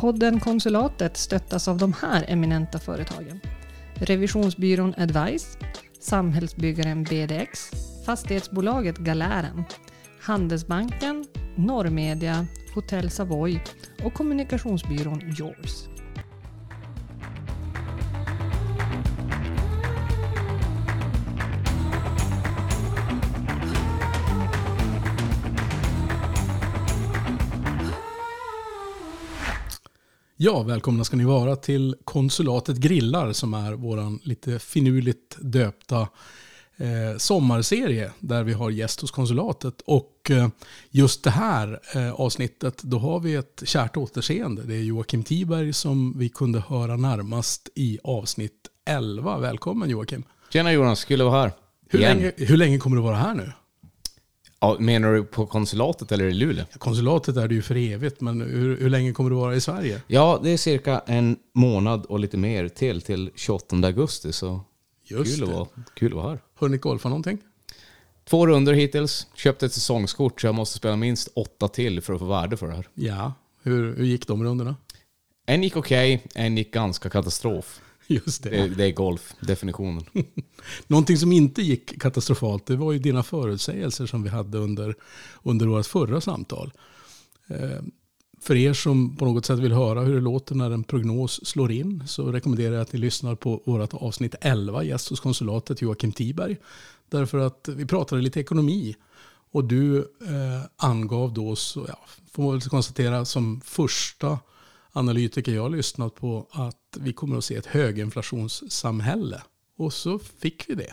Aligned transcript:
Podden 0.00 0.40
Konsulatet 0.40 1.16
stöttas 1.16 1.68
av 1.68 1.78
de 1.78 1.92
här 1.92 2.24
eminenta 2.28 2.78
företagen. 2.78 3.40
Revisionsbyrån 3.94 4.94
Advice, 4.96 5.58
Samhällsbyggaren 6.00 7.04
BDX, 7.04 7.70
Fastighetsbolaget 8.06 8.98
Galären, 8.98 9.64
Handelsbanken, 10.20 11.26
Norrmedia, 11.56 12.46
Hotell 12.74 13.10
Savoy 13.10 13.60
och 14.04 14.14
kommunikationsbyrån 14.14 15.20
Yours. 15.22 15.99
Ja, 30.42 30.62
välkomna 30.62 31.04
ska 31.04 31.16
ni 31.16 31.24
vara 31.24 31.56
till 31.56 31.96
Konsulatet 32.04 32.76
Grillar 32.76 33.32
som 33.32 33.54
är 33.54 33.72
våran 33.72 34.20
lite 34.22 34.58
finurligt 34.58 35.36
döpta 35.40 36.08
eh, 36.76 37.16
sommarserie 37.18 38.12
där 38.18 38.44
vi 38.44 38.52
har 38.52 38.70
gäst 38.70 39.00
hos 39.00 39.10
konsulatet. 39.10 39.80
Och 39.86 40.30
eh, 40.30 40.48
just 40.90 41.24
det 41.24 41.30
här 41.30 41.80
eh, 41.94 42.12
avsnittet, 42.12 42.82
då 42.82 42.98
har 42.98 43.20
vi 43.20 43.34
ett 43.34 43.62
kärt 43.64 43.96
återseende. 43.96 44.62
Det 44.62 44.74
är 44.74 44.82
Joakim 44.82 45.24
Tiberg 45.24 45.72
som 45.72 46.18
vi 46.18 46.28
kunde 46.28 46.62
höra 46.68 46.96
närmast 46.96 47.68
i 47.74 47.98
avsnitt 48.04 48.68
11. 48.86 49.38
Välkommen 49.38 49.90
Joakim. 49.90 50.24
Tjena 50.52 50.72
Jonas, 50.72 51.04
kul 51.04 51.20
att 51.20 51.26
vara 51.26 51.40
här. 51.40 51.52
Hur 51.88 51.98
länge, 51.98 52.32
hur 52.36 52.56
länge 52.56 52.78
kommer 52.78 52.96
du 52.96 53.02
vara 53.02 53.16
här 53.16 53.34
nu? 53.34 53.52
Ja, 54.60 54.76
menar 54.78 55.12
du 55.12 55.24
på 55.24 55.46
konsulatet 55.46 56.12
eller 56.12 56.24
i 56.24 56.32
Luleå? 56.32 56.64
Konsulatet 56.78 57.36
är 57.36 57.48
det 57.48 57.54
ju 57.54 57.62
för 57.62 57.76
evigt, 57.76 58.20
men 58.20 58.40
hur, 58.40 58.76
hur 58.76 58.90
länge 58.90 59.12
kommer 59.12 59.30
du 59.30 59.36
vara 59.36 59.54
i 59.54 59.60
Sverige? 59.60 60.02
Ja, 60.06 60.40
det 60.42 60.50
är 60.50 60.56
cirka 60.56 61.02
en 61.06 61.36
månad 61.54 62.06
och 62.06 62.20
lite 62.20 62.36
mer 62.36 62.68
till, 62.68 63.02
till 63.02 63.30
28 63.34 63.76
augusti. 63.76 64.32
Så 64.32 64.60
Just 65.04 65.34
kul 65.34 65.44
att, 65.44 65.50
det. 65.50 65.56
vara, 65.56 65.68
kul 65.94 66.12
att 66.12 66.16
vara 66.16 66.28
här. 66.28 66.38
Hunnit 66.58 66.80
golfa 66.80 67.08
någonting? 67.08 67.38
Två 68.24 68.46
runder 68.46 68.72
hittills. 68.72 69.26
Köpte 69.34 69.66
ett 69.66 69.72
säsongskort 69.72 70.40
så 70.40 70.46
jag 70.46 70.54
måste 70.54 70.76
spela 70.78 70.96
minst 70.96 71.28
åtta 71.34 71.68
till 71.68 72.00
för 72.00 72.12
att 72.12 72.18
få 72.18 72.26
värde 72.26 72.56
för 72.56 72.66
det 72.66 72.74
här. 72.74 72.88
Ja. 72.94 73.32
Hur, 73.62 73.96
hur 73.96 74.04
gick 74.04 74.26
de 74.26 74.44
rundorna? 74.44 74.76
En 75.46 75.62
gick 75.62 75.76
okej, 75.76 76.26
en 76.34 76.56
gick 76.56 76.72
ganska 76.72 77.10
katastrof. 77.10 77.80
Just 78.10 78.42
det. 78.42 78.50
Det, 78.50 78.68
det 78.68 78.84
är 78.84 78.92
golf, 78.92 79.34
definitionen. 79.40 80.04
Någonting 80.86 81.16
som 81.16 81.32
inte 81.32 81.62
gick 81.62 82.00
katastrofalt, 82.00 82.66
det 82.66 82.76
var 82.76 82.92
ju 82.92 82.98
dina 82.98 83.22
förutsägelser 83.22 84.06
som 84.06 84.22
vi 84.22 84.28
hade 84.28 84.58
under, 84.58 84.94
under 85.42 85.66
vårt 85.66 85.86
förra 85.86 86.20
samtal. 86.20 86.72
Eh, 87.46 87.82
för 88.40 88.56
er 88.56 88.72
som 88.72 89.16
på 89.16 89.24
något 89.24 89.46
sätt 89.46 89.58
vill 89.58 89.72
höra 89.72 90.00
hur 90.00 90.14
det 90.14 90.20
låter 90.20 90.54
när 90.54 90.70
en 90.70 90.84
prognos 90.84 91.46
slår 91.46 91.72
in 91.72 92.02
så 92.06 92.32
rekommenderar 92.32 92.72
jag 92.74 92.82
att 92.82 92.92
ni 92.92 92.98
lyssnar 92.98 93.34
på 93.34 93.62
vårt 93.66 93.94
avsnitt 93.94 94.34
11, 94.40 94.84
gäst 94.84 95.08
hos 95.08 95.20
konsulatet 95.20 95.82
Joakim 95.82 96.12
Tiberg. 96.12 96.56
Därför 97.08 97.38
att 97.38 97.68
vi 97.68 97.86
pratade 97.86 98.22
lite 98.22 98.40
ekonomi 98.40 98.96
och 99.52 99.64
du 99.64 99.98
eh, 99.98 100.62
angav 100.76 101.32
då, 101.32 101.56
så, 101.56 101.84
ja, 101.88 101.98
får 102.32 102.42
man 102.42 102.52
väl 102.52 102.60
konstatera 102.60 103.24
som 103.24 103.60
första 103.60 104.38
analytiker 104.92 105.52
jag 105.52 105.62
har 105.62 105.70
lyssnat 105.70 106.14
på 106.14 106.46
att 106.50 106.96
vi 107.00 107.12
kommer 107.12 107.38
att 107.38 107.44
se 107.44 107.56
ett 107.56 107.66
höginflationssamhälle. 107.66 109.42
Och 109.76 109.92
så 109.92 110.18
fick 110.18 110.64
vi 110.68 110.74
det. 110.74 110.92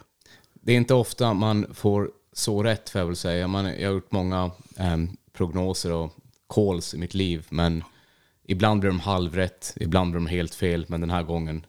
Det 0.54 0.72
är 0.72 0.78
inte 0.78 0.94
ofta 0.94 1.34
man 1.34 1.66
får 1.74 2.12
så 2.34 2.64
rätt, 2.64 2.90
får 2.90 3.00
jag 3.00 3.06
väl 3.06 3.16
säga. 3.16 3.48
Man, 3.48 3.66
jag 3.66 3.88
har 3.88 3.94
gjort 3.94 4.12
många 4.12 4.52
em, 4.78 5.18
prognoser 5.34 5.92
och 5.92 6.16
calls 6.50 6.94
i 6.94 6.98
mitt 6.98 7.14
liv, 7.14 7.46
men 7.50 7.84
ibland 8.44 8.80
blir 8.80 8.90
de 8.90 9.00
halvrätt, 9.00 9.74
ibland 9.76 10.12
blir 10.12 10.20
de 10.20 10.28
helt 10.28 10.56
fel, 10.56 10.86
men 10.88 11.02
den 11.02 11.10
här 11.10 11.24
gången 11.24 11.66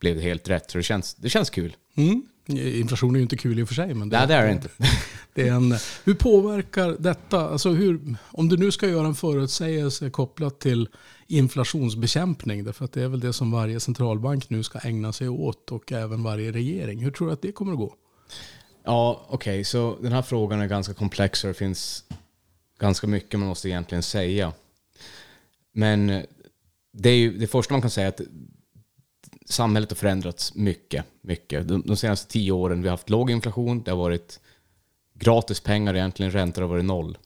blev 0.00 0.16
det 0.16 0.22
helt 0.22 0.48
rätt. 0.48 0.70
Så 0.70 0.78
det 0.78 0.84
känns, 0.84 1.14
det 1.14 1.28
känns 1.28 1.50
kul. 1.50 1.76
Mm. 1.94 2.22
Inflation 2.58 3.14
är 3.14 3.18
ju 3.18 3.22
inte 3.22 3.36
kul 3.36 3.58
i 3.58 3.62
och 3.62 3.68
för 3.68 3.74
sig. 3.74 3.94
Men 3.94 4.08
Nej, 4.08 4.26
det 4.26 4.34
är 4.34 4.46
det 4.46 4.52
inte. 4.52 4.68
det 5.34 5.48
är 5.48 5.52
en, 5.52 5.74
hur 6.04 6.14
påverkar 6.14 6.96
detta, 6.98 7.48
alltså 7.48 7.70
hur, 7.70 8.16
om 8.30 8.48
du 8.48 8.56
nu 8.56 8.70
ska 8.70 8.88
göra 8.88 9.06
en 9.06 9.14
förutsägelse 9.14 10.10
kopplat 10.10 10.60
till 10.60 10.88
inflationsbekämpning, 11.30 12.64
därför 12.64 12.84
att 12.84 12.92
det 12.92 13.02
är 13.02 13.08
väl 13.08 13.20
det 13.20 13.32
som 13.32 13.50
varje 13.50 13.80
centralbank 13.80 14.50
nu 14.50 14.62
ska 14.62 14.78
ägna 14.78 15.12
sig 15.12 15.28
åt 15.28 15.72
och 15.72 15.92
även 15.92 16.22
varje 16.22 16.52
regering. 16.52 16.98
Hur 16.98 17.10
tror 17.10 17.26
du 17.26 17.32
att 17.32 17.42
det 17.42 17.52
kommer 17.52 17.72
att 17.72 17.78
gå? 17.78 17.94
Ja, 18.84 19.26
okej, 19.28 19.64
så 19.64 19.96
den 20.00 20.12
här 20.12 20.22
frågan 20.22 20.60
är 20.60 20.66
ganska 20.66 20.94
komplex 20.94 21.44
och 21.44 21.48
det 21.48 21.54
finns 21.54 22.04
ganska 22.78 23.06
mycket 23.06 23.40
man 23.40 23.48
måste 23.48 23.68
egentligen 23.68 24.02
säga. 24.02 24.52
Men 25.72 26.22
det, 26.92 27.10
är 27.10 27.16
ju, 27.16 27.38
det 27.38 27.46
första 27.46 27.74
man 27.74 27.80
kan 27.80 27.90
säga 27.90 28.06
är 28.06 28.10
att 28.10 28.20
samhället 29.46 29.90
har 29.90 29.96
förändrats 29.96 30.54
mycket. 30.54 31.04
mycket. 31.20 31.68
De, 31.68 31.82
de 31.86 31.96
senaste 31.96 32.32
tio 32.32 32.52
åren 32.52 32.82
vi 32.82 32.88
har 32.88 32.92
haft 32.92 33.10
låg 33.10 33.30
inflation, 33.30 33.82
det 33.82 33.90
har 33.90 33.98
varit 33.98 34.40
gratis 35.14 35.60
pengar 35.60 35.94
egentligen, 35.94 36.32
räntor 36.32 36.62
har 36.62 36.68
varit 36.68 36.84
noll. 36.84 37.18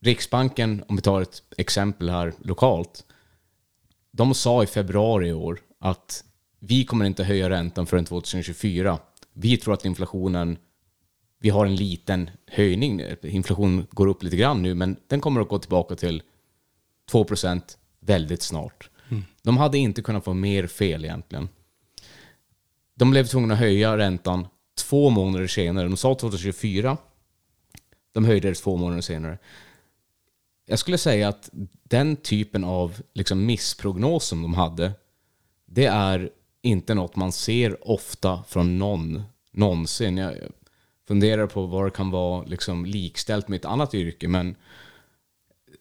Riksbanken, 0.00 0.84
om 0.88 0.96
vi 0.96 1.02
tar 1.02 1.20
ett 1.20 1.42
exempel 1.56 2.10
här 2.10 2.32
lokalt, 2.38 3.04
de 4.10 4.34
sa 4.34 4.62
i 4.62 4.66
februari 4.66 5.28
i 5.28 5.32
år 5.32 5.60
att 5.78 6.24
vi 6.58 6.84
kommer 6.84 7.04
inte 7.04 7.24
höja 7.24 7.50
räntan 7.50 7.86
förrän 7.86 8.04
2024. 8.04 8.98
Vi 9.32 9.56
tror 9.56 9.74
att 9.74 9.84
inflationen, 9.84 10.58
vi 11.38 11.50
har 11.50 11.66
en 11.66 11.76
liten 11.76 12.30
höjning. 12.46 13.02
Inflationen 13.22 13.86
går 13.90 14.06
upp 14.06 14.22
lite 14.22 14.36
grann 14.36 14.62
nu, 14.62 14.74
men 14.74 14.96
den 15.06 15.20
kommer 15.20 15.40
att 15.40 15.48
gå 15.48 15.58
tillbaka 15.58 15.96
till 15.96 16.22
2% 17.12 17.62
väldigt 18.00 18.42
snart. 18.42 18.90
De 19.42 19.56
hade 19.56 19.78
inte 19.78 20.02
kunnat 20.02 20.24
få 20.24 20.34
mer 20.34 20.66
fel 20.66 21.04
egentligen. 21.04 21.48
De 22.94 23.10
blev 23.10 23.26
tvungna 23.26 23.54
att 23.54 23.60
höja 23.60 23.98
räntan 23.98 24.46
två 24.78 25.10
månader 25.10 25.46
senare. 25.46 25.88
De 25.88 25.96
sa 25.96 26.14
2024. 26.14 26.96
De 28.12 28.24
höjde 28.24 28.48
det 28.48 28.54
två 28.54 28.76
månader 28.76 29.00
senare. 29.00 29.38
Jag 30.70 30.78
skulle 30.78 30.98
säga 30.98 31.28
att 31.28 31.50
den 31.82 32.16
typen 32.16 32.64
av 32.64 33.02
liksom 33.14 33.46
missprognos 33.46 34.24
som 34.24 34.42
de 34.42 34.54
hade, 34.54 34.92
det 35.66 35.86
är 35.86 36.30
inte 36.62 36.94
något 36.94 37.16
man 37.16 37.32
ser 37.32 37.88
ofta 37.90 38.42
från 38.48 38.78
någon 38.78 39.22
någonsin. 39.52 40.16
Jag 40.16 40.34
funderar 41.08 41.46
på 41.46 41.66
vad 41.66 41.86
det 41.86 41.90
kan 41.90 42.10
vara 42.10 42.44
liksom 42.44 42.84
likställt 42.84 43.48
med 43.48 43.56
ett 43.56 43.64
annat 43.64 43.94
yrke, 43.94 44.28
men 44.28 44.54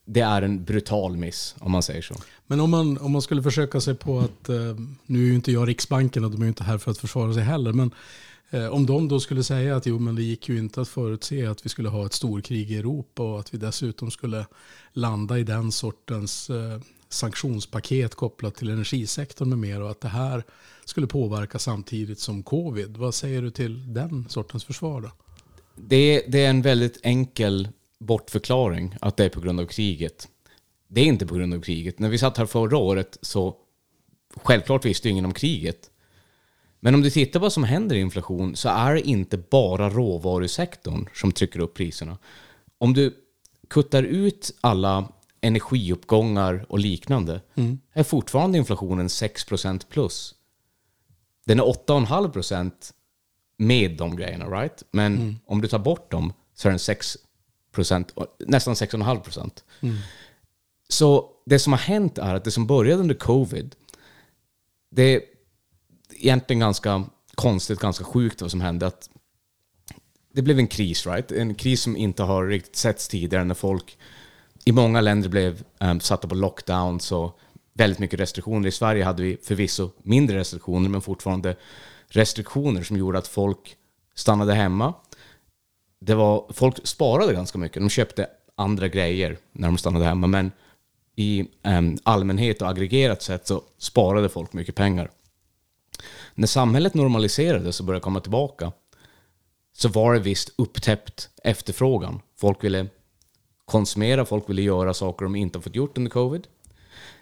det 0.05 0.21
är 0.21 0.41
en 0.41 0.63
brutal 0.63 1.17
miss 1.17 1.55
om 1.59 1.71
man 1.71 1.83
säger 1.83 2.01
så. 2.01 2.15
Men 2.47 2.59
om 2.59 2.69
man, 2.69 2.97
om 2.97 3.11
man 3.11 3.21
skulle 3.21 3.43
försöka 3.43 3.81
sig 3.81 3.95
på 3.95 4.19
att, 4.19 4.49
eh, 4.49 4.75
nu 5.05 5.23
är 5.23 5.27
ju 5.27 5.35
inte 5.35 5.51
jag 5.51 5.67
Riksbanken 5.67 6.25
och 6.25 6.31
de 6.31 6.41
är 6.41 6.45
ju 6.45 6.49
inte 6.49 6.63
här 6.63 6.77
för 6.77 6.91
att 6.91 6.97
försvara 6.97 7.33
sig 7.33 7.43
heller, 7.43 7.73
men 7.73 7.91
Eh, 8.49 8.67
om 8.67 8.85
de 8.85 9.07
då 9.07 9.19
skulle 9.19 9.43
säga 9.43 9.75
att 9.75 9.85
jo 9.85 9.99
men 9.99 10.15
det 10.15 10.23
gick 10.23 10.49
ju 10.49 10.57
inte 10.57 10.81
att 10.81 10.89
förutse 10.89 11.45
att 11.45 11.65
vi 11.65 11.69
skulle 11.69 11.89
ha 11.89 12.05
ett 12.05 12.13
storkrig 12.13 12.71
i 12.71 12.77
Europa 12.77 13.23
och 13.23 13.39
att 13.39 13.53
vi 13.53 13.57
dessutom 13.57 14.11
skulle 14.11 14.45
landa 14.93 15.39
i 15.39 15.43
den 15.43 15.71
sortens 15.71 16.49
eh, 16.49 16.79
sanktionspaket 17.09 18.15
kopplat 18.15 18.55
till 18.55 18.69
energisektorn 18.69 19.49
med 19.49 19.57
mer 19.57 19.81
och 19.81 19.91
att 19.91 20.01
det 20.01 20.07
här 20.07 20.43
skulle 20.85 21.07
påverka 21.07 21.59
samtidigt 21.59 22.19
som 22.19 22.43
covid. 22.43 22.97
Vad 22.97 23.15
säger 23.15 23.41
du 23.41 23.51
till 23.51 23.93
den 23.93 24.25
sortens 24.29 24.63
försvar 24.63 25.01
då? 25.01 25.11
Det, 25.75 26.25
det 26.27 26.45
är 26.45 26.49
en 26.49 26.61
väldigt 26.61 26.99
enkel 27.03 27.67
bortförklaring 27.99 28.95
att 29.01 29.17
det 29.17 29.25
är 29.25 29.29
på 29.29 29.41
grund 29.41 29.59
av 29.59 29.65
kriget. 29.65 30.27
Det 30.87 31.01
är 31.01 31.05
inte 31.05 31.25
på 31.25 31.35
grund 31.35 31.53
av 31.53 31.61
kriget. 31.61 31.99
När 31.99 32.09
vi 32.09 32.17
satt 32.17 32.37
här 32.37 32.45
förra 32.45 32.77
året 32.77 33.17
så 33.21 33.55
självklart 34.35 34.85
visste 34.85 35.09
ingen 35.09 35.25
om 35.25 35.33
kriget. 35.33 35.89
Men 36.79 36.95
om 36.95 37.01
du 37.01 37.09
tittar 37.09 37.39
på 37.39 37.43
vad 37.43 37.53
som 37.53 37.63
händer 37.63 37.95
i 37.95 37.99
inflation 37.99 38.55
så 38.55 38.69
är 38.69 38.93
det 38.93 39.01
inte 39.01 39.37
bara 39.37 39.89
råvarusektorn 39.89 41.09
som 41.13 41.31
trycker 41.31 41.59
upp 41.59 41.73
priserna. 41.73 42.17
Om 42.77 42.93
du 42.93 43.15
kuttar 43.69 44.03
ut 44.03 44.51
alla 44.61 45.07
energiuppgångar 45.41 46.65
och 46.69 46.79
liknande 46.79 47.41
är 47.93 48.03
fortfarande 48.03 48.57
inflationen 48.57 49.07
6% 49.07 49.85
plus. 49.89 50.35
Den 51.45 51.59
är 51.59 51.63
8,5% 51.63 52.71
med 53.57 53.97
de 53.97 54.15
grejerna, 54.15 54.45
right? 54.45 54.83
Men 54.91 55.39
om 55.45 55.61
du 55.61 55.67
tar 55.67 55.79
bort 55.79 56.11
dem 56.11 56.33
så 56.53 56.67
är 56.67 56.71
den 56.71 56.79
6% 56.79 58.27
nästan 58.39 58.73
6,5 58.73 59.19
procent. 59.19 59.63
Så 60.89 61.31
det 61.45 61.59
som 61.59 61.73
har 61.73 61.79
hänt 61.79 62.17
är 62.17 62.35
att 62.35 62.43
det 62.43 62.51
som 62.51 62.67
började 62.67 63.01
under 63.01 63.15
covid, 63.15 63.75
det 64.91 65.23
egentligen 66.19 66.59
ganska 66.59 67.05
konstigt, 67.35 67.79
ganska 67.79 68.03
sjukt 68.03 68.41
vad 68.41 68.51
som 68.51 68.61
hände. 68.61 68.87
Att 68.87 69.09
det 70.33 70.41
blev 70.41 70.59
en 70.59 70.67
kris, 70.67 71.07
right? 71.07 71.31
En 71.31 71.55
kris 71.55 71.81
som 71.81 71.97
inte 71.97 72.23
har 72.23 72.47
riktigt 72.47 72.75
setts 72.75 73.07
tidigare 73.07 73.43
när 73.43 73.55
folk 73.55 73.97
i 74.65 74.71
många 74.71 75.01
länder 75.01 75.29
blev 75.29 75.63
um, 75.79 75.99
satta 75.99 76.27
på 76.27 76.35
lockdowns 76.35 77.11
och 77.11 77.39
väldigt 77.73 77.99
mycket 77.99 78.19
restriktioner. 78.19 78.67
I 78.67 78.71
Sverige 78.71 79.03
hade 79.03 79.23
vi 79.23 79.37
förvisso 79.43 79.89
mindre 80.03 80.39
restriktioner, 80.39 80.89
men 80.89 81.01
fortfarande 81.01 81.55
restriktioner 82.07 82.83
som 82.83 82.97
gjorde 82.97 83.17
att 83.17 83.27
folk 83.27 83.75
stannade 84.15 84.53
hemma. 84.53 84.93
Det 86.01 86.15
var, 86.15 86.45
folk 86.53 86.87
sparade 86.87 87.33
ganska 87.33 87.57
mycket. 87.57 87.81
De 87.81 87.89
köpte 87.89 88.27
andra 88.55 88.87
grejer 88.87 89.37
när 89.51 89.67
de 89.67 89.77
stannade 89.77 90.05
hemma. 90.05 90.27
Men 90.27 90.51
i 91.15 91.47
um, 91.63 91.97
allmänhet 92.03 92.61
och 92.61 92.69
aggregerat 92.69 93.21
sett 93.21 93.47
så 93.47 93.63
sparade 93.77 94.29
folk 94.29 94.53
mycket 94.53 94.75
pengar. 94.75 95.09
När 96.39 96.47
samhället 96.47 96.93
normaliserades 96.93 97.79
och 97.79 97.85
började 97.85 98.03
komma 98.03 98.19
tillbaka 98.19 98.71
så 99.73 99.89
var 99.89 100.13
det 100.13 100.19
visst 100.19 100.53
upptäppt 100.55 101.29
efterfrågan. 101.43 102.21
Folk 102.37 102.63
ville 102.63 102.87
konsumera, 103.65 104.25
folk 104.25 104.49
ville 104.49 104.61
göra 104.61 104.93
saker 104.93 105.25
de 105.25 105.35
inte 105.35 105.57
har 105.57 105.61
fått 105.61 105.75
gjort 105.75 105.97
under 105.97 106.11
covid. 106.11 106.47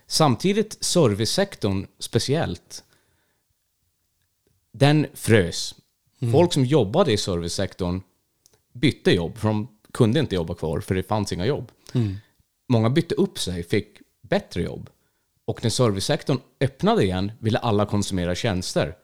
Samtidigt 0.08 0.84
servicesektorn 0.84 1.88
speciellt, 2.00 2.84
den 4.72 5.08
frös. 5.14 5.76
Folk 6.32 6.54
som 6.54 6.66
jobbade 6.66 7.12
i 7.14 7.18
servicesektorn 7.18 8.02
bytte 8.74 9.12
jobb, 9.12 9.38
för 9.38 9.48
de 9.48 9.68
kunde 9.94 10.20
inte 10.20 10.36
jobba 10.36 10.56
kvar 10.56 10.80
för 10.80 10.96
det 10.96 11.04
fanns 11.04 11.34
inga 11.34 11.46
jobb. 11.46 11.72
Många 12.68 12.90
bytte 12.90 13.16
upp 13.16 13.40
sig, 13.40 13.64
fick 13.64 13.98
bättre 14.22 14.62
jobb. 14.62 14.90
Och 15.46 15.64
när 15.64 15.70
servicesektorn 15.70 16.40
öppnade 16.60 17.04
igen 17.04 17.32
ville 17.40 17.58
alla 17.60 17.86
konsumera 17.86 18.36
tjänster. 18.36 18.96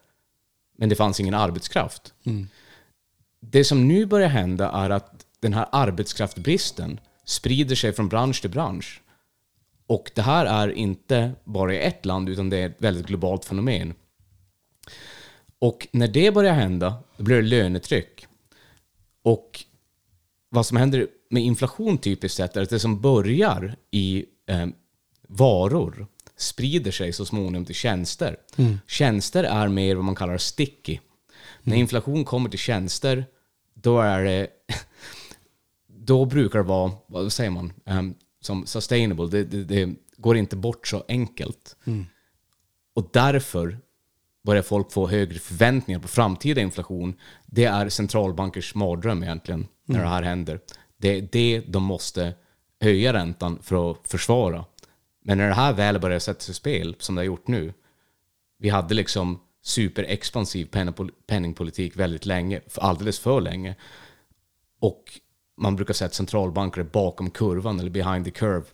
Men 0.78 0.90
det 0.90 0.96
fanns 0.96 1.20
ingen 1.20 1.34
arbetskraft. 1.34 2.14
Det 3.40 3.64
som 3.64 3.88
nu 3.88 4.06
börjar 4.06 4.30
hända 4.30 4.70
är 4.72 4.90
att 4.90 5.26
den 5.40 5.54
här 5.54 5.68
arbetskraftbristen 5.72 7.00
sprider 7.26 7.76
sig 7.76 7.94
från 7.94 8.10
bransch 8.10 8.42
till 8.42 8.50
bransch. 8.50 9.02
Och 9.88 10.12
det 10.16 10.22
här 10.22 10.46
är 10.46 10.70
inte 10.70 11.32
bara 11.44 11.74
i 11.74 11.80
ett 11.80 12.06
land, 12.06 12.30
utan 12.30 12.50
det 12.50 12.58
är 12.58 12.70
ett 12.70 12.82
väldigt 12.82 13.06
globalt 13.06 13.46
fenomen. 13.46 13.94
Och 15.60 15.88
när 15.92 16.08
det 16.08 16.34
börjar 16.34 16.54
hända, 16.54 17.04
då 17.18 17.24
blir 17.24 17.36
det 17.36 17.42
lönetryck. 17.42 18.28
Och 19.24 19.64
vad 20.50 20.66
som 20.66 20.78
händer 20.78 21.08
med 21.30 21.44
inflation 21.44 21.98
typiskt 21.98 22.38
sett 22.38 22.58
är 22.58 22.62
att 22.62 22.70
det 22.70 22.80
som 22.80 23.02
börjar 23.02 23.76
i 23.92 24.26
eh, 24.48 24.68
varor 25.28 26.08
sprider 26.38 26.92
sig 26.92 27.14
så 27.14 27.26
småningom 27.26 27.66
till 27.66 27.76
tjänster. 27.76 28.38
Tjänster 28.88 29.44
är 29.44 29.68
mer 29.68 29.96
vad 29.96 30.06
man 30.06 30.16
kallar 30.16 30.38
sticky. 30.38 31.00
När 31.62 31.78
inflation 31.78 32.26
kommer 32.26 32.50
till 32.50 32.60
tjänster, 32.60 33.26
då 33.74 34.00
är 34.00 34.24
det 34.24 34.48
då 35.88 36.26
brukar 36.26 36.60
det 36.60 36.66
vara, 36.66 36.92
vad 37.08 37.34
säger 37.34 37.52
man, 37.52 37.74
Ehm, 37.86 38.16
som 38.42 38.66
sustainable. 38.66 39.28
Det, 39.28 39.44
det, 39.44 39.64
det 39.64 39.96
går 40.18 40.38
inte 40.38 40.56
bort 40.56 40.88
så 40.88 41.04
enkelt. 41.08 41.76
Och 42.94 43.10
därför 43.14 43.78
börjar 44.44 44.62
folk 44.62 44.92
få 44.92 45.08
högre 45.08 45.40
förväntningar 45.40 46.00
på 46.00 46.08
framtida 46.08 46.62
inflation. 46.62 47.14
Det 47.46 47.66
är 47.66 47.90
centralbankers 47.90 48.76
mardröm 48.76 49.24
egentligen, 49.24 49.68
när 49.86 50.00
det 50.00 50.08
här 50.08 50.24
händer. 50.24 50.60
Det 50.98 51.10
är 51.10 51.30
det 51.32 51.64
de 51.68 51.84
måste 51.84 52.34
höja 52.82 53.14
räntan 53.14 53.60
för 53.62 53.92
att 53.92 53.98
försvara. 54.08 54.66
Men 55.24 55.38
när 55.38 55.48
det 55.48 55.54
här 55.54 55.74
väl 55.74 56.00
börjar 56.00 56.20
sättas 56.20 56.50
i 56.50 56.54
spel, 56.54 56.96
som 57.00 57.16
det 57.16 57.20
har 57.20 57.26
gjort 57.26 57.48
nu, 57.48 57.74
vi 58.58 58.70
hade 58.70 58.94
liksom 58.94 59.40
superexpansiv 59.62 60.66
penningpol- 60.66 61.12
penningpolitik 61.28 61.96
väldigt 61.96 62.26
länge, 62.26 62.62
alldeles 62.76 63.20
för 63.20 63.42
länge. 63.42 63.76
Och 64.80 65.20
man 65.58 65.76
brukar 65.76 65.94
säga 65.94 66.06
att 66.06 66.14
centralbanker 66.14 66.82
är 66.82 66.86
bakom 66.86 67.30
kurvan 67.30 67.80
eller 67.80 67.90
behind 67.90 68.26
the 68.26 68.32
curve. 68.32 68.66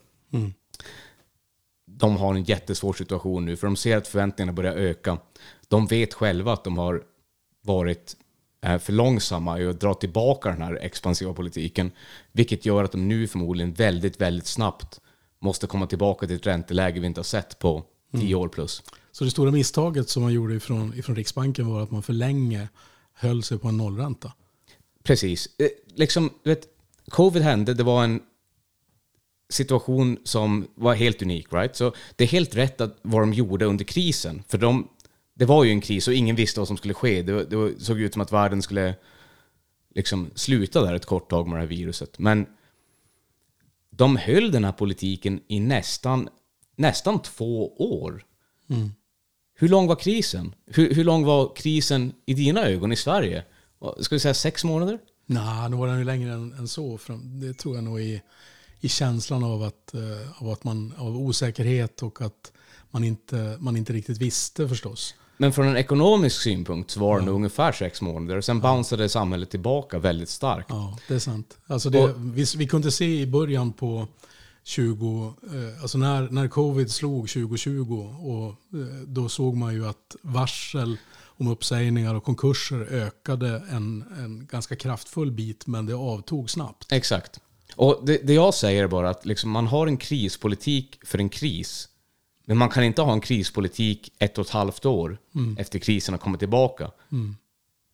De 1.85 2.17
har 2.17 2.35
en 2.35 2.43
jättesvår 2.43 2.93
situation 2.93 3.45
nu 3.45 3.57
för 3.57 3.67
de 3.67 3.75
ser 3.75 3.97
att 3.97 4.07
förväntningarna 4.07 4.53
börjar 4.53 4.73
öka. 4.73 5.17
De 5.67 5.87
vet 5.87 6.13
själva 6.13 6.53
att 6.53 6.63
de 6.63 6.77
har 6.77 7.03
varit 7.61 8.15
eh, 8.61 8.77
för 8.77 8.93
långsamma 8.93 9.59
i 9.59 9.67
att 9.67 9.79
dra 9.79 9.93
tillbaka 9.93 10.49
den 10.49 10.61
här 10.61 10.75
expansiva 10.81 11.33
politiken. 11.33 11.91
Vilket 12.31 12.65
gör 12.65 12.83
att 12.83 12.91
de 12.91 13.07
nu 13.07 13.27
förmodligen 13.27 13.73
väldigt, 13.73 14.21
väldigt 14.21 14.47
snabbt 14.47 14.99
måste 15.41 15.67
komma 15.67 15.87
tillbaka 15.87 16.27
till 16.27 16.35
ett 16.35 16.47
ränteläge 16.47 16.99
vi 16.99 17.07
inte 17.07 17.19
har 17.19 17.23
sett 17.23 17.59
på 17.59 17.83
tio 18.13 18.35
år 18.35 18.47
plus. 18.47 18.83
Så 19.11 19.23
det 19.23 19.31
stora 19.31 19.51
misstaget 19.51 20.09
som 20.09 20.23
man 20.23 20.33
gjorde 20.33 20.55
ifrån, 20.55 20.93
ifrån 20.93 21.15
Riksbanken 21.15 21.67
var 21.67 21.83
att 21.83 21.91
man 21.91 22.03
för 22.03 22.13
länge 22.13 22.69
höll 23.13 23.43
sig 23.43 23.57
på 23.57 23.67
en 23.67 23.77
nollränta. 23.77 24.33
Precis. 25.03 25.49
Eh, 25.57 25.67
Liksom, 25.99 26.29
du 26.43 26.49
vet, 26.49 26.67
covid 27.09 27.41
hände, 27.41 27.73
det 27.73 27.83
var 27.83 28.03
en 28.03 28.21
situation 29.49 30.17
som 30.23 30.67
var 30.75 30.93
helt 30.93 31.21
unik. 31.21 31.53
Right? 31.53 31.75
Så 31.75 31.93
det 32.15 32.23
är 32.23 32.27
helt 32.27 32.55
rätt 32.55 32.81
att 32.81 32.97
vad 33.01 33.21
de 33.21 33.33
gjorde 33.33 33.65
under 33.65 33.85
krisen. 33.85 34.43
För 34.47 34.57
de, 34.57 34.87
det 35.33 35.45
var 35.45 35.63
ju 35.63 35.71
en 35.71 35.81
kris 35.81 36.07
och 36.07 36.13
ingen 36.13 36.35
visste 36.35 36.59
vad 36.59 36.67
som 36.67 36.77
skulle 36.77 36.93
ske. 36.93 37.21
Det, 37.21 37.45
det 37.45 37.83
såg 37.83 37.99
ut 37.99 38.13
som 38.13 38.21
att 38.21 38.31
världen 38.31 38.61
skulle 38.61 38.95
liksom 39.95 40.29
sluta 40.35 40.81
där 40.81 40.93
ett 40.93 41.05
kort 41.05 41.29
tag 41.29 41.47
med 41.47 41.57
det 41.57 41.61
här 41.61 41.67
viruset. 41.67 42.19
Men 42.19 42.45
de 43.99 44.17
höll 44.17 44.51
den 44.51 44.63
här 44.63 44.71
politiken 44.71 45.39
i 45.47 45.59
nästan, 45.59 46.29
nästan 46.75 47.21
två 47.21 47.75
år. 47.77 48.25
Hur 49.53 49.67
lång 49.67 49.87
var 49.87 49.95
krisen? 49.95 50.55
Hur, 50.65 50.93
hur 50.93 51.03
lång 51.03 51.25
var 51.25 51.55
krisen 51.55 52.13
i 52.25 52.33
dina 52.33 52.65
ögon 52.65 52.91
i 52.91 52.95
Sverige? 52.95 53.43
Ska 53.99 54.15
vi 54.15 54.19
säga 54.19 54.33
sex 54.33 54.63
månader? 54.63 54.99
Nej, 55.25 55.69
nu 55.69 55.75
var 55.75 55.87
den 55.87 55.97
ju 55.97 56.03
längre 56.03 56.33
än, 56.33 56.53
än 56.53 56.67
så. 56.67 56.99
Det 57.41 57.53
tror 57.53 57.75
jag 57.75 57.83
nog 57.83 58.01
i, 58.01 58.21
i 58.79 58.89
känslan 58.89 59.43
av, 59.43 59.63
att, 59.63 59.93
eh, 59.93 60.41
av, 60.41 60.49
att 60.49 60.63
man, 60.63 60.93
av 60.97 61.17
osäkerhet 61.17 62.03
och 62.03 62.21
att 62.21 62.51
man 62.91 63.03
inte, 63.03 63.57
man 63.59 63.77
inte 63.77 63.93
riktigt 63.93 64.17
visste 64.17 64.69
förstås. 64.69 65.15
Men 65.41 65.53
från 65.53 65.67
en 65.67 65.77
ekonomisk 65.77 66.41
synpunkt 66.41 66.91
så 66.91 66.99
var 66.99 67.19
det 67.19 67.25
nog 67.25 67.35
ungefär 67.35 67.71
sex 67.71 68.01
månader. 68.01 68.41
Sen 68.41 68.59
bounceade 68.59 69.09
samhället 69.09 69.49
tillbaka 69.49 69.99
väldigt 69.99 70.29
starkt. 70.29 70.67
Ja, 70.69 70.97
det 71.07 71.13
är 71.13 71.19
sant. 71.19 71.57
Alltså 71.67 71.89
det, 71.89 72.13
vi, 72.17 72.45
vi 72.57 72.67
kunde 72.67 72.91
se 72.91 73.21
i 73.21 73.27
början 73.27 73.73
på 73.73 74.07
20, 74.63 75.33
eh, 75.43 75.81
alltså 75.81 75.97
när, 75.97 76.29
när 76.29 76.47
covid 76.47 76.91
slog 76.91 77.29
2020 77.29 77.93
och 78.21 78.47
eh, 78.79 78.87
då 79.07 79.29
såg 79.29 79.57
man 79.57 79.73
ju 79.73 79.87
att 79.87 80.15
varsel 80.21 80.97
om 81.25 81.47
uppsägningar 81.47 82.15
och 82.15 82.23
konkurser 82.23 82.81
ökade 82.91 83.63
en, 83.71 84.03
en 84.17 84.47
ganska 84.51 84.75
kraftfull 84.75 85.31
bit 85.31 85.67
men 85.67 85.85
det 85.85 85.93
avtog 85.93 86.49
snabbt. 86.49 86.91
Exakt. 86.91 87.39
Och 87.75 88.01
det, 88.05 88.17
det 88.23 88.33
jag 88.33 88.53
säger 88.53 88.83
är 88.83 88.87
bara 88.87 89.09
att 89.09 89.25
liksom 89.25 89.49
man 89.49 89.67
har 89.67 89.87
en 89.87 89.97
krispolitik 89.97 90.99
för 91.05 91.17
en 91.17 91.29
kris. 91.29 91.89
Men 92.49 92.57
man 92.57 92.69
kan 92.69 92.83
inte 92.83 93.01
ha 93.01 93.13
en 93.13 93.21
krispolitik 93.21 94.13
ett 94.19 94.37
och 94.37 94.45
ett 94.45 94.51
halvt 94.51 94.85
år 94.85 95.17
efter 95.57 95.79
krisen 95.79 96.13
har 96.13 96.19
kommit 96.19 96.39
tillbaka. 96.39 96.91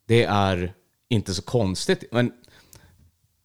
Det 0.08 0.24
är 0.24 0.74
inte 1.10 1.34
så 1.34 1.42
konstigt. 1.42 2.04
Men 2.12 2.32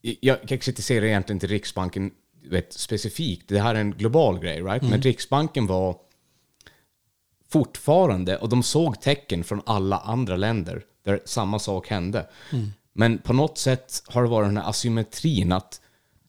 jag, 0.00 0.38
jag 0.42 0.60
kritiserar 0.60 1.06
egentligen 1.06 1.36
inte 1.36 1.46
Riksbanken 1.46 2.10
vet, 2.44 2.72
specifikt. 2.72 3.48
Det 3.48 3.60
här 3.60 3.74
är 3.74 3.80
en 3.80 3.90
global 3.92 4.38
grej, 4.38 4.62
right? 4.62 4.82
Men 4.82 5.02
Riksbanken 5.02 5.66
var 5.66 5.96
fortfarande, 7.48 8.36
och 8.36 8.48
de 8.48 8.62
såg 8.62 9.00
tecken 9.00 9.44
från 9.44 9.62
alla 9.66 9.98
andra 9.98 10.36
länder 10.36 10.84
där 11.04 11.20
samma 11.24 11.58
sak 11.58 11.88
hände. 11.88 12.28
Men 12.92 13.18
på 13.18 13.32
något 13.32 13.58
sätt 13.58 14.02
har 14.06 14.22
det 14.22 14.28
varit 14.28 14.48
den 14.48 14.56
här 14.56 14.68
asymmetrin 14.68 15.52
att 15.52 15.80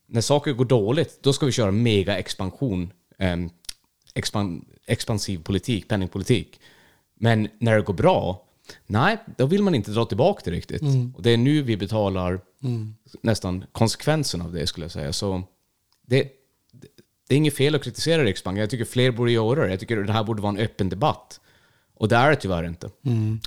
när 0.07 0.21
saker 0.21 0.53
går 0.53 0.65
dåligt, 0.65 1.23
då 1.23 1.33
ska 1.33 1.45
vi 1.45 1.51
köra 1.51 1.71
mega 1.71 2.17
expansion, 2.17 2.93
eh, 3.17 3.37
expan, 4.13 4.65
expansiv 4.91 5.43
politik, 5.43 5.87
penningpolitik. 5.87 6.59
Men 7.15 7.47
när 7.59 7.75
det 7.75 7.81
går 7.81 7.93
bra, 7.93 8.45
nej, 8.87 9.17
då 9.37 9.45
vill 9.45 9.63
man 9.63 9.75
inte 9.75 9.91
dra 9.91 10.05
tillbaka 10.05 10.41
det 10.45 10.51
riktigt. 10.51 10.81
Och 11.15 11.21
det 11.21 11.31
är 11.31 11.37
nu 11.37 11.61
vi 11.61 11.77
betalar 11.77 12.39
nästan 13.21 13.63
konsekvensen 13.71 14.41
av 14.41 14.53
det 14.53 14.67
skulle 14.67 14.83
jag 14.83 14.91
säga. 14.91 15.13
Så 15.13 15.43
det, 16.07 16.29
det 17.27 17.35
är 17.35 17.37
inget 17.37 17.55
fel 17.55 17.75
att 17.75 17.83
kritisera 17.83 18.23
Riksbanken. 18.23 18.61
Jag 18.61 18.69
tycker 18.69 18.85
fler 18.85 19.11
borde 19.11 19.31
göra 19.31 19.63
det. 19.63 19.69
Jag 19.69 19.79
tycker 19.79 19.97
det 19.97 20.13
här 20.13 20.23
borde 20.23 20.41
vara 20.41 20.53
en 20.53 20.65
öppen 20.65 20.89
debatt. 20.89 21.39
Och 21.93 22.07
det 22.07 22.15
är 22.15 22.29
det 22.29 22.35
tyvärr 22.35 22.63
inte. 22.63 22.89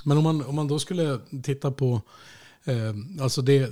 Men 0.03 0.17
om 0.17 0.23
man, 0.23 0.45
om 0.45 0.55
man 0.55 0.67
då 0.67 0.79
skulle 0.79 1.19
titta 1.43 1.71
på, 1.71 2.01
eh, 2.63 3.21
alltså 3.21 3.41
det, 3.41 3.69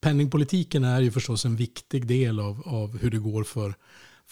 penningpolitiken 0.00 0.84
är 0.84 1.00
ju 1.00 1.10
förstås 1.10 1.44
en 1.44 1.56
viktig 1.56 2.06
del 2.06 2.40
av, 2.40 2.62
av 2.66 2.98
hur 2.98 3.10
det 3.10 3.18
går 3.18 3.44
för, 3.44 3.74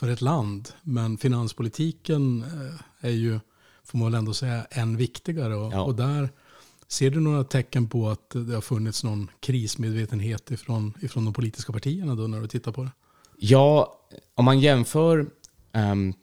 för 0.00 0.08
ett 0.08 0.20
land. 0.20 0.68
Men 0.82 1.18
finanspolitiken 1.18 2.42
eh, 2.42 3.06
är 3.08 3.10
ju, 3.10 3.40
får 3.84 3.98
man 3.98 4.12
väl 4.12 4.18
ändå 4.18 4.34
säga, 4.34 4.66
än 4.70 4.96
viktigare. 4.96 5.54
Och, 5.54 5.72
Ja. 5.72 5.82
och 5.82 5.94
där 5.94 6.28
ser 6.88 7.10
du 7.10 7.20
några 7.20 7.44
tecken 7.44 7.88
på 7.88 8.08
att 8.08 8.30
det 8.30 8.54
har 8.54 8.60
funnits 8.60 9.04
någon 9.04 9.30
krismedvetenhet 9.40 10.50
ifrån, 10.50 10.94
ifrån 11.00 11.24
de 11.24 11.34
politiska 11.34 11.72
partierna 11.72 12.14
då 12.14 12.26
när 12.26 12.40
du 12.40 12.46
tittar 12.48 12.72
på 12.72 12.82
det? 12.82 12.90
Ja, 13.38 14.00
om 14.34 14.44
man 14.44 14.60
jämför... 14.60 15.26
ehm, 15.72 16.14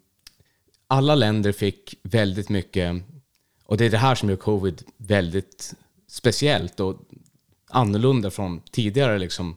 alla 0.88 1.16
länder 1.16 1.52
fick 1.52 1.96
väldigt 2.04 2.50
mycket... 2.50 3.04
Och 3.64 3.78
det 3.78 3.86
är 3.86 3.90
det 3.90 3.98
här 3.98 4.16
som 4.16 4.30
gör 4.30 4.36
covid 4.36 4.84
väldigt 4.98 5.74
speciellt 6.08 6.80
och 6.80 7.02
annorlunda 7.70 8.32
från 8.32 8.62
tidigare 8.72 9.20
liksom, 9.20 9.56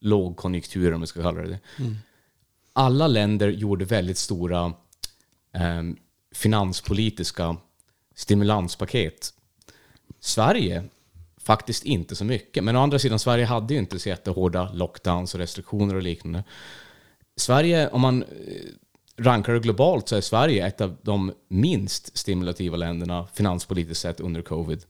lågkonjunkturer, 0.00 0.92
om 0.92 1.00
vi 1.00 1.06
ska 1.06 1.22
kalla 1.22 1.42
det 1.42 1.48
det. 1.48 1.58
Alla 2.72 3.06
länder 3.06 3.48
gjorde 3.48 3.84
väldigt 3.84 4.18
stora 4.18 4.72
ehm, 5.54 5.96
finanspolitiska 6.34 7.56
stimulanspaket. 8.14 9.34
Sverige 10.20 10.84
faktiskt 11.36 11.84
inte 11.84 12.16
så 12.16 12.24
mycket. 12.24 12.64
Men 12.64 12.76
å 12.76 12.80
andra 12.80 12.98
sidan, 12.98 13.18
Sverige 13.18 13.44
hade 13.44 13.74
ju 13.74 13.80
inte 13.80 13.98
så 13.98 14.08
jättehårda 14.08 14.72
lockdowns 14.72 15.34
och 15.34 15.40
restriktioner 15.40 15.94
och 15.94 16.02
liknande. 16.02 16.44
Sverige, 17.36 17.88
om 17.88 18.00
man 18.00 18.22
eh, 18.22 18.28
rankar 19.16 19.52
du 19.52 19.60
globalt 19.60 20.08
så 20.08 20.16
är 20.16 20.20
Sverige 20.20 20.66
ett 20.66 20.80
av 20.80 20.96
de 21.02 21.32
minst 21.48 22.16
stimulativa 22.18 22.76
länderna 22.76 23.26
finanspolitiskt 23.34 24.02
sett 24.02 24.20
under 24.20 24.42
covid. 24.42 24.84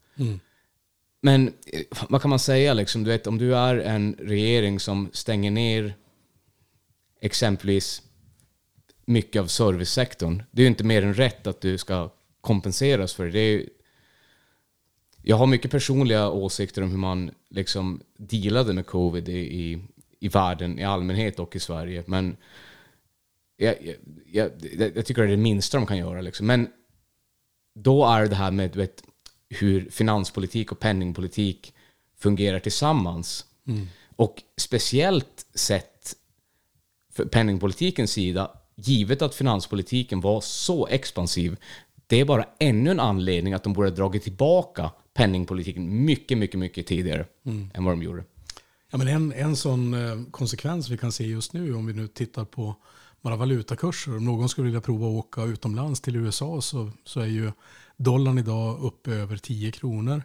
Men 1.22 1.48
eh, 1.48 1.80
vad 2.08 2.22
kan 2.22 2.28
man 2.28 2.38
säga 2.38 2.74
liksom, 2.74 3.04
du 3.04 3.10
vet 3.10 3.26
om 3.26 3.38
du 3.38 3.56
är 3.56 3.76
en 3.76 4.16
regering 4.18 4.80
som 4.80 5.10
stänger 5.12 5.50
ner 5.50 5.94
exempelvis 7.22 8.02
mycket 9.04 9.40
av 9.42 9.46
servicesektorn. 9.46 10.42
Det 10.50 10.62
är 10.62 10.64
ju 10.64 10.68
inte 10.68 10.84
mer 10.84 11.02
än 11.02 11.14
rätt 11.14 11.46
att 11.46 11.60
du 11.60 11.78
ska 11.78 12.12
kompenseras 12.40 13.14
för 13.14 13.24
det. 13.24 13.30
det 13.30 13.50
ju, 13.50 13.68
jag 15.22 15.36
har 15.36 15.46
mycket 15.46 15.70
personliga 15.70 16.30
åsikter 16.30 16.82
om 16.82 16.90
hur 16.90 16.98
man 16.98 17.30
liksom 17.48 18.02
dealade 18.16 18.72
med 18.72 18.86
covid 18.86 19.28
i, 19.28 19.38
i, 19.38 19.82
i 20.20 20.28
världen 20.28 20.78
i 20.78 20.84
allmänhet 20.84 21.38
och 21.38 21.56
i 21.56 21.60
Sverige. 21.60 22.04
Men 22.06 22.36
jag, 23.56 23.76
jag, 24.26 24.50
jag, 24.72 24.96
jag 24.96 25.06
tycker 25.06 25.22
det 25.22 25.28
är 25.28 25.30
det 25.30 25.36
minsta 25.36 25.78
de 25.78 25.86
kan 25.86 25.98
göra. 25.98 26.20
Liksom. 26.20 26.46
Men 26.46 26.68
då 27.74 28.06
är 28.06 28.26
det 28.26 28.34
här 28.36 28.50
med 28.50 28.76
vet, 28.76 29.02
hur 29.48 29.90
finanspolitik 29.90 30.72
och 30.72 30.80
penningpolitik 30.80 31.74
fungerar 32.18 32.58
tillsammans. 32.58 33.46
Och 34.16 34.42
speciellt 34.56 35.46
sett 35.54 35.91
penningpolitikens 37.30 38.10
sida, 38.10 38.50
givet 38.76 39.22
att 39.22 39.34
finanspolitiken 39.34 40.20
var 40.20 40.40
så 40.40 40.86
expansiv, 40.86 41.56
det 42.06 42.20
är 42.20 42.24
bara 42.24 42.46
ännu 42.58 42.90
en 42.90 43.00
anledning 43.00 43.52
att 43.52 43.62
de 43.62 43.72
borde 43.72 43.88
ha 43.88 43.96
dragit 43.96 44.22
tillbaka 44.22 44.90
penningpolitiken 45.14 46.04
mycket, 46.04 46.38
mycket, 46.38 46.60
mycket 46.60 46.86
tidigare 46.86 47.26
än 47.74 47.84
vad 47.84 47.92
de 47.92 48.02
gjorde. 48.02 48.24
Ja, 48.90 48.98
men 48.98 49.08
en, 49.08 49.32
en 49.32 49.56
sån 49.56 49.94
eh, 49.94 50.22
konsekvens 50.30 50.88
vi 50.88 50.98
kan 50.98 51.12
se 51.12 51.26
just 51.26 51.52
nu 51.52 51.74
om 51.74 51.86
vi 51.86 51.92
nu 51.92 52.08
tittar 52.08 52.44
på 52.44 52.76
bara 53.22 53.36
valutakurser. 53.36 54.16
Om 54.16 54.24
någon 54.24 54.48
skulle 54.48 54.64
vilja 54.64 54.80
prova 54.80 55.06
att 55.06 55.12
åka 55.12 55.42
utomlands 55.42 56.00
till 56.00 56.16
USA 56.16 56.60
så, 56.60 56.90
så 57.04 57.20
är 57.20 57.26
ju 57.26 57.52
dollarn 57.96 58.38
idag 58.38 58.82
uppe 58.82 59.10
över 59.10 59.36
10 59.36 59.72
kronor. 59.72 60.22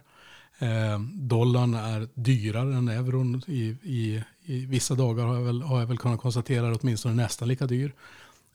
Eh, 0.58 1.00
dollarn 1.14 1.74
är 1.74 2.08
dyrare 2.14 2.74
än 2.74 2.88
euron. 2.88 3.42
I, 3.46 3.76
i, 3.82 4.22
I 4.44 4.66
vissa 4.66 4.94
dagar 4.94 5.24
har 5.24 5.34
jag, 5.34 5.42
väl, 5.42 5.62
har 5.62 5.80
jag 5.80 5.86
väl 5.86 5.98
kunnat 5.98 6.20
konstatera 6.20 6.70
att 6.70 6.82
åtminstone 6.82 7.14
nästan 7.14 7.48
lika 7.48 7.66
dyr. 7.66 7.94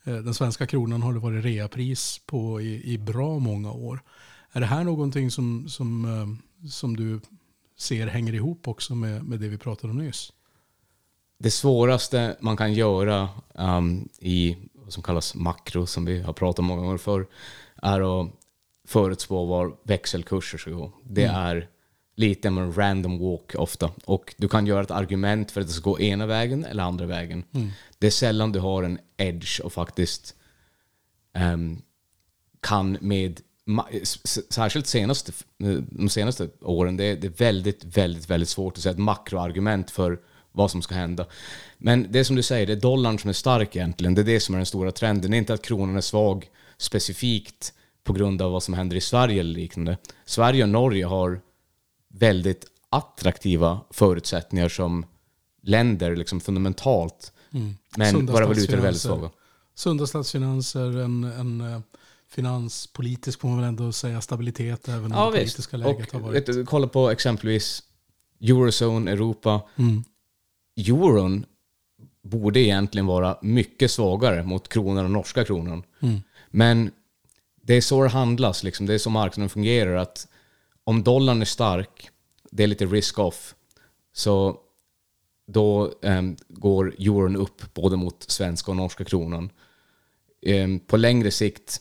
Eh, 0.04 0.14
den 0.14 0.34
svenska 0.34 0.66
kronan 0.66 1.02
har 1.02 1.12
det 1.12 1.18
varit 1.18 1.44
reapris 1.44 2.20
på 2.26 2.60
i, 2.60 2.92
i 2.92 2.98
bra 2.98 3.38
många 3.38 3.72
år. 3.72 4.02
Är 4.52 4.60
det 4.60 4.66
här 4.66 4.84
någonting 4.84 5.30
som, 5.30 5.68
som, 5.68 6.04
eh, 6.04 6.68
som 6.68 6.96
du 6.96 7.20
ser 7.78 8.06
hänger 8.06 8.32
ihop 8.32 8.68
också 8.68 8.94
med, 8.94 9.24
med 9.24 9.40
det 9.40 9.48
vi 9.48 9.58
pratade 9.58 9.90
om 9.90 9.98
nyss? 9.98 10.32
Det 11.38 11.50
svåraste 11.50 12.36
man 12.40 12.56
kan 12.56 12.72
göra 12.72 13.28
um, 13.54 14.08
i 14.18 14.56
vad 14.74 14.92
som 14.92 15.02
kallas 15.02 15.34
makro, 15.34 15.86
som 15.86 16.04
vi 16.04 16.22
har 16.22 16.32
pratat 16.32 16.58
om 16.58 16.64
många 16.64 16.82
gånger 16.82 16.98
förr, 16.98 17.26
är 17.82 18.20
att 18.20 18.30
förutspå 18.86 19.44
var 19.44 19.76
växelkurser 19.82 20.58
ska 20.58 20.70
gå. 20.70 20.92
Det 21.04 21.24
är 21.24 21.68
lite 22.14 22.48
av 22.48 22.58
en 22.58 22.74
random 22.74 23.18
walk 23.18 23.54
ofta. 23.54 23.90
Och 24.04 24.34
du 24.36 24.48
kan 24.48 24.66
göra 24.66 24.82
ett 24.82 24.90
argument 24.90 25.50
för 25.50 25.60
att 25.60 25.66
det 25.66 25.72
ska 25.72 25.90
gå 25.90 26.00
ena 26.00 26.26
vägen 26.26 26.64
eller 26.64 26.82
andra 26.82 27.06
vägen. 27.06 27.44
Det 27.98 28.06
är 28.06 28.10
sällan 28.10 28.52
du 28.52 28.58
har 28.58 28.82
en 28.82 28.98
edge 29.16 29.60
och 29.60 29.72
faktiskt 29.72 30.34
ehm, 31.34 31.82
kan 32.60 32.98
med 33.00 33.40
Särskilt 34.48 34.86
senaste, 34.86 35.32
de 35.90 36.08
senaste 36.08 36.48
åren, 36.60 36.96
det 36.96 37.04
är, 37.04 37.16
det 37.16 37.26
är 37.26 37.30
väldigt, 37.30 37.84
väldigt, 37.84 38.30
väldigt 38.30 38.48
svårt 38.48 38.76
att 38.76 38.82
säga 38.82 38.92
ett 38.92 38.98
makroargument 38.98 39.90
för 39.90 40.20
vad 40.52 40.70
som 40.70 40.82
ska 40.82 40.94
hända. 40.94 41.26
Men 41.78 42.06
det 42.10 42.18
är 42.18 42.24
som 42.24 42.36
du 42.36 42.42
säger, 42.42 42.66
det 42.66 42.72
är 42.72 42.80
dollarn 42.80 43.18
som 43.18 43.28
är 43.28 43.34
stark 43.34 43.76
egentligen. 43.76 44.14
Det 44.14 44.22
är 44.22 44.24
det 44.24 44.40
som 44.40 44.54
är 44.54 44.58
den 44.58 44.66
stora 44.66 44.92
trenden. 44.92 45.30
Det 45.30 45.36
är 45.36 45.38
inte 45.38 45.54
att 45.54 45.62
kronan 45.62 45.96
är 45.96 46.00
svag 46.00 46.46
specifikt 46.76 47.72
på 48.04 48.12
grund 48.12 48.42
av 48.42 48.52
vad 48.52 48.62
som 48.62 48.74
händer 48.74 48.96
i 48.96 49.00
Sverige 49.00 49.40
eller 49.40 49.54
liknande. 49.54 49.98
Sverige 50.24 50.62
och 50.62 50.68
Norge 50.68 51.06
har 51.06 51.40
väldigt 52.18 52.64
attraktiva 52.90 53.80
förutsättningar 53.90 54.68
som 54.68 55.06
länder 55.62 56.16
liksom 56.16 56.40
fundamentalt. 56.40 57.32
Men 57.96 58.12
Sunda 58.12 58.32
våra 58.32 58.46
valutor 58.46 58.74
är 58.74 58.80
väldigt 58.80 59.02
svaga. 59.02 59.30
Sunda 59.74 60.06
statsfinanser, 60.06 60.98
en, 60.98 61.24
en 61.24 61.60
eh, 61.60 61.80
finanspolitisk 62.28 63.40
får 63.40 63.48
man 63.48 63.58
väl 63.58 63.68
ändå 63.68 63.92
säga 63.92 64.20
stabilitet 64.20 64.88
även 64.88 65.04
om 65.04 65.10
Ja, 65.12 65.24
det 65.30 65.30
visst. 65.30 65.54
politiska 65.54 65.76
läget 65.76 66.12
har 66.12 66.20
Och 66.20 66.26
varit. 66.26 66.36
vet 66.36 66.46
du, 66.46 66.64
kolla 66.64 66.86
på 66.86 67.10
exempelvis 67.10 67.82
Eurozone, 68.40 69.10
Europa. 69.10 69.62
Mm. 69.76 70.04
Euron 70.76 71.46
borde 72.22 72.60
egentligen 72.60 73.06
vara 73.06 73.38
mycket 73.42 73.90
svagare 73.90 74.42
mot 74.42 74.68
kronan 74.68 75.04
och 75.04 75.10
norska 75.10 75.44
kronan. 75.44 75.82
Mm. 76.00 76.20
Men 76.50 76.90
det 77.62 77.74
är 77.74 77.80
så 77.80 78.02
det 78.02 78.08
handlas, 78.08 78.62
liksom. 78.62 78.86
det 78.86 78.94
är 78.94 78.98
så 78.98 79.10
marknaden 79.10 79.48
fungerar. 79.48 79.96
att 79.96 80.28
om 80.84 81.02
dollarn 81.02 81.40
är 81.40 81.44
stark, 81.44 82.10
det 82.50 82.62
är 82.62 82.66
lite 82.66 82.86
risk-off, 82.86 83.54
så 84.12 84.60
då 85.46 85.92
um, 86.02 86.36
går 86.48 86.94
euron 86.98 87.36
upp 87.36 87.74
både 87.74 87.96
mot 87.96 88.24
svenska 88.30 88.70
och 88.70 88.76
norska 88.76 89.04
kronan. 89.04 89.50
Um, 90.46 90.80
på 90.80 90.96
längre 90.96 91.30
sikt, 91.30 91.80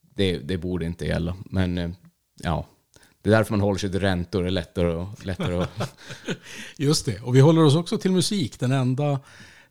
det, 0.00 0.38
det 0.38 0.56
borde 0.58 0.86
inte 0.86 1.06
gälla. 1.06 1.36
Men 1.44 1.78
um, 1.78 1.96
ja, 2.42 2.66
det 3.22 3.30
är 3.30 3.36
därför 3.36 3.52
man 3.52 3.60
håller 3.60 3.78
sig 3.78 3.90
till 3.90 4.00
räntor. 4.00 4.42
Det 4.42 4.48
är 4.48 4.50
lättare, 4.50 4.94
och, 4.94 5.26
lättare 5.26 5.56
att... 5.56 5.96
Just 6.76 7.06
det, 7.06 7.20
och 7.20 7.36
vi 7.36 7.40
håller 7.40 7.64
oss 7.64 7.76
också 7.76 7.98
till 7.98 8.12
musik. 8.12 8.60
Den 8.60 8.72
enda 8.72 9.20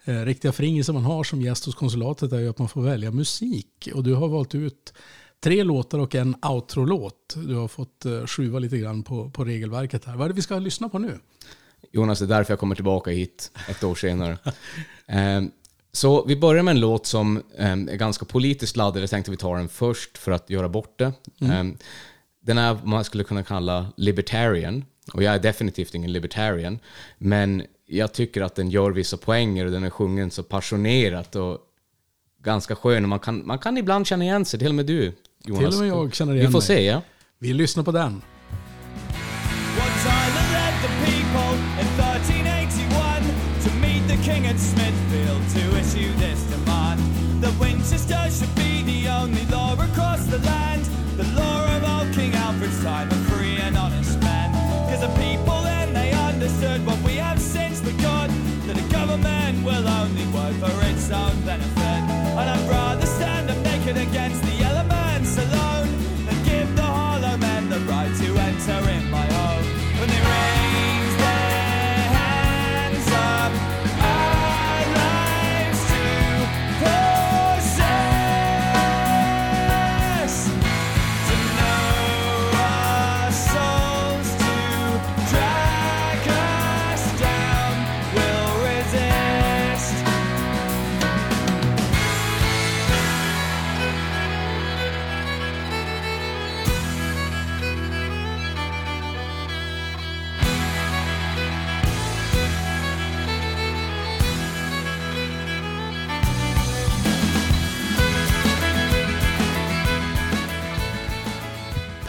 eh, 0.04 0.22
riktiga 0.26 0.52
fringisen 0.52 0.96
man 0.96 1.04
har 1.04 1.24
som 1.24 1.42
gäst 1.42 1.66
hos 1.66 1.76
konsulatet 1.76 2.32
är 2.32 2.40
ju 2.40 2.50
att 2.50 2.60
man 2.60 2.70
får 2.70 2.82
välja 2.82 3.12
musik. 3.12 3.90
Och 3.94 4.04
du 4.04 4.14
har 4.14 4.28
valt 4.28 4.56
ut 4.56 4.94
tre 5.40 5.64
låtar 5.64 6.00
och 6.00 6.16
en 6.16 6.36
outro-låt. 6.42 7.36
Du 7.36 7.56
har 7.56 7.68
fått 7.68 8.06
eh, 8.06 8.26
skruva 8.26 8.60
lite 8.60 8.78
grann 8.78 9.04
på, 9.04 9.30
på 9.30 9.46
regelverket 9.46 10.06
här. 10.06 10.16
Vad 10.16 10.26
är 10.26 10.30
det 10.30 10.36
vi 10.36 10.42
ska 10.42 10.60
lyssna 10.60 10.90
på 10.90 11.00
nu? 11.00 11.20
Jonas, 11.92 12.20
det 12.20 12.26
är 12.26 12.28
därför 12.28 12.52
jag 12.52 12.60
kommer 12.60 12.76
tillbaka 12.76 13.12
hit 13.12 13.52
ett 13.70 13.84
år 13.84 13.96
senare. 13.96 14.38
Ehm, 15.08 15.52
så 15.92 16.26
vi 16.26 16.36
börjar 16.36 16.64
med 16.64 16.72
en 16.72 16.80
låt 16.80 17.06
som 17.06 17.44
ehm, 17.58 17.90
är 17.90 17.96
ganska 17.96 18.26
politiskt 18.26 18.76
laddad. 18.76 19.04
Jag 19.04 19.10
tänkte 19.10 19.32
vi 19.32 19.38
tar 19.38 19.58
den 19.58 19.70
först 19.70 20.18
för 20.18 20.32
att 20.32 20.50
göra 20.50 20.70
bort 20.70 21.00
det. 21.00 21.14
Ehm, 21.42 21.78
den 22.42 22.58
är 22.58 22.74
vad 22.74 22.88
man 22.88 23.04
skulle 23.04 23.24
kunna 23.24 23.44
kalla 23.44 23.88
libertarian. 23.98 24.86
Och 25.14 25.24
jag 25.24 25.36
är 25.36 25.40
definitivt 25.40 25.96
ingen 25.96 26.12
libertarian. 26.12 26.80
Men 27.18 27.64
jag 27.86 28.14
tycker 28.14 28.42
att 28.42 28.56
den 28.56 28.70
gör 28.70 28.92
vissa 28.92 29.18
poänger 29.18 29.66
och 29.66 29.72
den 29.72 29.84
är 29.84 29.90
sjungen 29.90 30.32
så 30.32 30.44
passionerat 30.44 31.36
och 31.36 31.58
ganska 32.44 32.76
skön. 32.76 33.04
Och 33.04 33.10
man 33.10 33.20
kan, 33.20 33.48
man 33.48 33.60
kan 33.60 33.78
ibland 33.78 34.08
känna 34.08 34.24
igen 34.24 34.46
sig, 34.46 34.60
till 34.60 34.70
och 34.70 34.76
med 34.76 34.86
du 34.86 35.14
Jonas. 35.46 35.60
Till 35.60 35.68
och 35.68 35.80
med 35.80 35.90
jag 35.90 36.16
känner 36.16 36.34
igen 36.34 36.46
Vi 36.46 36.52
får 36.52 36.60
mig. 36.60 36.68
se, 36.68 36.86
ja. 36.86 37.02
Vi 37.40 37.54
lyssnar 37.54 37.84
på 37.84 37.92
den. 37.92 38.22
I 40.06 40.42
led 40.54 40.74
the 40.82 40.92
people 41.06 41.54
in 41.82 41.88
1381 42.00 43.24
to 43.64 43.70
meet 43.82 44.00
king 44.24 44.46
at 44.48 44.60
Smithfield 44.60 45.42
to 45.56 45.62
issue 45.78 46.12
this 46.20 46.44
demand. 46.44 47.00
That 47.42 47.54
Winchester 47.60 48.30
should 48.30 48.54
be 48.56 48.84
the 48.84 49.08
only 49.10 49.46
law 49.46 49.74
across 49.74 50.26
the 50.26 50.40
land. 50.40 50.84
The 51.18 51.28
law 51.40 51.66
of 51.76 51.84
old 51.84 52.14
King 52.14 52.32
Alfred's 52.34 52.82
time 52.84 53.10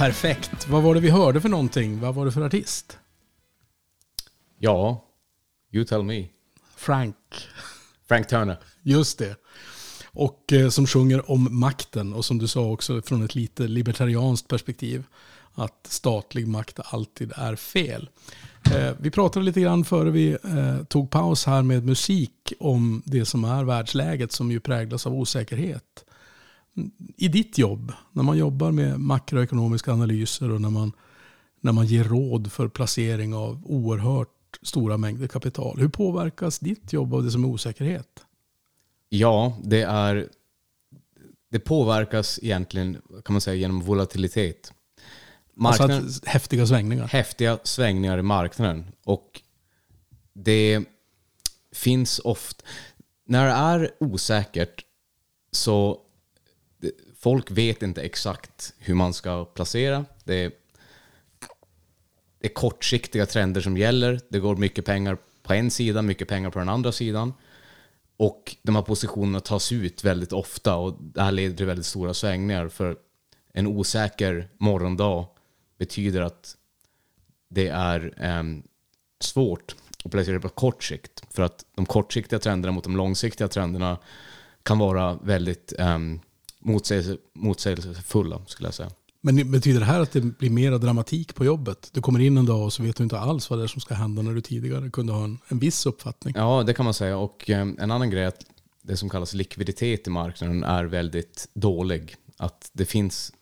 Perfekt. 0.00 0.68
Vad 0.68 0.82
var 0.82 0.94
det 0.94 1.00
vi 1.00 1.10
hörde 1.10 1.40
för 1.40 1.48
någonting? 1.48 2.00
Vad 2.00 2.14
var 2.14 2.24
det 2.24 2.32
för 2.32 2.42
artist? 2.42 2.98
Ja, 4.58 5.04
you 5.72 5.84
tell 5.84 6.02
me. 6.02 6.26
Frank. 6.76 7.16
Frank 8.08 8.28
Turner. 8.28 8.58
Just 8.82 9.18
det. 9.18 9.36
Och 10.06 10.52
eh, 10.52 10.68
som 10.68 10.86
sjunger 10.86 11.30
om 11.30 11.60
makten 11.60 12.12
och 12.12 12.24
som 12.24 12.38
du 12.38 12.48
sa 12.48 12.70
också 12.70 13.02
från 13.02 13.24
ett 13.24 13.34
lite 13.34 13.68
libertarianskt 13.68 14.48
perspektiv. 14.48 15.04
Att 15.54 15.86
statlig 15.86 16.48
makt 16.48 16.80
alltid 16.84 17.32
är 17.36 17.56
fel. 17.56 18.10
Eh, 18.74 18.92
vi 19.00 19.10
pratade 19.10 19.44
lite 19.44 19.60
grann 19.60 19.84
före 19.84 20.10
vi 20.10 20.30
eh, 20.30 20.84
tog 20.88 21.10
paus 21.10 21.46
här 21.46 21.62
med 21.62 21.84
musik 21.84 22.52
om 22.60 23.02
det 23.06 23.24
som 23.24 23.44
är 23.44 23.64
världsläget 23.64 24.32
som 24.32 24.50
ju 24.50 24.60
präglas 24.60 25.06
av 25.06 25.14
osäkerhet. 25.14 26.04
I 27.16 27.28
ditt 27.28 27.58
jobb, 27.58 27.92
när 28.12 28.22
man 28.22 28.38
jobbar 28.38 28.70
med 28.70 29.00
makroekonomiska 29.00 29.92
analyser 29.92 30.50
och 30.50 30.60
när 30.60 30.70
man, 30.70 30.92
när 31.60 31.72
man 31.72 31.86
ger 31.86 32.04
råd 32.04 32.52
för 32.52 32.68
placering 32.68 33.34
av 33.34 33.62
oerhört 33.66 34.58
stora 34.62 34.96
mängder 34.96 35.26
kapital. 35.28 35.78
Hur 35.78 35.88
påverkas 35.88 36.58
ditt 36.58 36.92
jobb 36.92 37.14
av 37.14 37.22
det 37.22 37.30
som 37.30 37.44
är 37.44 37.48
osäkerhet? 37.48 38.24
Ja, 39.08 39.58
det 39.62 39.82
är... 39.82 40.28
Det 41.50 41.58
påverkas 41.58 42.38
egentligen 42.42 43.02
kan 43.24 43.32
man 43.34 43.40
säga 43.40 43.54
genom 43.54 43.80
volatilitet. 43.80 44.72
Marknaden, 45.54 45.96
Alltså 45.96 46.20
häftiga 46.26 46.66
svängningar. 46.66 47.06
häftiga 47.06 47.58
svängningar 47.64 48.18
i 48.18 48.22
marknaden. 48.22 48.84
Och 49.04 49.42
det 50.32 50.84
finns 51.72 52.18
ofta... 52.18 52.64
När 53.24 53.44
det 53.46 53.52
är 53.52 53.90
osäkert 54.00 54.84
så 55.52 56.00
det- 56.80 56.92
Folk 57.18 57.50
vet 57.50 57.82
inte 57.82 58.02
exakt 58.02 58.74
hur 58.78 58.94
man 58.94 59.14
ska 59.14 59.44
placera. 59.44 60.04
Det 60.24 60.34
är, 60.34 60.52
det 62.40 62.46
är 62.48 62.54
kortsiktiga 62.54 63.26
trender 63.26 63.60
som 63.60 63.76
gäller. 63.76 64.20
Det 64.28 64.38
går 64.38 64.56
mycket 64.56 64.84
pengar 64.84 65.18
på 65.42 65.52
en 65.54 65.70
sida, 65.70 66.02
mycket 66.02 66.28
pengar 66.28 66.50
på 66.50 66.58
den 66.58 66.68
andra 66.68 66.92
sidan. 66.92 67.32
Och 68.16 68.56
de 68.62 68.76
här 68.76 68.82
positionerna 68.82 69.40
tas 69.40 69.72
ut 69.72 70.04
väldigt 70.04 70.32
ofta 70.32 70.76
och 70.76 70.96
det 71.00 71.22
här 71.22 71.32
leder 71.32 71.56
till 71.56 71.66
väldigt 71.66 71.86
stora 71.86 72.14
svängningar. 72.14 72.68
För 72.68 72.96
en 73.52 73.66
osäker 73.66 74.48
morgondag 74.58 75.26
betyder 75.78 76.20
att 76.20 76.56
det 77.48 77.68
är 77.68 78.14
eh, 78.16 78.42
svårt 79.20 79.76
att 80.04 80.10
placera 80.10 80.40
på 80.40 80.48
kort 80.48 80.84
sikt. 80.84 81.22
För 81.30 81.42
att 81.42 81.64
de 81.74 81.86
kortsiktiga 81.86 82.38
trenderna 82.38 82.72
mot 82.72 82.84
de 82.84 82.96
långsiktiga 82.96 83.48
trenderna 83.48 83.98
kan 84.62 84.78
vara 84.78 85.14
väldigt 85.14 85.72
um, 85.78 86.20
motsägelsefulla, 87.34 88.42
skulle 88.46 88.66
jag 88.66 88.74
säga. 88.74 88.90
Men 89.22 89.50
betyder 89.50 89.80
det 89.80 89.86
här 89.86 90.00
att 90.00 90.12
det 90.12 90.20
blir 90.20 90.50
mer 90.50 90.78
dramatik 90.78 91.34
på 91.34 91.44
jobbet? 91.44 91.90
Du 91.92 92.00
kommer 92.00 92.20
in 92.20 92.38
en 92.38 92.46
dag 92.46 92.64
och 92.64 92.72
så 92.72 92.82
vet 92.82 92.96
du 92.96 93.02
inte 93.02 93.18
alls 93.18 93.50
vad 93.50 93.58
det 93.58 93.62
är 93.62 93.66
som 93.66 93.80
ska 93.80 93.94
hända 93.94 94.22
när 94.22 94.34
du 94.34 94.40
tidigare 94.40 94.90
kunde 94.90 95.12
ha 95.12 95.24
en, 95.24 95.38
en 95.48 95.58
viss 95.58 95.86
uppfattning. 95.86 96.34
Ja, 96.36 96.62
det 96.66 96.74
kan 96.74 96.84
man 96.84 96.94
säga. 96.94 97.16
Och 97.16 97.50
ehm, 97.50 97.76
en 97.80 97.90
annan 97.90 98.10
grej 98.10 98.22
är 98.22 98.28
att 98.28 98.44
det 98.82 98.96
som 98.96 99.08
kallas 99.08 99.34
likviditet 99.34 100.06
i 100.06 100.10
marknaden 100.10 100.64
är 100.64 100.84
väldigt 100.84 101.48
dålig. 101.54 102.16
Att 102.36 102.70
det 102.72 102.84
finns 102.84 103.32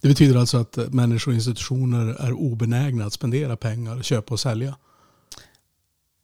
Det 0.00 0.08
betyder 0.08 0.38
alltså 0.38 0.56
att 0.56 0.78
eh, 0.78 0.88
människor 0.88 1.32
och 1.32 1.34
institutioner 1.34 2.06
är 2.06 2.32
obenägna 2.32 3.04
att 3.04 3.12
spendera 3.12 3.56
pengar, 3.56 4.02
köpa 4.02 4.34
och 4.34 4.40
sälja. 4.40 4.76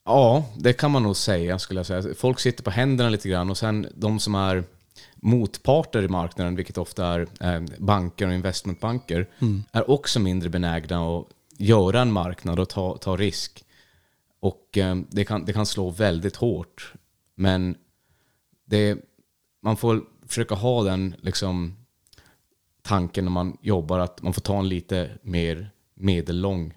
Ja, 0.04 0.44
det 0.58 0.72
kan 0.72 0.90
man 0.90 1.02
nog 1.02 1.16
säga 1.16 1.58
skulle 1.58 1.80
jag 1.80 1.86
säga. 1.86 2.14
Folk 2.14 2.40
sitter 2.40 2.62
på 2.62 2.70
händerna 2.70 3.10
lite 3.10 3.28
grann 3.28 3.50
och 3.50 3.58
sen 3.58 3.86
de 3.94 4.20
som 4.20 4.34
är 4.34 4.64
motparter 5.14 6.02
i 6.02 6.08
marknaden, 6.08 6.56
vilket 6.56 6.78
ofta 6.78 7.06
är 7.06 7.20
eh, 7.40 7.62
banker 7.78 8.26
och 8.26 8.34
investmentbanker, 8.34 9.28
är 9.72 9.90
också 9.90 10.20
mindre 10.20 10.48
benägna 10.48 11.18
att 11.18 11.26
göra 11.58 12.00
en 12.00 12.12
marknad 12.12 12.60
och 12.60 12.68
ta, 12.68 12.96
ta 12.96 13.16
risk. 13.16 13.64
Och 14.40 14.78
eh, 14.78 14.96
det, 15.10 15.24
kan, 15.24 15.44
det 15.44 15.52
kan 15.52 15.66
slå 15.66 15.90
väldigt 15.90 16.36
hårt. 16.36 16.92
Men 17.34 17.76
det, 18.64 18.98
man 19.62 19.76
får 19.76 20.04
försöka 20.26 20.54
ha 20.54 20.82
den 20.82 21.14
liksom, 21.20 21.76
tanken 22.82 23.24
när 23.24 23.32
man 23.32 23.56
jobbar 23.62 23.98
att 23.98 24.22
man 24.22 24.32
får 24.32 24.42
ta 24.42 24.58
en 24.58 24.68
lite 24.68 25.10
mer 25.22 25.70
medellång 25.94 26.74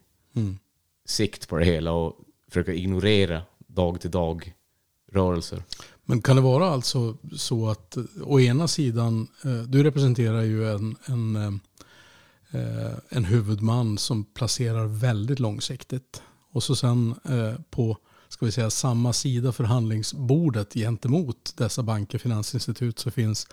sikt 1.05 1.49
på 1.49 1.57
det 1.57 1.65
hela 1.65 1.91
och 1.91 2.19
försöka 2.47 2.73
ignorera 2.73 3.41
dag 3.67 4.01
till 4.01 4.11
dag 4.11 4.53
rörelser. 5.11 5.63
Men 6.05 6.21
kan 6.21 6.35
det 6.35 6.41
vara 6.41 6.65
alltså 6.65 7.17
så 7.35 7.69
att 7.69 7.97
eh, 7.97 8.03
å 8.23 8.39
ena 8.39 8.67
sidan, 8.67 9.27
eh, 9.43 9.57
du 9.57 9.83
representerar 9.83 10.41
ju 10.41 10.71
en, 10.71 10.95
en, 11.05 11.35
eh, 12.51 12.93
en 13.09 13.25
huvudman 13.25 13.97
som 13.97 14.23
placerar 14.23 14.85
väldigt 14.85 15.39
långsiktigt. 15.39 16.21
Och 16.51 16.63
så 16.63 16.75
sen 16.75 17.15
på 17.69 17.97
ska 18.29 18.45
vi 18.45 18.51
säga, 18.51 18.69
samma 18.69 19.13
sida 19.13 19.51
förhandlingsbordet 19.51 20.73
gentemot 20.73 21.53
dessa 21.57 21.83
banker, 21.83 22.17
finansinstitut 22.17 22.99
så 22.99 23.11
finns 23.11 23.47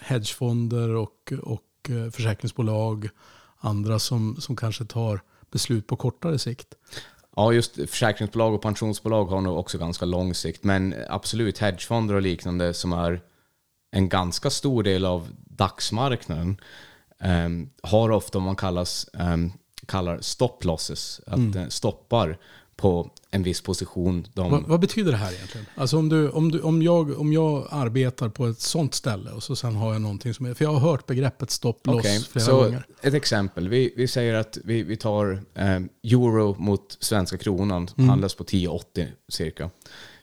hedgefonder 0.00 0.88
och, 0.88 1.32
och 1.42 1.90
försäkringsbolag, 2.12 3.08
andra 3.58 3.98
som, 3.98 4.36
som 4.40 4.56
kanske 4.56 4.84
tar 4.84 5.20
beslut 5.50 5.86
på 5.86 5.96
kortare 5.96 6.38
sikt. 6.38 6.74
Ja, 7.36 7.52
just 7.52 7.74
försäkringsbolag 7.74 8.54
och 8.54 8.62
pensionsbolag 8.62 9.24
har 9.24 9.40
nog 9.40 9.58
också 9.58 9.78
ganska 9.78 10.04
lång 10.04 10.34
sikt. 10.34 10.64
Men 10.64 10.94
absolut, 11.08 11.58
hedgefonder 11.58 12.14
och 12.14 12.22
liknande 12.22 12.74
som 12.74 12.92
är 12.92 13.20
en 13.90 14.08
ganska 14.08 14.50
stor 14.50 14.82
del 14.82 15.04
av 15.04 15.28
dagsmarknaden 15.44 16.60
ehm, 17.20 17.70
har 17.82 18.10
ofta 18.10 18.38
vad 18.38 18.46
man 18.46 18.56
kallas, 18.56 19.08
ehm, 19.14 19.52
kallar 19.86 20.20
stop 20.20 20.58
losses. 20.60 21.20
Att 21.26 21.52
det 21.52 21.70
stoppar 21.70 22.38
på 22.76 23.10
en 23.30 23.42
viss 23.42 23.60
position. 23.60 24.26
De, 24.34 24.50
Vad, 24.50 24.62
vad 24.62 24.80
betyder 24.80 25.12
det 25.12 25.18
här 25.18 25.32
egentligen? 25.32 25.66
Alltså 25.74 25.98
om, 25.98 26.08
du, 26.08 26.30
om, 26.30 26.50
du, 26.52 26.60
om, 26.60 26.82
jag, 26.82 27.20
om 27.20 27.32
jag 27.32 27.66
arbetar 27.70 28.28
på 28.28 28.46
ett 28.46 28.60
sånt 28.60 28.94
ställe 28.94 29.30
och 29.30 29.42
så 29.42 29.56
sen 29.56 29.76
har 29.76 29.92
jag 29.92 30.02
någonting 30.02 30.34
som 30.34 30.46
är... 30.46 30.54
För 30.54 30.64
jag 30.64 30.72
har 30.72 30.90
hört 30.90 31.06
begreppet 31.06 31.50
stopp 31.50 31.86
loss 31.86 31.96
Okej, 31.98 32.20
flera 32.20 32.44
så 32.44 32.56
gånger. 32.62 32.86
ett 33.02 33.14
exempel. 33.14 33.68
Vi, 33.68 33.94
vi 33.96 34.08
säger 34.08 34.34
att 34.34 34.58
vi, 34.64 34.82
vi 34.82 34.96
tar 34.96 35.42
eh, 35.54 35.80
euro 36.02 36.56
mot 36.58 36.96
svenska 37.00 37.38
kronan, 37.38 37.88
Mm. 37.96 38.08
handlas 38.08 38.34
på 38.34 38.44
10,80 38.44 39.06
cirka. 39.28 39.70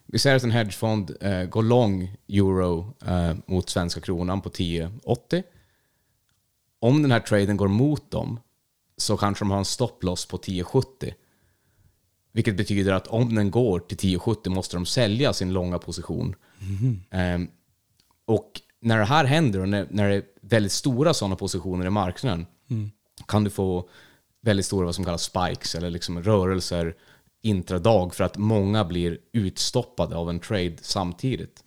Vi 0.05 0.19
säger 0.19 0.35
att 0.35 0.43
en 0.43 0.51
hedgefond 0.51 1.15
eh, 1.21 1.43
går 1.43 1.63
lång 1.63 2.15
euro 2.27 2.93
eh, 3.05 3.33
mot 3.45 3.69
svenska 3.69 4.01
kronan 4.01 4.41
på 4.41 4.49
10,80. 4.49 5.43
Om 6.79 7.01
den 7.01 7.11
här 7.11 7.19
traden 7.19 7.57
går 7.57 7.67
mot 7.67 8.11
dem 8.11 8.39
så 8.97 9.17
kanske 9.17 9.45
de 9.45 9.51
har 9.51 9.57
en 9.57 9.65
stopploss 9.65 10.25
på 10.25 10.37
10,70. 10.37 11.13
Vilket 12.33 12.57
betyder 12.57 12.93
att 12.93 13.07
om 13.07 13.35
den 13.35 13.51
går 13.51 13.79
till 13.79 13.97
10,70 13.97 14.49
måste 14.49 14.75
de 14.75 14.85
sälja 14.85 15.33
sin 15.33 15.53
långa 15.53 15.79
position. 15.79 16.35
Ehm, 17.11 17.47
och 18.25 18.61
när 18.81 18.97
det 18.97 19.05
här 19.05 19.25
händer 19.25 19.59
och 19.59 19.69
när, 19.69 19.87
när 19.89 20.09
det 20.09 20.15
är 20.15 20.23
väldigt 20.41 20.71
stora 20.71 21.13
sådana 21.13 21.35
positioner 21.35 21.85
i 21.85 21.89
marknaden 21.89 22.45
kan 23.27 23.43
du 23.43 23.49
få 23.49 23.89
väldigt 24.41 24.65
stora 24.65 24.85
vad 24.85 24.95
som 24.95 25.05
kallas 25.05 25.23
spikes 25.23 25.75
eller 25.75 25.89
liksom 25.89 26.23
rörelser 26.23 26.95
intradag 27.41 28.15
för 28.15 28.23
att 28.23 28.37
många 28.37 28.85
blir 28.85 29.17
utstoppade 29.31 30.15
av 30.15 30.29
en 30.29 30.39
trade 30.39 30.75
samtidigt. 30.81 31.63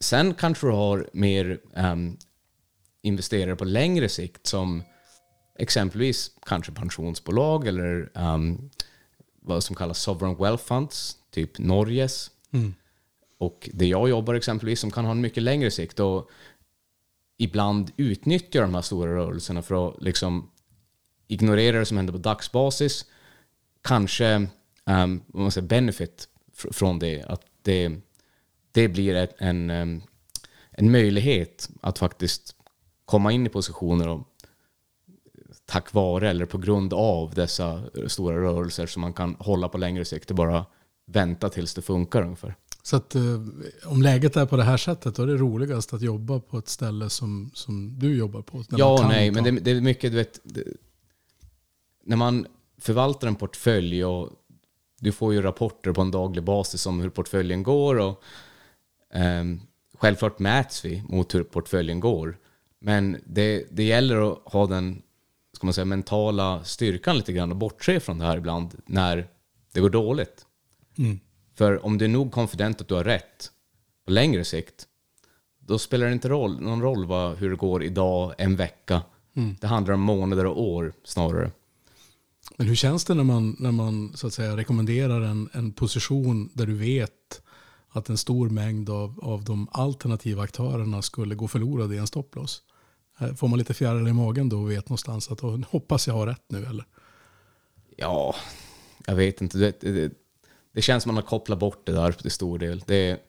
Sen 0.00 0.34
kanske 0.34 0.66
du 0.66 0.72
har 0.72 1.10
mer 1.12 1.60
ehm, 1.74 2.16
investerare 3.02 3.56
på 3.56 3.64
längre 3.64 4.08
sikt 4.08 4.46
som 4.46 4.82
exempelvis 5.58 6.30
kanske 6.46 6.72
pensionsbolag 6.72 7.66
eller 7.66 8.10
ehm, 8.14 8.70
vad 9.48 9.64
som 9.64 9.76
kallas 9.76 9.98
sovereign 9.98 10.38
wealth 10.38 10.64
funds, 10.64 11.16
typ 11.30 11.58
Norges. 11.58 12.30
Och 13.38 13.70
det 13.72 13.86
jag 13.86 14.08
jobbar 14.08 14.34
exempelvis 14.34 14.80
som 14.80 14.90
kan 14.90 15.04
ha 15.04 15.12
en 15.12 15.20
mycket 15.20 15.42
längre 15.42 15.70
sikt 15.70 16.00
och 16.00 16.30
ibland 17.36 17.90
utnyttjar 17.96 18.62
de 18.62 18.74
här 18.74 18.82
stora 18.82 19.14
rörelserna 19.14 19.62
för 19.62 19.88
att 19.88 20.02
liksom 20.02 20.50
ignorera 21.28 21.78
det 21.78 21.86
som 21.86 21.96
händer 21.96 22.12
på 22.12 22.18
dagsbasis. 22.18 23.04
Kanske 23.82 24.34
um, 24.84 25.22
man 25.26 25.50
säger, 25.50 25.68
benefit 25.68 26.28
fr- 26.56 26.72
från 26.72 26.98
det. 26.98 27.22
Att 27.22 27.42
det, 27.62 27.92
det 28.72 28.88
blir 28.88 29.14
ett, 29.14 29.34
en, 29.38 29.70
em, 29.70 30.02
en 30.70 30.90
möjlighet 30.90 31.70
att 31.80 31.98
faktiskt 31.98 32.54
komma 33.04 33.32
in 33.32 33.46
i 33.46 33.48
positioner 33.48 34.08
och 34.08 34.28
tack 35.70 35.92
vare 35.94 36.30
eller 36.30 36.46
på 36.46 36.58
grund 36.58 36.94
av 36.94 37.34
dessa 37.34 37.82
stora 38.06 38.36
rörelser 38.42 38.86
som 38.86 39.02
man 39.02 39.12
kan 39.12 39.36
hålla 39.38 39.68
på 39.68 39.78
längre 39.78 40.04
sikt 40.04 40.30
och 40.30 40.36
bara 40.36 40.66
vänta 41.06 41.48
tills 41.48 41.74
det 41.74 41.82
funkar 41.82 42.22
ungefär. 42.22 42.54
Så 42.82 42.96
att 42.96 43.14
eh, 43.14 43.22
om 43.86 44.02
läget 44.02 44.36
är 44.36 44.46
på 44.46 44.56
det 44.56 44.62
här 44.62 44.76
sättet 44.76 45.14
då 45.14 45.22
är 45.22 45.26
det 45.26 45.36
roligast 45.36 45.92
att 45.94 46.02
jobba 46.02 46.40
på 46.40 46.58
ett 46.58 46.68
ställe 46.68 47.10
som, 47.10 47.50
som 47.54 47.98
du 47.98 48.16
jobbar 48.16 48.42
på. 48.42 48.64
Ja 48.68 48.92
och 48.92 49.08
nej, 49.08 49.28
ta- 49.28 49.34
men 49.42 49.44
det, 49.54 49.60
det 49.60 49.70
är 49.70 49.80
mycket, 49.80 50.10
du 50.10 50.16
vet, 50.16 50.40
det, 50.44 50.64
när 52.04 52.16
man 52.16 52.46
förvaltar 52.80 53.28
en 53.28 53.36
portfölj 53.36 54.04
och 54.04 54.30
du 55.00 55.12
får 55.12 55.34
ju 55.34 55.42
rapporter 55.42 55.92
på 55.92 56.00
en 56.00 56.10
daglig 56.10 56.44
basis 56.44 56.86
om 56.86 57.00
hur 57.00 57.10
portföljen 57.10 57.62
går 57.62 57.98
och 57.98 58.22
ehm, 59.14 59.60
självklart 59.98 60.38
mäts 60.38 60.84
vi 60.84 61.02
mot 61.08 61.34
hur 61.34 61.42
portföljen 61.44 62.00
går. 62.00 62.38
Men 62.80 63.16
det, 63.26 63.64
det 63.70 63.82
gäller 63.82 64.32
att 64.32 64.38
ha 64.52 64.66
den 64.66 65.02
ska 65.58 65.66
man 65.66 65.74
säga, 65.74 65.84
mentala 65.84 66.64
styrkan 66.64 67.16
lite 67.16 67.32
grann 67.32 67.50
och 67.50 67.56
bortse 67.56 68.00
från 68.00 68.18
det 68.18 68.24
här 68.24 68.36
ibland 68.36 68.74
när 68.86 69.28
det 69.72 69.80
går 69.80 69.90
dåligt. 69.90 70.46
För 71.54 71.84
om 71.86 71.98
du 71.98 72.04
är 72.04 72.08
nog 72.08 72.32
confident 72.32 72.80
att 72.80 72.88
du 72.88 72.94
har 72.94 73.04
rätt 73.04 73.50
på 74.06 74.12
längre 74.12 74.44
sikt 74.44 74.86
då 75.58 75.78
spelar 75.78 76.06
det 76.06 76.12
inte 76.12 76.28
roll, 76.28 76.60
någon 76.60 76.82
roll 76.82 77.06
vad, 77.06 77.36
hur 77.36 77.50
det 77.50 77.56
går 77.56 77.82
idag, 77.82 78.34
en 78.38 78.56
vecka. 78.56 79.02
Det 79.60 79.66
handlar 79.66 79.94
om 79.94 80.00
månader 80.00 80.46
och 80.46 80.62
år 80.62 80.92
snarare. 81.04 81.50
Men 82.56 82.66
hur 82.66 82.74
känns 82.74 83.04
det 83.04 83.14
när 83.14 83.24
man, 83.24 83.56
när 83.58 83.72
man 83.72 84.12
så 84.14 84.26
att 84.26 84.32
säga, 84.32 84.56
rekommenderar 84.56 85.20
en, 85.20 85.48
en 85.52 85.72
position 85.72 86.50
där 86.54 86.66
du 86.66 86.74
vet 86.74 87.42
att 87.88 88.08
en 88.08 88.16
stor 88.16 88.50
mängd 88.50 88.90
av, 88.90 89.20
av 89.22 89.44
de 89.44 89.68
alternativa 89.72 90.42
aktörerna 90.42 91.02
skulle 91.02 91.34
gå 91.34 91.48
förlorade 91.48 91.94
i 91.94 91.98
en 91.98 92.06
stopploss? 92.06 92.62
Eh, 93.20 93.34
Får 93.34 93.48
man 93.48 93.58
lite 93.58 93.74
fjärilar 93.74 94.08
i 94.10 94.12
magen 94.12 94.48
då 94.48 94.60
och 94.60 94.70
vet 94.70 94.88
någonstans 94.88 95.30
att 95.30 95.44
"Åh, 95.44 95.60
hoppas 95.70 96.06
jag 96.06 96.14
har 96.14 96.26
rätt 96.26 96.44
nu 96.48 96.64
eller? 96.66 96.84
Ja, 97.96 98.34
jag 99.06 99.14
vet 99.16 99.40
inte. 99.40 99.58
Det, 99.58 99.80
det, 99.80 100.12
det 100.72 100.82
känns 100.82 101.02
som 101.02 101.10
att 101.10 101.14
man 101.14 101.22
har 101.24 101.28
kopplat 101.28 101.58
bort 101.58 101.86
det 101.86 101.92
där 101.92 102.12
till 102.12 102.30
stor 102.30 102.58
del. 102.58 102.82
Det, 102.86 103.20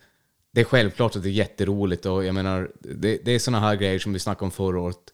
det 0.51 0.61
är 0.61 0.65
självklart 0.65 1.15
att 1.15 1.23
det 1.23 1.29
är 1.29 1.31
jätteroligt 1.31 2.05
och 2.05 2.25
jag 2.25 2.35
menar, 2.35 2.71
det, 2.79 3.17
det 3.25 3.31
är 3.31 3.39
sådana 3.39 3.59
här 3.67 3.75
grejer 3.75 3.99
som 3.99 4.13
vi 4.13 4.19
snackade 4.19 4.45
om 4.45 4.51
förra 4.51 4.79
året. 4.81 5.13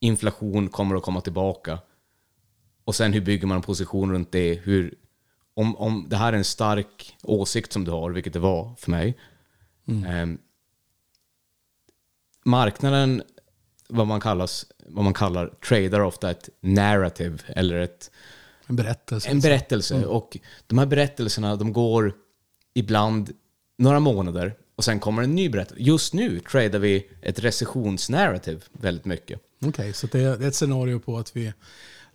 Inflation 0.00 0.68
kommer 0.68 0.96
att 0.96 1.02
komma 1.02 1.20
tillbaka. 1.20 1.78
Och 2.84 2.94
sen 2.94 3.12
hur 3.12 3.20
bygger 3.20 3.46
man 3.46 3.56
en 3.56 3.62
position 3.62 4.12
runt 4.12 4.32
det? 4.32 4.54
Hur, 4.54 4.94
om, 5.54 5.76
om 5.76 6.06
det 6.08 6.16
här 6.16 6.32
är 6.32 6.36
en 6.36 6.44
stark 6.44 7.16
åsikt 7.22 7.72
som 7.72 7.84
du 7.84 7.90
har, 7.90 8.10
vilket 8.10 8.32
det 8.32 8.38
var 8.38 8.74
för 8.78 8.90
mig. 8.90 9.18
ehm, 10.06 10.38
marknaden, 12.44 13.22
vad 13.88 14.06
man, 14.06 14.20
kallas, 14.20 14.66
vad 14.86 15.04
man 15.04 15.14
kallar, 15.14 15.46
tradar 15.68 16.00
ofta 16.00 16.30
ett 16.30 16.48
narrative 16.60 17.38
eller 17.48 17.76
ett 17.78 18.10
En 18.66 18.76
berättelse. 18.76 19.28
en 19.28 19.40
berättelse. 19.40 20.04
Och 20.06 20.38
de 20.66 20.78
här 20.78 20.86
berättelserna, 20.86 21.56
de 21.56 21.72
går 21.72 22.12
ibland 22.74 23.30
några 23.78 24.00
månader 24.00 24.54
och 24.76 24.84
sen 24.84 25.00
kommer 25.00 25.22
en 25.22 25.34
ny 25.34 25.48
berättelse. 25.48 25.82
Just 25.82 26.14
nu 26.14 26.40
tradar 26.40 26.78
vi 26.78 27.08
ett 27.22 27.38
recessionsnarrative 27.38 28.60
väldigt 28.72 29.04
mycket. 29.04 29.40
Okej, 29.66 29.92
så 29.92 30.06
det 30.06 30.20
är 30.20 30.36
det 30.36 30.44
är 30.44 30.48
ett 30.48 30.54
scenario 30.54 30.98
på 30.98 31.18
att, 31.18 31.36
vi, 31.36 31.52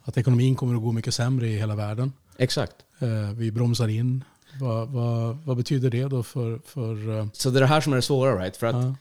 att 0.04 0.18
ekonomin 0.18 0.56
kommer 0.56 0.76
att 0.76 0.82
gå 0.82 0.92
mycket 0.92 1.14
sämre 1.14 1.48
i 1.48 1.58
hela 1.58 1.76
världen. 1.76 2.14
Exakt. 2.38 2.76
Eh, 3.00 3.32
vi 3.36 3.52
bromsar 3.52 3.88
in. 3.88 4.24
Vad, 4.60 4.90
vad, 4.90 5.38
vad 5.46 5.58
betyder 5.58 5.90
det 5.90 6.04
då 6.04 6.24
för... 6.24 6.60
för 6.66 7.20
eh, 7.20 7.28
Så 7.34 7.50
det 7.50 7.60
är 7.60 7.62
det 7.62 7.68
här 7.68 7.82
som 7.82 7.94
är 7.94 7.98
det 7.98 8.02
svåra, 8.02 8.44
right? 8.44 8.58
För 8.58 8.68
att 8.68 8.76
ja. 8.76 8.96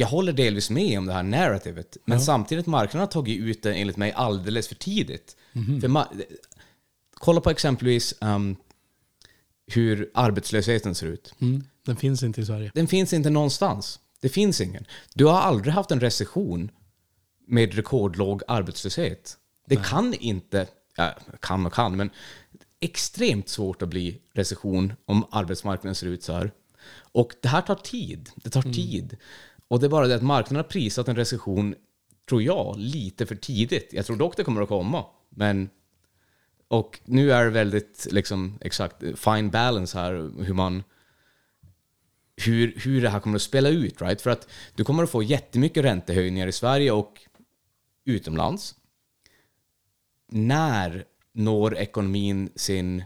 Jag 0.00 0.06
håller 0.08 0.32
delvis 0.32 0.70
med 0.70 0.98
om 0.98 1.06
det 1.06 1.12
här 1.12 1.22
narrativet, 1.22 1.96
men 2.04 2.18
Ja. 2.18 2.24
samtidigt 2.24 2.66
marknaden 2.66 3.00
har 3.00 3.06
tagit 3.06 3.38
ut 3.40 3.62
det 3.62 3.74
enligt 3.74 3.96
mig 3.96 4.12
alldeles 4.12 4.68
för 4.68 4.74
tidigt. 4.74 5.36
För 5.52 5.88
ma- 5.88 6.22
kolla 7.14 7.40
på 7.40 7.50
exempelvis 7.50 8.14
um, 8.20 8.56
hur 9.66 10.10
arbetslösheten 10.14 10.94
ser 10.94 11.06
ut. 11.06 11.34
mm, 11.38 11.64
den 11.86 11.96
finns 11.96 12.22
inte 12.22 12.40
i 12.40 12.46
Sverige. 12.46 12.70
Den 12.74 12.86
finns 12.86 13.12
inte 13.12 13.30
någonstans. 13.30 14.00
Det 14.20 14.28
finns 14.28 14.60
ingen. 14.60 14.84
Du 15.14 15.24
har 15.26 15.40
aldrig 15.40 15.74
haft 15.74 15.90
en 15.90 16.00
recession 16.00 16.70
med 17.46 17.74
rekordlåg 17.74 18.42
arbetslöshet. 18.48 19.36
Det 19.66 19.76
kan 19.84 20.14
inte, 20.14 20.66
ja, 20.96 21.14
kan 21.40 21.66
och 21.66 21.72
kan, 21.72 21.96
men 21.96 22.10
extremt 22.80 23.48
svårt 23.48 23.82
att 23.82 23.88
bli 23.88 24.18
recession 24.32 24.92
om 25.04 25.26
arbetsmarknaden 25.30 25.94
ser 25.94 26.06
ut 26.06 26.22
så 26.22 26.32
här. 26.32 26.52
Och 27.12 27.32
det 27.42 27.48
här 27.48 27.62
tar 27.62 27.74
tid. 27.74 28.30
Det 28.36 28.50
tar 28.50 28.62
tid. 28.62 29.16
Och 29.68 29.80
det 29.80 29.86
är 29.86 29.90
bara 29.90 30.06
det 30.06 30.14
att 30.14 30.22
marknaden 30.22 30.56
har 30.56 30.70
prisat 30.70 31.08
en 31.08 31.16
recession, 31.16 31.74
tror 32.28 32.42
jag, 32.42 32.74
lite 32.78 33.26
för 33.26 33.34
tidigt. 33.34 33.92
Jag 33.92 34.06
tror 34.06 34.16
dock 34.16 34.36
det 34.36 34.44
kommer 34.44 34.62
att 34.62 34.68
komma. 34.68 35.04
Men 35.30 35.68
och 36.68 37.00
nu 37.04 37.32
är 37.32 37.44
det 37.44 37.50
väldigt 37.50 38.06
liksom, 38.10 38.58
exakt 38.60 39.02
fine 39.16 39.50
balance 39.50 39.98
här, 39.98 40.42
hur 40.44 40.54
man 40.54 40.82
hur, 42.36 42.74
hur 42.76 43.02
det 43.02 43.10
här 43.10 43.20
kommer 43.20 43.36
att 43.36 43.42
spela 43.42 43.68
ut. 43.68 44.02
Right? 44.02 44.20
För 44.20 44.30
att 44.30 44.48
du 44.74 44.84
kommer 44.84 45.02
att 45.02 45.10
få 45.10 45.22
jättemycket 45.22 45.84
räntehöjningar 45.84 46.46
i 46.46 46.52
Sverige 46.52 46.92
och 46.92 47.20
utomlands. 48.04 48.74
När 50.28 51.04
når 51.32 51.76
ekonomin 51.76 52.50
sin 52.54 53.04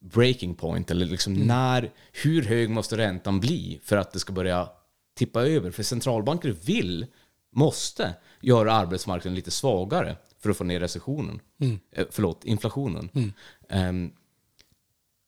breaking 0.00 0.54
point? 0.54 0.90
Eller 0.90 1.06
liksom 1.06 1.34
när, 1.34 1.90
hur 2.12 2.42
hög 2.42 2.70
måste 2.70 2.96
räntan 2.96 3.40
bli 3.40 3.80
för 3.82 3.96
att 3.96 4.12
det 4.12 4.18
ska 4.18 4.32
börja 4.32 4.68
tippa 5.14 5.42
över? 5.42 5.70
För 5.70 5.82
centralbanker 5.82 6.50
vill, 6.50 7.06
måste, 7.52 8.14
göra 8.40 8.72
arbetsmarknaden 8.72 9.34
lite 9.34 9.50
svagare 9.50 10.16
för 10.38 10.50
att 10.50 10.56
få 10.56 10.64
ner 10.64 10.80
recessionen. 10.80 11.40
Eh, 11.90 12.06
förlåt, 12.10 12.44
inflationen. 12.44 13.08
Ehm, 13.68 14.12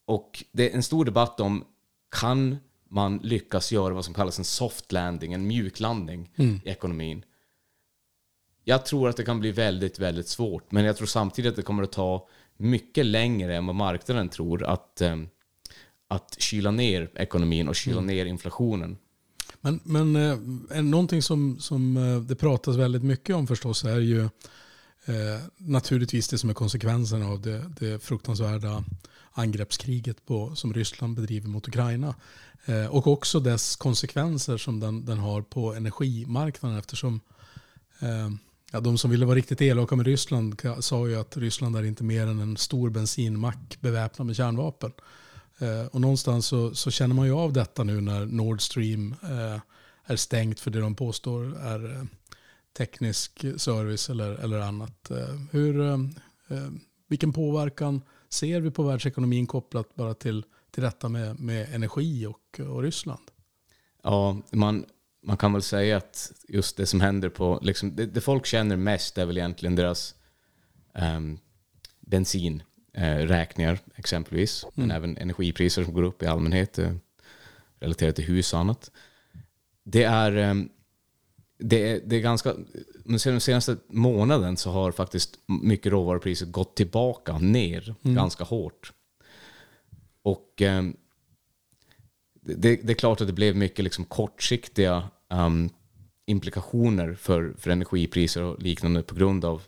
och 0.07 0.45
det 0.53 0.71
är 0.71 0.75
en 0.75 0.83
stor 0.83 1.05
debatt 1.05 1.41
om 1.41 1.65
kan 2.21 2.57
man 2.89 3.19
lyckas 3.19 3.73
göra 3.73 3.95
vad 3.95 4.05
som 4.05 4.15
kallas 4.15 4.39
en 4.39 4.45
soft 4.45 4.93
landing, 4.93 5.33
en 5.33 5.47
mjuk 5.47 5.81
landning 5.81 6.31
i 6.65 6.69
ekonomin. 6.69 7.25
Jag 8.65 8.87
tror 8.87 9.09
att 9.09 9.17
det 9.17 9.25
kan 9.25 9.41
bli 9.41 9.53
väldigt, 9.53 9.99
väldigt 9.99 10.29
svårt. 10.29 10.73
Men 10.73 10.85
jag 10.85 10.97
tror 10.97 11.07
samtidigt 11.07 11.51
att 11.51 11.57
det 11.57 11.63
kommer 11.63 11.83
att 11.83 11.93
ta 11.93 12.29
mycket 12.57 13.07
längre 13.07 13.57
än 13.57 13.67
vad 13.67 13.77
marknaden 13.77 14.29
tror 14.29 14.65
att, 14.65 15.01
ehm, 15.01 15.29
att 16.09 16.37
kyla 16.39 16.71
ner 16.71 17.11
ekonomin 17.15 17.69
och 17.69 17.77
kyla 17.77 18.01
ner 18.01 18.27
inflationen. 18.27 18.97
Men, 19.65 19.81
men 19.85 20.17
eh, 20.71 20.83
någonting 20.83 21.23
som, 21.23 21.59
som 21.61 21.97
eh, 21.97 22.21
det 22.21 22.35
pratas 22.35 22.77
väldigt 22.77 23.03
mycket 23.03 23.37
om 23.37 23.47
förstås 23.47 23.85
är 23.85 24.01
ju 24.01 24.21
eh, 25.05 25.41
naturligtvis 25.57 26.29
det 26.29 26.39
som 26.39 26.51
är 26.51 26.55
konsekvensen 26.55 27.23
av 27.23 27.41
det, 27.41 27.71
det 27.81 28.03
fruktansvärda 28.03 28.85
angreppskriget 29.33 30.27
på, 30.27 30.55
som 30.55 30.75
Ryssland 30.75 31.17
bedriver 31.17 31.49
mot 31.49 31.69
Ukraina. 31.69 32.15
Eh, 32.65 32.87
och 32.87 33.07
också 33.07 33.41
dess 33.41 33.77
konsekvenser 33.77 34.57
som 34.57 34.81
den, 34.81 35.05
den 35.05 35.19
har 35.19 35.43
på 35.43 35.75
energimarknaden 35.75 36.79
eftersom 36.79 37.21
eh, 38.01 38.31
ja, 38.73 38.81
de 38.81 38.99
som 38.99 39.11
ville 39.11 39.27
vara 39.27 39.37
riktigt 39.37 39.63
elaka 39.63 39.97
med 39.97 40.07
Ryssland 40.07 40.63
sa 40.81 41.09
ju 41.09 41.17
att 41.17 41.37
Ryssland 41.37 41.77
är 41.77 41.83
inte 41.83 42.05
mer 42.05 42.27
än 42.27 42.41
en 42.41 42.57
stor 42.57 42.91
bensinmack 42.91 43.79
beväpnad 43.81 44.27
med 44.27 44.37
kärnvapen. 44.37 44.93
Eh, 45.59 45.87
och 45.87 46.01
någonstans 46.01 46.47
så, 46.47 46.75
så 46.75 46.91
känner 46.91 47.15
man 47.15 47.27
ju 47.27 47.33
av 47.33 47.53
detta 47.53 47.85
nu 47.85 48.01
när 48.01 48.27
Nord 48.27 48.61
Stream 48.61 49.15
eh, 49.23 49.61
är 50.05 50.17
stängt 50.17 50.61
för 50.61 50.71
det 50.71 50.81
de 50.81 50.95
påstår 50.95 51.59
är 51.59 51.97
eh, 51.97 52.05
teknisk 52.77 53.45
service 53.57 54.11
eller, 54.11 54.31
eller 54.31 54.59
annat. 54.59 55.11
Eh, 55.11 55.41
hur, 55.51 55.81
eh, 55.81 55.99
eh, 56.49 56.71
vilken 57.09 57.33
påverkan 57.33 58.03
ser 58.29 58.61
vi 58.61 58.71
på 58.71 58.83
världsekonomin 58.83 59.47
kopplat 59.47 59.95
bara 59.95 60.15
till, 60.15 60.45
till 60.71 60.83
detta 60.83 61.09
med, 61.09 61.41
med 61.41 61.75
energi 61.75 62.27
och, 62.27 62.61
och 62.61 62.83
Ryssland? 62.83 63.31
Ja, 64.03 64.37
man, 64.51 64.85
man 65.23 65.37
kan 65.37 65.53
väl 65.53 65.63
säga 65.63 65.97
att 65.97 66.33
just 66.49 66.77
det 66.77 66.87
som 66.87 67.01
händer 67.01 67.29
på... 67.29 67.59
Liksom, 67.63 67.97
det, 67.97 68.07
det 68.07 68.21
folk 68.21 68.47
känner 68.47 68.77
mest 68.77 69.19
är 69.19 69.27
väl 69.27 69.39
egentligen 69.39 69.77
deras 69.77 70.15
um, 71.17 71.39
bensinräkningar 72.95 73.79
exempelvis. 73.95 74.67
Men 74.75 74.91
även 74.91 75.17
energipriser 75.17 75.85
som 75.85 75.95
går 75.95 76.03
upp 76.03 76.23
i 76.23 76.27
allmänhet 76.27 76.79
eh, 76.79 76.93
relaterat 77.81 78.17
till 78.17 78.25
hus 78.25 78.53
och 78.53 78.59
annat. 78.59 78.91
Det 79.85 80.03
är, 80.03 80.37
ehm, 80.37 80.69
det 81.59 81.91
är, 81.91 82.01
det 82.05 82.17
är 82.17 82.21
ganska... 82.21 82.55
Den 83.05 83.41
senaste 83.41 83.77
månaden 83.89 84.57
så 84.57 84.71
har 84.71 84.93
faktiskt 84.93 85.39
mycket 85.47 85.93
råvarupriser 85.93 86.47
gått 86.47 86.77
tillbaka 86.77 87.39
ner 87.39 87.95
ganska 88.03 88.45
hårt. 88.45 88.93
Och 90.23 90.63
ehm, 90.63 90.97
det, 92.41 92.77
det 92.77 92.93
är 92.93 92.95
klart 92.95 93.21
att 93.21 93.27
det 93.27 93.33
blev 93.33 93.57
mycket 93.57 93.85
liksom 93.85 94.05
kortsiktiga 94.05 95.09
um, 95.31 95.71
implikationer 96.27 97.15
för, 97.15 97.55
för 97.59 97.71
energipriser 97.71 98.43
och 98.43 98.63
liknande 98.63 99.03
på 99.03 99.15
grund 99.15 99.45
av 99.45 99.63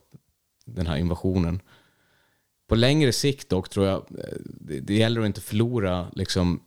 den 0.65 0.87
här 0.87 0.97
invasionen. 0.97 1.61
På 2.67 2.75
längre 2.75 3.13
sikt 3.13 3.49
dock 3.49 3.69
tror 3.69 3.87
jag 3.87 3.97
eh, 3.97 4.37
det, 4.45 4.81
det 4.81 4.95
gäller 4.95 5.21
att 5.21 5.27
inte 5.27 5.41
förlora 5.41 6.11
liksom, 6.15 6.61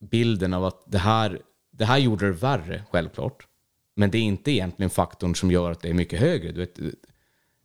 bilden 0.00 0.54
av 0.54 0.64
att 0.64 0.82
det 0.86 0.98
här, 0.98 1.40
det 1.70 1.84
här 1.84 1.98
gjorde 1.98 2.26
det 2.26 2.32
värre, 2.32 2.84
självklart. 2.90 3.46
Men 3.94 4.10
det 4.10 4.18
är 4.18 4.22
inte 4.22 4.50
egentligen 4.50 4.90
faktorn 4.90 5.34
som 5.34 5.50
gör 5.50 5.70
att 5.70 5.80
det 5.80 5.88
är 5.88 5.94
mycket 5.94 6.20
högre. 6.20 6.52
Du 6.52 6.60
vet, 6.60 6.78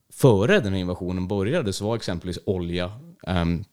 före 0.10 0.60
den 0.60 0.74
här 0.74 0.80
invasionen 0.80 1.28
började 1.28 1.74
så 1.74 1.86
var 1.86 1.96
exempelvis 1.96 2.40
olja 2.46 3.00
um, 3.28 3.64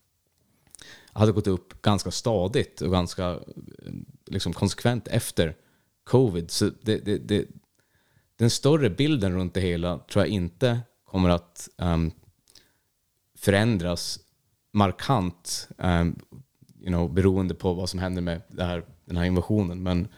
hade 1.12 1.32
gått 1.32 1.46
upp 1.46 1.82
ganska 1.82 2.11
stadigt 2.11 2.80
och 2.80 2.90
ganska 2.90 3.30
eh, 3.30 3.92
liksom, 4.26 4.52
konsekvent 4.52 5.08
efter 5.08 5.56
covid. 6.04 6.50
Så 6.50 6.70
det, 6.82 6.98
det, 6.98 7.18
det, 7.18 7.46
den 8.37 8.50
större 8.50 8.90
bilden 8.90 9.32
runt 9.32 9.54
det 9.54 9.61
hela 9.61 9.98
tror 9.98 10.24
jag 10.24 10.32
inte 10.32 10.80
kommer 11.04 11.28
att 11.28 11.68
um, 11.76 12.11
förändras 13.40 14.20
markant 14.72 15.68
um, 15.79 16.18
you 16.81 16.88
know, 16.88 17.12
beroende 17.12 17.55
på 17.55 17.74
vad 17.74 17.88
som 17.88 18.01
händer 18.01 18.22
med 18.22 18.42
här, 18.59 18.85
den 19.05 19.16
här 19.16 19.24
invasionen. 19.24 19.83
Men 19.83 20.09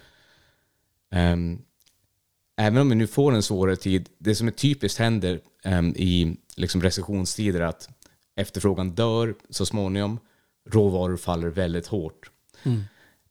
ehm, 1.11 1.63
även 2.57 2.79
om 2.79 2.89
vi 2.89 2.95
nu 2.95 3.07
får 3.07 3.33
en 3.33 3.43
svårare 3.43 3.77
tid, 3.77 4.09
det 4.19 4.35
som 4.35 4.47
är 4.47 4.53
typiskt 4.53 4.99
händer 4.99 5.41
ehm, 5.65 5.95
i 5.97 6.37
liksom 6.57 6.83
recessionstider 6.83 7.61
är 7.61 7.65
att 7.65 7.89
efterfrågan 8.37 8.91
dör 8.91 9.35
så 9.51 9.67
småningom, 9.67 10.19
råvaror 10.71 11.17
faller 11.17 11.49
väldigt 11.49 11.87
hårt. 11.87 12.31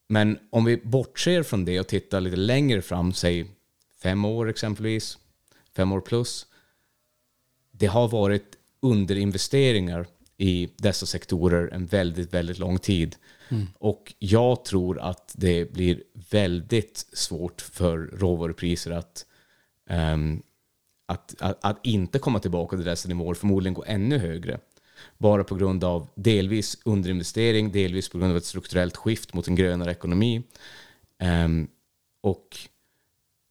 Men 0.08 0.40
om 0.50 0.66
vi 0.66 0.78
bortser 0.78 1.44
från 1.44 1.66
det 1.66 1.80
och 1.80 1.88
tittar 1.88 2.22
lite 2.22 2.36
längre 2.36 2.82
fram, 2.82 3.14
säg 3.14 3.52
fem 4.02 4.26
år 4.26 4.50
exempelvis, 4.50 5.18
fem 5.76 5.92
år 5.92 6.02
plus. 6.02 6.46
Det 7.72 7.86
har 7.86 8.08
varit 8.08 8.59
underinvesteringar 8.82 10.08
i 10.38 10.70
dessa 10.78 11.06
sektorer 11.06 11.70
en 11.74 11.86
väldigt, 11.86 12.34
väldigt 12.34 12.60
lång 12.60 12.80
tid. 12.80 13.16
Och 13.78 14.14
jag 14.20 14.66
tror 14.66 15.00
att 15.00 15.34
det 15.38 15.74
blir 15.74 16.04
väldigt 16.30 17.06
svårt 17.14 17.62
för 17.62 17.98
råvarupriser 17.98 18.92
att, 18.92 19.26
ehm, 19.90 20.42
att, 21.06 21.36
att, 21.40 21.66
att 21.66 21.80
inte 21.86 22.20
komma 22.20 22.40
tillbaka 22.40 22.76
till 22.76 22.86
dessa 22.86 23.10
nivåer, 23.10 23.34
förmodligen 23.34 23.74
gå 23.74 23.84
ännu 23.88 24.18
högre. 24.18 24.60
Bara 25.18 25.44
på 25.44 25.56
grund 25.56 25.84
av 25.84 26.08
delvis 26.16 26.78
underinvestering, 26.86 27.72
delvis 27.72 28.10
på 28.10 28.18
grund 28.18 28.32
av 28.32 28.38
ett 28.38 28.46
strukturellt 28.46 28.98
skift 28.98 29.34
mot 29.34 29.48
en 29.48 29.56
grönare 29.56 29.92
ekonomi. 29.92 30.44
Ehm, 31.20 31.68
och 32.22 32.58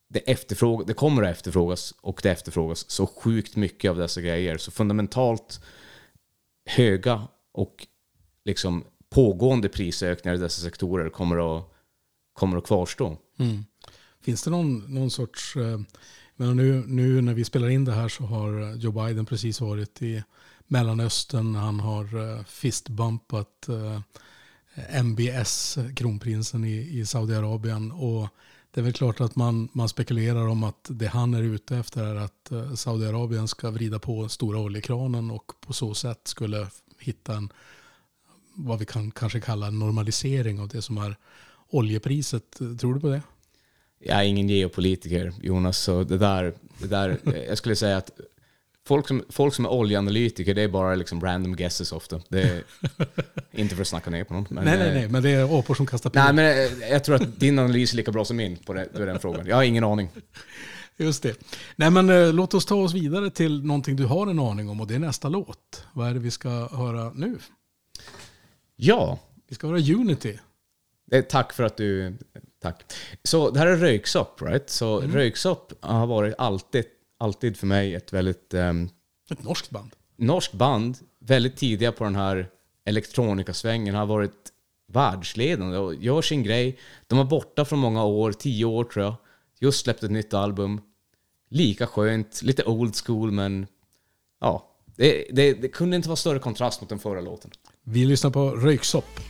det, 0.09 0.19
efterfråga, 0.19 0.85
det 0.85 0.95
kommer 0.95 1.23
att 1.23 1.31
efterfrågas 1.31 1.95
och 2.01 2.21
det 2.23 2.31
efterfrågas 2.31 2.91
så 2.91 3.07
sjukt 3.07 3.57
mycket 3.57 3.91
av 3.91 3.97
dessa 3.97 4.21
grejer. 4.21 4.59
Så 4.59 4.71
fundamentalt 4.71 5.61
höga 6.67 7.29
och 7.53 7.87
liksom 8.45 8.85
pågående 9.11 9.69
prisökningar 9.69 10.35
i 10.35 10.39
dessa 10.41 10.63
sektorer 10.63 11.11
kommer 11.11 11.59
att, 11.59 11.65
kommer 12.33 12.57
att 12.57 12.67
kvarstå. 12.67 13.17
Mm. 13.39 13.65
Finns 14.21 14.43
det 14.43 14.51
någon, 14.51 14.95
någon 14.95 15.11
sorts... 15.11 15.57
Eh, 15.57 15.81
Men 16.41 16.57
nu, 16.57 16.85
nu 16.87 17.21
när 17.21 17.35
vi 17.35 17.45
spelar 17.45 17.69
in 17.69 17.85
det 17.85 17.93
här 17.93 18.09
så 18.09 18.25
har 18.25 18.77
Joe 18.77 18.93
Biden 18.93 19.27
precis 19.27 19.61
varit 19.61 20.03
i 20.03 20.23
Mellanöstern. 20.67 21.55
Han 21.55 21.81
har 21.81 22.05
eh, 22.05 22.45
fistbumpat 22.45 23.69
eh, 23.69 24.01
MBS, 25.05 25.79
kronprinsen 25.97 26.65
i, 26.65 26.99
i 26.99 27.07
Saudiarabien. 27.07 27.93
Och 27.93 28.29
det 28.79 28.83
är 28.83 28.85
väl 28.85 28.93
klart 28.93 29.21
att 29.21 29.37
man, 29.37 29.69
man 29.73 29.89
spekulerar 29.89 30.49
om 30.49 30.65
att 30.65 30.87
det 30.91 31.07
han 31.07 31.35
är 31.35 31.43
ute 31.43 31.77
efter 31.77 32.05
är 32.05 32.15
att 32.15 32.53
eh, 32.53 32.75
Saudiarabien 32.75 33.49
ska 33.49 33.71
vrida 33.71 33.99
på 33.99 34.29
stora 34.29 34.59
oljekranen 34.59 35.31
och 35.31 35.53
på 35.61 35.73
så 35.73 35.95
sätt 35.95 36.21
skulle 36.25 36.69
hitta 36.99 37.35
en, 37.35 37.53
vad 38.55 38.79
vi 38.79 38.87
kan 38.87 39.11
kanske 39.11 39.41
kalla 39.41 39.67
en 39.67 39.79
normalisering 39.79 40.61
av 40.61 40.69
det 40.69 40.83
som 40.83 40.99
är 40.99 41.17
oljepriset. 41.69 42.59
Tror 42.81 42.95
du 42.95 43.01
på 43.01 43.09
det? 43.09 43.23
Jag 43.99 44.19
är 44.19 44.25
ingen 44.25 44.49
geopolitiker, 44.49 45.33
Jonas, 45.43 45.79
så 45.79 46.05
det 46.05 46.19
där, 46.19 46.55
det 46.79 46.87
där 46.87 47.19
eh, 47.25 47.45
jag 47.45 47.59
skulle 47.59 47.77
säga 47.77 47.97
att 47.97 48.11
folk 48.89 49.09
som, 49.09 49.25
folk 49.29 49.55
som 49.55 49.65
är 49.65 49.73
oljeanalytiker, 49.73 50.55
det 50.55 50.63
är 50.63 50.69
bara 50.69 50.95
liksom 50.95 51.21
random 51.21 51.57
guesses 51.57 51.93
ofta. 51.93 52.21
Det 52.29 52.43
är 52.43 52.63
inte 53.61 53.75
för 53.75 53.83
att 53.83 53.89
snacka 53.89 54.11
ner 54.11 54.25
på 54.25 54.35
någon. 54.35 54.47
Men, 54.51 54.65
nej, 54.65 54.79
nej, 54.79 54.89
eh, 54.89 54.95
nej, 54.95 55.09
men 55.09 55.23
det 55.23 55.31
är 55.31 55.59
apor 55.59 55.75
som 55.75 55.87
kastar 55.87 56.11
pil. 56.11 56.23
Nej, 56.23 56.33
men 56.33 56.45
eh, 56.45 56.91
jag 56.91 57.05
tror 57.05 57.17
att 57.17 57.41
din 57.41 57.59
analys 57.59 57.93
är 57.93 57.97
lika 57.97 58.13
bra 58.13 58.25
som 58.25 58.37
min 58.37 58.57
på, 58.57 58.73
det, 58.73 58.85
på 58.85 58.99
den 58.99 59.19
frågan. 59.19 59.47
Jag 59.47 59.57
har 59.57 59.63
ingen 59.63 59.85
aning. 59.85 60.09
Just 60.97 61.23
det. 61.23 61.37
Nej, 61.77 61.91
men 61.91 62.11
eh, 62.11 62.33
låt 62.33 62.55
oss 62.55 62.67
ta 62.67 62.75
oss 62.75 62.95
vidare 62.95 63.31
till 63.31 63.65
någonting 63.65 63.97
du 63.97 64.05
har 64.05 64.27
en 64.27 64.39
aning 64.39 64.69
om 64.69 64.81
och 64.81 64.87
det 64.87 64.95
är 64.95 64.99
nästa 64.99 65.29
låt. 65.29 65.85
Vad 65.93 66.09
är 66.09 66.15
det 66.15 66.21
vi 66.21 66.31
ska 66.31 66.49
höra 66.69 67.13
nu? 67.15 67.39
Ja, 68.77 69.19
Vi 69.49 69.55
ska 69.55 69.67
höra 69.67 69.79
Unity. 69.79 70.39
Tack 71.29 71.53
för 71.53 71.65
att 71.65 71.77
du... 71.77 72.17
Tack. 72.63 72.83
Så 73.23 73.51
det 73.51 73.59
här 73.59 73.67
är 73.67 73.77
röyksopp, 73.77 74.43
right? 74.43 74.71
Så 74.71 75.01
röyksopp 75.01 75.73
har 75.81 76.07
varit 76.07 76.35
alltid, 76.39 76.85
alltid 77.19 77.57
för 77.57 77.67
mig 77.67 77.95
ett 77.95 78.13
väldigt 78.13 78.55
um, 78.55 78.89
Ett 79.31 79.43
norskt 79.43 79.71
band. 79.71 79.91
norskt 80.17 80.55
band. 80.55 80.99
Väldigt 81.19 81.57
tidiga 81.57 81.93
på 81.93 82.05
den 82.05 82.15
här 82.17 82.49
elektronikasvängen. 82.85 83.95
Har 83.95 84.07
varit 84.07 84.53
världsledande 84.87 85.79
och 85.79 85.95
gör 85.95 86.23
sin 86.23 86.43
grej. 86.43 86.79
De 87.07 87.19
var 87.19 87.25
borta 87.25 87.65
från 87.65 87.79
många 87.79 88.05
år, 88.05 88.33
tio 88.33 88.65
år 88.65 88.85
tror 88.85 89.05
jag. 89.05 89.15
Just 89.61 89.85
släppt 89.85 90.03
ett 90.03 90.11
nytt 90.11 90.35
album. 90.35 90.81
Lika 91.51 91.87
skönt, 91.87 92.43
lite 92.43 92.65
old 92.65 92.97
school 92.97 93.31
men 93.31 93.67
ja. 94.41 94.65
Det, 94.97 95.27
det, 95.33 95.53
det 95.53 95.69
kunde 95.69 95.97
inte 95.97 96.09
vara 96.09 96.17
större 96.17 96.39
kontrast 96.39 96.81
mot 96.81 96.89
den 96.91 96.99
förra 96.99 97.21
låten. 97.21 97.51
Vi 97.83 98.05
lyssnar 98.05 98.31
på 98.31 98.51
Röyksopp. 98.51 99.21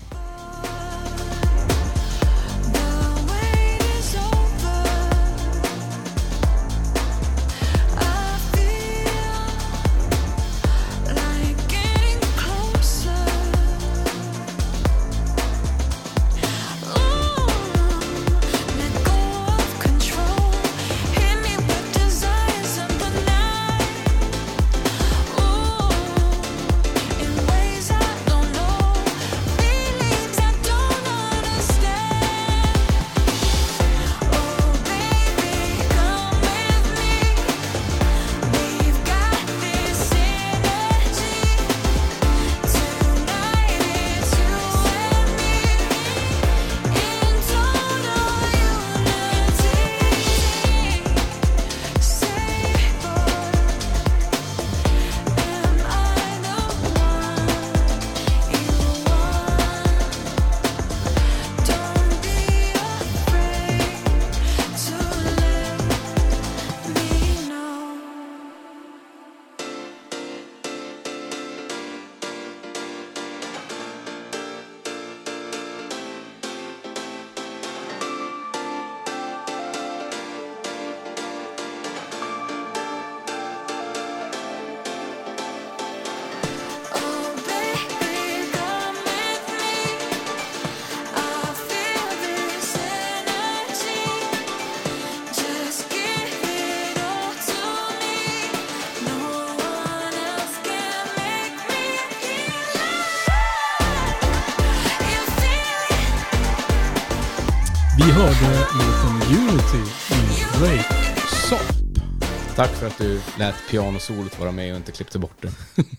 Tack 112.58 112.70
för 112.70 112.86
att 112.86 112.98
du 112.98 113.20
lät 113.38 113.54
pianosolot 113.70 114.38
vara 114.38 114.52
med 114.52 114.70
och 114.70 114.76
inte 114.76 114.92
klippte 114.92 115.18
bort 115.18 115.42
det. 115.42 115.52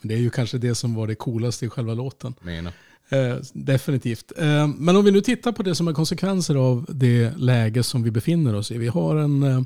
Men 0.00 0.08
det 0.08 0.14
är 0.14 0.18
ju 0.18 0.30
kanske 0.30 0.58
det 0.58 0.74
som 0.74 0.94
var 0.94 1.06
det 1.06 1.14
coolaste 1.14 1.66
i 1.66 1.68
själva 1.68 1.94
låten. 1.94 2.34
Menar. 2.40 2.72
Eh, 3.08 3.36
definitivt. 3.52 4.32
Eh, 4.38 4.66
men 4.66 4.96
om 4.96 5.04
vi 5.04 5.10
nu 5.10 5.20
tittar 5.20 5.52
på 5.52 5.62
det 5.62 5.74
som 5.74 5.88
är 5.88 5.92
konsekvenser 5.92 6.54
av 6.54 6.86
det 6.88 7.36
läge 7.36 7.82
som 7.82 8.02
vi 8.02 8.10
befinner 8.10 8.54
oss 8.54 8.70
i. 8.70 8.78
Vi 8.78 8.88
har 8.88 9.16
en 9.16 9.42
eh, 9.42 9.60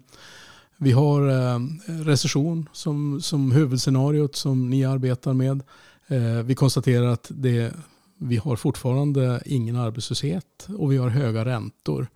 vi 0.76 0.92
har 0.92 1.29
eh, 1.29 1.61
recession 1.87 2.68
som, 2.72 3.20
som 3.20 3.53
huvudscenariot 3.53 4.37
som 4.37 4.70
ni 4.70 4.85
arbetar 4.85 5.33
med. 5.33 5.62
Eh, 6.07 6.42
vi 6.44 6.55
konstaterar 6.55 7.07
att 7.07 7.26
det, 7.35 7.72
vi 8.18 8.37
har 8.37 8.57
fortfarande 8.57 9.42
ingen 9.46 9.76
arbetslöshet 9.76 10.68
och 10.79 10.92
vi 10.92 10.96
har 10.96 11.09
höga 11.09 11.44
räntor. 11.44 12.09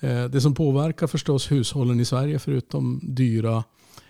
Eh, 0.00 0.24
det 0.24 0.40
som 0.40 0.54
påverkar 0.54 1.06
förstås 1.06 1.52
hushållen 1.52 2.00
i 2.00 2.04
Sverige 2.04 2.38
förutom 2.38 3.00
dyra 3.02 3.64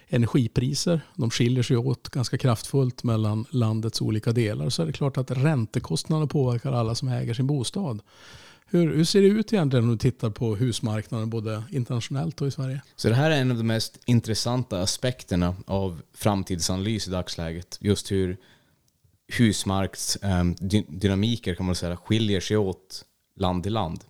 energipriser, 0.08 1.00
de 1.14 1.30
skiljer 1.30 1.62
sig 1.62 1.76
åt 1.76 2.08
ganska 2.08 2.38
kraftfullt 2.38 3.04
mellan 3.04 3.46
landets 3.50 4.00
olika 4.00 4.32
delar, 4.32 4.70
så 4.70 4.82
är 4.82 4.86
det 4.86 4.92
klart 4.92 5.16
att 5.16 5.30
räntekostnaderna 5.30 6.26
påverkar 6.26 6.72
alla 6.72 6.94
som 6.94 7.08
äger 7.08 7.34
sin 7.34 7.46
bostad. 7.46 8.02
Hur, 8.68 8.96
hur 8.96 9.04
ser 9.04 9.20
det 9.20 9.26
ut 9.26 9.52
egentligen 9.52 9.84
om 9.84 9.90
du 9.90 9.98
tittar 9.98 10.30
på 10.30 10.56
husmarknaden 10.56 11.30
både 11.30 11.62
internationellt 11.70 12.40
och 12.40 12.48
i 12.48 12.50
Sverige? 12.50 12.82
Så 12.96 13.08
det 13.08 13.14
här 13.14 13.30
är 13.30 13.40
en 13.40 13.50
av 13.50 13.56
de 13.56 13.66
mest 13.66 13.98
intressanta 14.04 14.80
aspekterna 14.80 15.54
av 15.66 16.02
framtidsanalys 16.14 17.08
i 17.08 17.10
dagsläget. 17.10 17.78
Just 17.80 18.12
hur 18.12 18.36
husmarksdynamiker 19.38 21.50
eh, 21.50 21.56
kan 21.56 21.66
man 21.66 21.74
säga 21.74 21.96
skiljer 21.96 22.40
sig 22.40 22.56
åt 22.56 23.04
land 23.36 23.62
till 23.62 23.72
land. 23.72 24.04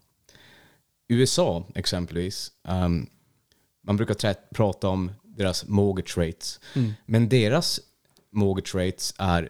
USA 1.09 1.64
exempelvis, 1.75 2.53
ehm, 2.69 3.07
man 3.83 3.97
brukar 3.97 4.35
prata 4.55 4.88
om 4.88 5.12
deras 5.23 5.66
mortgage 5.66 6.19
rates, 6.19 6.61
men 7.07 7.29
deras 7.29 7.81
mortgage 8.31 8.75
rates 8.75 9.14
är 9.19 9.49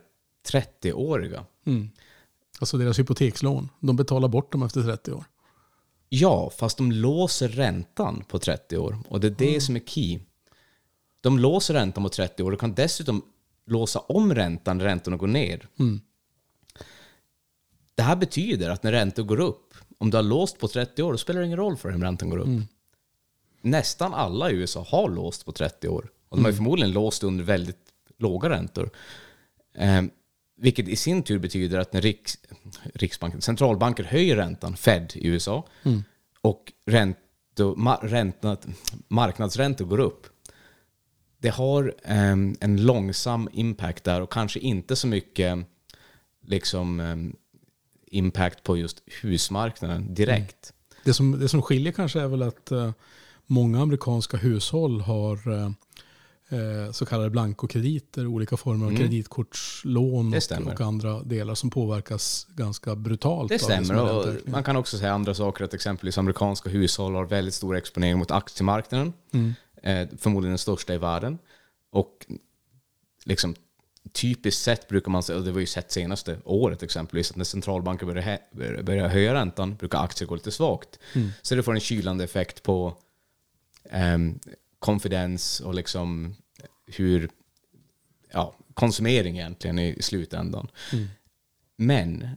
30-åriga. 0.52 1.44
Alltså 2.60 2.78
deras 2.78 2.98
hypotekslån. 2.98 3.68
De 3.80 3.96
betalar 3.96 4.28
bort 4.28 4.52
dem 4.52 4.62
efter 4.62 4.82
30 4.82 5.12
år. 5.12 5.24
Ja, 6.08 6.50
fast 6.50 6.76
de 6.78 6.92
låser 6.92 7.48
räntan 7.48 8.24
på 8.28 8.38
30 8.38 8.78
år. 8.78 8.98
Och 9.08 9.20
det 9.20 9.26
är 9.26 9.30
det 9.30 9.60
som 9.60 9.76
är 9.76 9.80
key. 9.80 10.18
De 11.20 11.38
låser 11.38 11.74
räntan 11.74 12.02
på 12.02 12.08
30 12.08 12.42
år 12.42 12.52
och 12.52 12.60
kan 12.60 12.74
dessutom 12.74 13.22
låsa 13.66 13.98
om 13.98 14.34
räntan 14.34 14.78
när 14.78 14.84
räntorna 14.84 15.16
går 15.16 15.26
ner. 15.26 15.68
Det 17.94 18.02
här 18.02 18.16
betyder 18.16 18.70
att 18.70 18.82
när 18.82 18.92
räntor 18.92 19.22
går 19.22 19.40
upp, 19.40 19.65
om 19.98 20.10
du 20.10 20.16
har 20.16 20.22
låst 20.22 20.58
på 20.58 20.68
30 20.68 21.02
år, 21.02 21.12
då 21.12 21.18
spelar 21.18 21.40
det 21.40 21.46
ingen 21.46 21.58
roll 21.58 21.76
för 21.76 21.94
om 21.94 22.02
räntan 22.02 22.30
går 22.30 22.38
upp. 22.38 22.48
Nästan 23.60 24.14
alla 24.14 24.50
i 24.50 24.54
USA 24.54 24.86
har 24.88 25.10
låst 25.10 25.44
på 25.44 25.52
30 25.52 25.88
år. 25.88 26.08
Och 26.28 26.36
de 26.36 26.44
har 26.44 26.50
ju 26.50 26.56
förmodligen 26.56 26.92
låst 26.92 27.24
under 27.24 27.44
väldigt 27.44 27.92
låga 28.18 28.50
räntor. 28.50 28.90
Eh, 29.74 30.02
vilket 30.56 30.88
i 30.88 30.96
sin 30.96 31.22
tur 31.22 31.38
betyder 31.38 31.78
att 31.78 31.92
när 31.92 32.00
Riks, 32.00 32.38
Riksbanken, 32.94 33.40
centralbanker 33.40 34.04
höjer 34.04 34.36
räntan, 34.36 34.76
Fed 34.76 35.12
i 35.14 35.26
USA, 35.26 35.66
och 36.40 36.72
ränto, 36.86 37.74
ma, 37.76 37.98
ränta, 38.02 38.56
marknadsräntor 39.08 39.84
går 39.84 40.00
upp, 40.00 40.26
det 41.38 41.48
har 41.48 41.94
ehm, 42.04 42.56
en 42.60 42.84
långsam 42.84 43.48
impact 43.52 44.04
där 44.04 44.20
och 44.20 44.32
kanske 44.32 44.58
inte 44.60 44.96
så 44.96 45.06
mycket 45.06 45.58
liksom, 46.42 47.00
ehm, 47.00 47.36
impact 48.16 48.62
på 48.62 48.76
just 48.76 49.02
husmarknaden 49.22 50.14
direkt. 50.14 50.72
Det 51.04 51.14
som, 51.14 51.38
det 51.40 51.48
som 51.48 51.62
skiljer 51.62 51.92
kanske 51.92 52.20
är 52.20 52.26
väl 52.26 52.42
att 52.42 52.72
eh, 52.72 52.90
många 53.46 53.82
amerikanska 53.82 54.36
hushåll 54.36 55.00
har 55.00 55.52
eh, 55.52 55.70
eh, 56.58 56.92
så 56.92 57.06
kallade 57.06 57.30
blankokrediter, 57.30 58.26
olika 58.26 58.56
former 58.56 58.86
av 58.86 58.96
kreditkortslån 58.96 60.26
Mm. 60.26 60.30
Det 60.30 60.56
och, 60.58 60.72
och 60.72 60.80
andra 60.80 61.22
delar 61.22 61.54
som 61.54 61.70
påverkas 61.70 62.46
ganska 62.54 62.96
brutalt. 62.96 63.48
Det 63.48 63.58
stämmer. 63.58 63.94
ränteökningar. 63.94 64.42
man 64.52 64.64
kan 64.64 64.76
också 64.76 64.98
säga 64.98 65.12
andra 65.12 65.34
saker, 65.34 65.64
att 65.64 65.74
exempelvis 65.74 66.18
amerikanska 66.18 66.70
hushåll 66.70 67.14
har 67.14 67.24
väldigt 67.24 67.54
stor 67.54 67.76
exponering 67.76 68.18
mot 68.18 68.30
aktiemarknaden. 68.30 69.12
Eh, 69.82 70.08
förmodligen 70.18 70.50
den 70.50 70.58
största 70.58 70.94
i 70.94 70.98
världen. 70.98 71.38
Och 71.90 72.26
liksom 73.24 73.54
typiskt 74.12 74.62
sett 74.62 74.88
brukar 74.88 75.10
man 75.10 75.22
säga, 75.22 75.38
och 75.38 75.44
det 75.44 75.52
var 75.52 75.60
ju 75.60 75.66
sett 75.66 75.92
senaste 75.92 76.38
året 76.44 76.82
exempelvis, 76.82 77.30
att 77.30 77.36
när 77.36 77.44
centralbanker 77.44 78.06
börjar, 78.06 78.38
börjar- 78.82 79.08
höja 79.08 79.34
räntan 79.34 79.76
brukar 79.76 80.04
aktier 80.04 80.28
gå 80.28 80.34
lite 80.34 80.50
svagt. 80.50 80.98
Så 81.42 81.54
det 81.54 81.62
får 81.62 81.74
en 81.74 81.80
kylande 81.80 82.24
effekt 82.24 82.62
på 82.62 82.96
um, 83.92 84.38
konfidens 84.78 85.60
och 85.60 85.74
liksom 85.74 86.34
hur 86.86 87.30
ja, 88.32 88.54
konsumering 88.74 89.38
egentligen 89.38 89.78
i 89.78 90.02
slutändan. 90.02 90.68
Men 91.76 92.28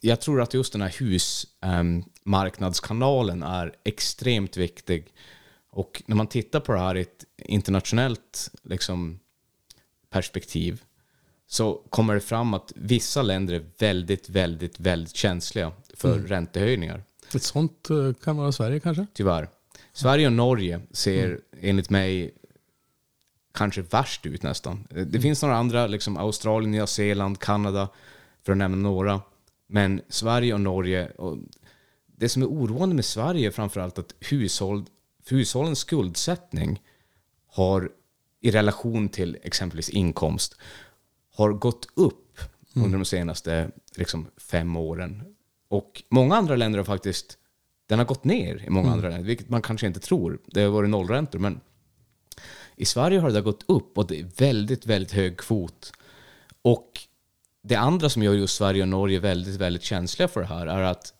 jag 0.00 0.20
tror 0.20 0.42
att 0.42 0.54
just 0.54 0.72
den 0.72 0.82
här 0.82 0.94
husmarknadskanalen 0.98 3.42
är 3.42 3.74
extremt 3.84 4.56
viktig. 4.56 5.14
Och 5.70 6.02
när 6.06 6.16
man 6.16 6.26
tittar 6.26 6.60
på 6.60 6.72
det 6.72 6.78
här 6.78 6.96
i 6.96 7.00
ett 7.00 7.24
internationellt 7.36 8.50
liksom, 8.62 9.18
perspektiv 10.12 10.82
så 11.46 11.82
kommer 11.90 12.14
det 12.14 12.20
fram 12.20 12.54
att 12.54 12.72
vissa 12.76 13.22
länder 13.22 13.54
är 13.54 13.64
väldigt, 13.78 14.28
väldigt, 14.28 14.80
väldigt 14.80 15.16
känsliga 15.16 15.72
för 15.94 16.18
räntehöjningar. 16.18 17.02
Ett 17.34 17.42
sånt 17.42 17.90
eh, 17.90 18.12
kan 18.24 18.36
vara 18.36 18.52
Sverige 18.52 18.80
kanske? 18.80 19.06
Tyvärr. 19.12 19.48
Sverige 19.92 20.26
och 20.26 20.32
Norge 20.32 20.80
ser 20.90 21.40
enligt 21.60 21.90
mig 21.90 22.34
kanske 23.52 23.82
värst 23.82 24.26
ut 24.26 24.42
nästan. 24.42 24.86
Det 25.06 25.20
finns 25.20 25.42
några 25.42 25.56
andra, 25.56 25.86
liksom 25.86 26.16
Australien, 26.16 26.70
Nya 26.70 26.86
Zeeland, 26.86 27.38
Kanada, 27.38 27.88
för 28.42 28.52
att 28.52 28.58
nämna 28.58 28.76
några. 28.76 29.20
Men 29.66 30.00
Sverige 30.08 30.54
och 30.54 30.60
Norge, 30.60 31.10
och 31.10 31.38
det 32.06 32.28
som 32.28 32.42
är 32.42 32.46
oroande 32.46 32.94
med 32.94 33.04
Sverige 33.04 33.46
är 33.46 33.50
framförallt 33.50 33.98
att 33.98 34.14
hushåll, 34.20 34.84
hushållens 35.28 35.78
skuldsättning 35.78 36.82
har 37.46 37.90
i 38.42 38.50
relation 38.50 39.08
till 39.08 39.38
exempelvis 39.42 39.88
inkomst 39.88 40.56
har 41.34 41.52
gått 41.52 41.86
upp 41.94 42.40
under 42.74 42.98
de 42.98 43.04
senaste 43.04 43.70
liksom, 43.96 44.26
fem 44.36 44.76
åren. 44.76 45.34
Och 45.68 46.02
många 46.08 46.36
andra 46.36 46.56
länder 46.56 46.78
har 46.78 46.84
faktiskt, 46.84 47.38
den 47.86 47.98
har 47.98 48.06
gått 48.06 48.24
ner 48.24 48.64
i 48.66 48.70
många 48.70 48.90
andra 48.90 49.08
länder, 49.08 49.24
vilket 49.24 49.48
man 49.48 49.62
kanske 49.62 49.86
inte 49.86 50.00
tror. 50.00 50.38
Det 50.46 50.62
har 50.62 50.70
varit 50.70 50.90
nollräntor, 50.90 51.38
men 51.38 51.60
i 52.76 52.84
Sverige 52.84 53.20
har 53.20 53.30
det 53.30 53.40
gått 53.40 53.64
upp 53.68 53.98
och 53.98 54.06
det 54.06 54.20
är 54.20 54.30
väldigt, 54.36 54.86
väldigt 54.86 55.12
hög 55.12 55.38
kvot. 55.38 55.92
Och 56.62 57.00
det 57.62 57.76
andra 57.76 58.08
som 58.08 58.22
gör 58.22 58.34
just 58.34 58.56
Sverige 58.56 58.82
och 58.82 58.88
Norge 58.88 59.18
väldigt, 59.18 59.56
väldigt 59.56 59.82
känsliga 59.82 60.28
för 60.28 60.40
det 60.40 60.46
här 60.46 60.66
är 60.66 60.82
att 60.82 61.14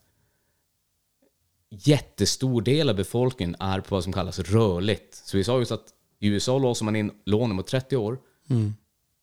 jättestor 1.70 2.62
del 2.62 2.90
av 2.90 2.96
befolkningen 2.96 3.56
är 3.58 3.80
på 3.80 3.94
vad 3.94 4.04
som 4.04 4.12
kallas 4.12 4.38
rörligt. 4.38 5.14
Så 5.14 5.36
vi 5.36 5.44
sa 5.44 5.58
just 5.58 5.72
att 5.72 5.94
i 6.22 6.28
USA 6.28 6.58
låser 6.58 6.84
man 6.84 6.96
in 6.96 7.10
lånen 7.24 7.56
mot 7.56 7.66
30 7.66 7.96
år. 7.96 8.18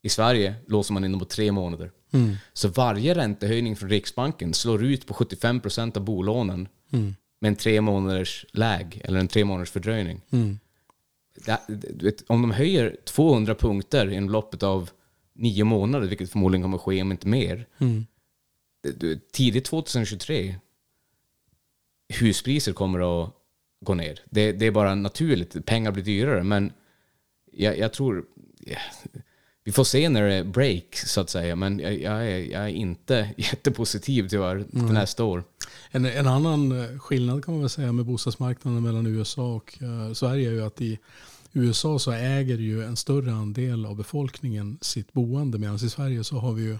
I 0.01 0.09
Sverige 0.09 0.55
låser 0.67 0.93
man 0.93 1.03
in 1.05 1.11
dem 1.11 1.19
på 1.19 1.25
tre 1.25 1.51
månader. 1.51 1.91
Så 2.53 2.67
varje 2.67 3.15
räntehöjning 3.15 3.75
från 3.75 3.89
Riksbanken 3.89 4.53
slår 4.53 4.83
ut 4.83 5.07
på 5.07 5.13
75% 5.13 5.97
av 5.97 6.03
bolånen 6.03 6.67
med 7.39 7.49
en 7.49 7.55
tre 7.55 7.81
månaders 7.81 8.45
läg 8.51 9.01
eller 9.03 9.19
en 9.19 9.27
tre 9.27 9.45
månaders 9.45 9.69
fördröjning. 9.71 10.21
Det, 11.45 11.59
du 11.67 12.05
vet, 12.05 12.23
om 12.29 12.41
de 12.41 12.51
höjer 12.51 12.97
200 13.05 13.55
punkter 13.55 14.11
inom 14.11 14.29
loppet 14.29 14.63
av 14.63 14.89
nio 15.33 15.63
månader, 15.63 16.07
vilket 16.07 16.31
förmodligen 16.31 16.61
kommer 16.63 16.77
att 16.77 16.81
ske 16.83 17.01
om 17.01 17.11
inte 17.11 17.27
mer. 17.27 17.67
Det- 18.83 18.99
du, 18.99 19.19
tidigt 19.33 19.65
2023, 19.65 20.55
huspriser 22.19 22.73
kommer 22.73 23.23
att 23.23 23.31
gå 23.85 23.93
ner. 23.93 24.19
Det, 24.29 24.51
det 24.51 24.65
är 24.65 24.71
bara 24.71 24.95
naturligt, 24.95 25.65
pengar 25.65 25.91
blir 25.91 26.03
dyrare. 26.03 26.43
Men 26.43 26.71
jag, 27.51 27.77
jag 27.77 27.93
tror... 27.93 28.25
ja, 28.59 28.77
vi 29.63 29.71
får 29.71 29.83
se 29.83 30.09
när 30.09 30.23
det 30.23 30.33
är 30.33 30.43
break, 30.43 30.95
så 30.95 31.21
att 31.21 31.29
säga. 31.29 31.55
Men 31.55 31.79
jag, 31.79 32.01
jag, 32.01 32.27
är, 32.27 32.37
jag 32.37 32.63
är 32.63 32.67
inte 32.67 33.29
jättepositiv 33.37 34.27
tyvärr 34.27 34.63
till 34.63 34.81
nästa 34.81 35.23
år. 35.23 35.43
En, 35.91 36.05
en 36.05 36.27
annan 36.27 36.71
eh, 36.81 36.99
skillnad 36.99 37.45
kan 37.45 37.53
man 37.53 37.61
väl 37.61 37.69
säga 37.69 37.91
med 37.91 38.05
bostadsmarknaden 38.05 38.83
mellan 38.83 39.07
USA 39.07 39.55
och 39.55 39.77
eh, 39.81 40.13
Sverige 40.13 40.49
är 40.49 40.53
ju 40.53 40.65
att 40.65 40.81
i 40.81 40.99
USA 41.53 41.99
så 41.99 42.11
äger 42.11 42.57
ju 42.57 42.83
en 42.83 42.95
större 42.95 43.31
andel 43.31 43.85
av 43.85 43.95
befolkningen 43.95 44.77
sitt 44.81 45.13
boende 45.13 45.57
medan 45.57 45.75
i 45.75 45.89
Sverige 45.89 46.23
så 46.23 46.37
har 46.37 46.53
vi 46.53 46.63
ju 46.63 46.73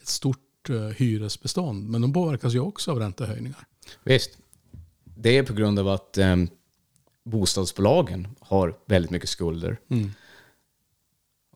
ett 0.00 0.08
stort 0.08 0.70
eh, 0.70 0.76
hyresbestånd. 0.76 1.88
Men 1.88 2.02
de 2.02 2.12
påverkas 2.12 2.54
ju 2.54 2.60
också 2.60 2.90
av 2.90 2.98
räntehöjningar. 2.98 3.66
Visst. 4.04 4.38
Det 5.04 5.38
är 5.38 5.42
på 5.42 5.52
grund 5.52 5.78
av 5.78 5.88
att 5.88 6.18
eh, 6.18 6.36
bostadsbolagen 7.24 8.28
har 8.40 8.76
väldigt 8.86 9.10
mycket 9.10 9.28
skulder. 9.28 9.78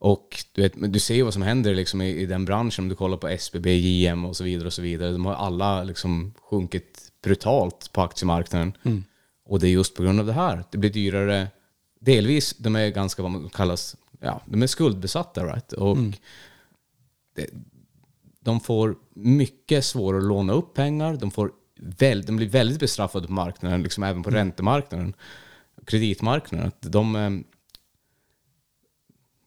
Och 0.00 0.44
du, 0.52 0.62
vet, 0.62 0.92
du 0.92 0.98
ser 0.98 1.14
ju 1.14 1.22
vad 1.22 1.32
som 1.32 1.42
händer 1.42 1.74
liksom 1.74 2.02
i, 2.02 2.08
i 2.08 2.26
den 2.26 2.44
branschen. 2.44 2.84
Om 2.84 2.88
du 2.88 2.94
kollar 2.94 3.16
på 3.16 3.28
SBB, 3.28 3.76
JM 3.76 4.24
och 4.24 4.36
så 4.36 4.44
vidare. 4.44 4.66
och 4.66 4.72
så 4.72 4.82
vidare. 4.82 5.12
De 5.12 5.26
har 5.26 5.34
alla 5.34 5.84
liksom 5.84 6.34
sjunkit 6.50 7.12
brutalt 7.22 7.92
på 7.92 8.02
aktiemarknaden. 8.02 8.72
Och 9.44 9.60
det 9.60 9.68
är 9.68 9.70
just 9.70 9.94
på 9.94 10.02
grund 10.02 10.20
av 10.20 10.26
det 10.26 10.32
här. 10.32 10.64
Det 10.70 10.78
blir 10.78 10.90
dyrare. 10.90 11.48
Delvis, 12.00 12.56
de 12.58 12.76
är 12.76 12.88
ganska 12.88 13.22
vad 13.22 13.30
man 13.30 13.48
kallas, 13.48 13.96
ja, 14.20 14.42
de 14.46 14.62
är 14.62 14.66
skuldbesatta. 14.66 15.44
Right? 15.44 15.72
Och 15.72 15.96
det, 17.34 17.46
de 18.40 18.60
får 18.60 18.96
mycket 19.14 19.84
svårare 19.84 20.20
att 20.20 20.28
låna 20.28 20.52
upp 20.52 20.74
pengar. 20.74 21.16
De, 21.16 21.30
får 21.30 21.52
väl, 21.80 22.22
de 22.22 22.36
blir 22.36 22.48
väldigt 22.48 22.80
bestraffade 22.80 23.26
på 23.26 23.32
marknaden, 23.32 23.82
liksom 23.82 24.02
även 24.02 24.22
på 24.22 24.30
räntemarknaden, 24.30 25.14
kreditmarknaden. 25.88 26.68
Att 26.68 26.92
De, 26.92 27.16
eh, 27.16 27.30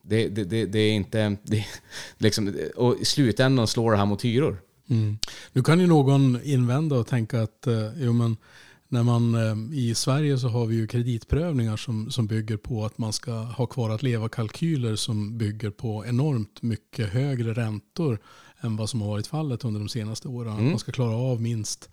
det, 0.03 0.27
det, 0.27 0.43
det, 0.43 0.65
det 0.65 0.79
är 0.79 0.91
inte... 0.91 1.37
Det, 1.43 1.65
liksom, 2.17 2.55
och 2.75 2.97
i 2.99 3.05
slutändan 3.05 3.67
slår 3.67 3.91
det 3.91 3.97
här 3.97 4.05
mot 4.05 4.25
hyror. 4.25 4.61
Nu 5.53 5.63
kan 5.63 5.79
ju 5.79 5.87
någon 5.87 6.39
invända 6.43 6.95
och 6.95 7.07
tänka 7.07 7.41
att 7.41 7.67
eh, 7.67 7.89
jo, 7.97 8.13
men 8.13 8.37
när 8.87 9.03
man, 9.03 9.35
eh, 9.35 9.77
i 9.79 9.95
Sverige 9.95 10.37
så 10.37 10.47
har 10.47 10.65
vi 10.65 10.75
ju 10.75 10.87
kreditprövningar 10.87 11.77
som, 11.77 12.11
som 12.11 12.27
bygger 12.27 12.57
på 12.57 12.85
att 12.85 12.97
man 12.97 13.13
ska 13.13 13.31
ha 13.31 13.65
kvar 13.65 13.89
att 13.89 14.03
leva-kalkyler 14.03 14.95
som 14.95 15.37
bygger 15.37 15.69
på 15.69 16.05
enormt 16.05 16.61
mycket 16.61 17.09
högre 17.09 17.53
räntor 17.53 18.19
än 18.61 18.75
vad 18.75 18.89
som 18.89 19.01
har 19.01 19.07
varit 19.07 19.27
fallet 19.27 19.65
under 19.65 19.79
de 19.79 19.89
senaste 19.89 20.27
åren. 20.27 20.69
Man 20.69 20.79
ska 20.79 20.91
klara 20.91 21.15
av 21.15 21.41
minst, 21.41 21.89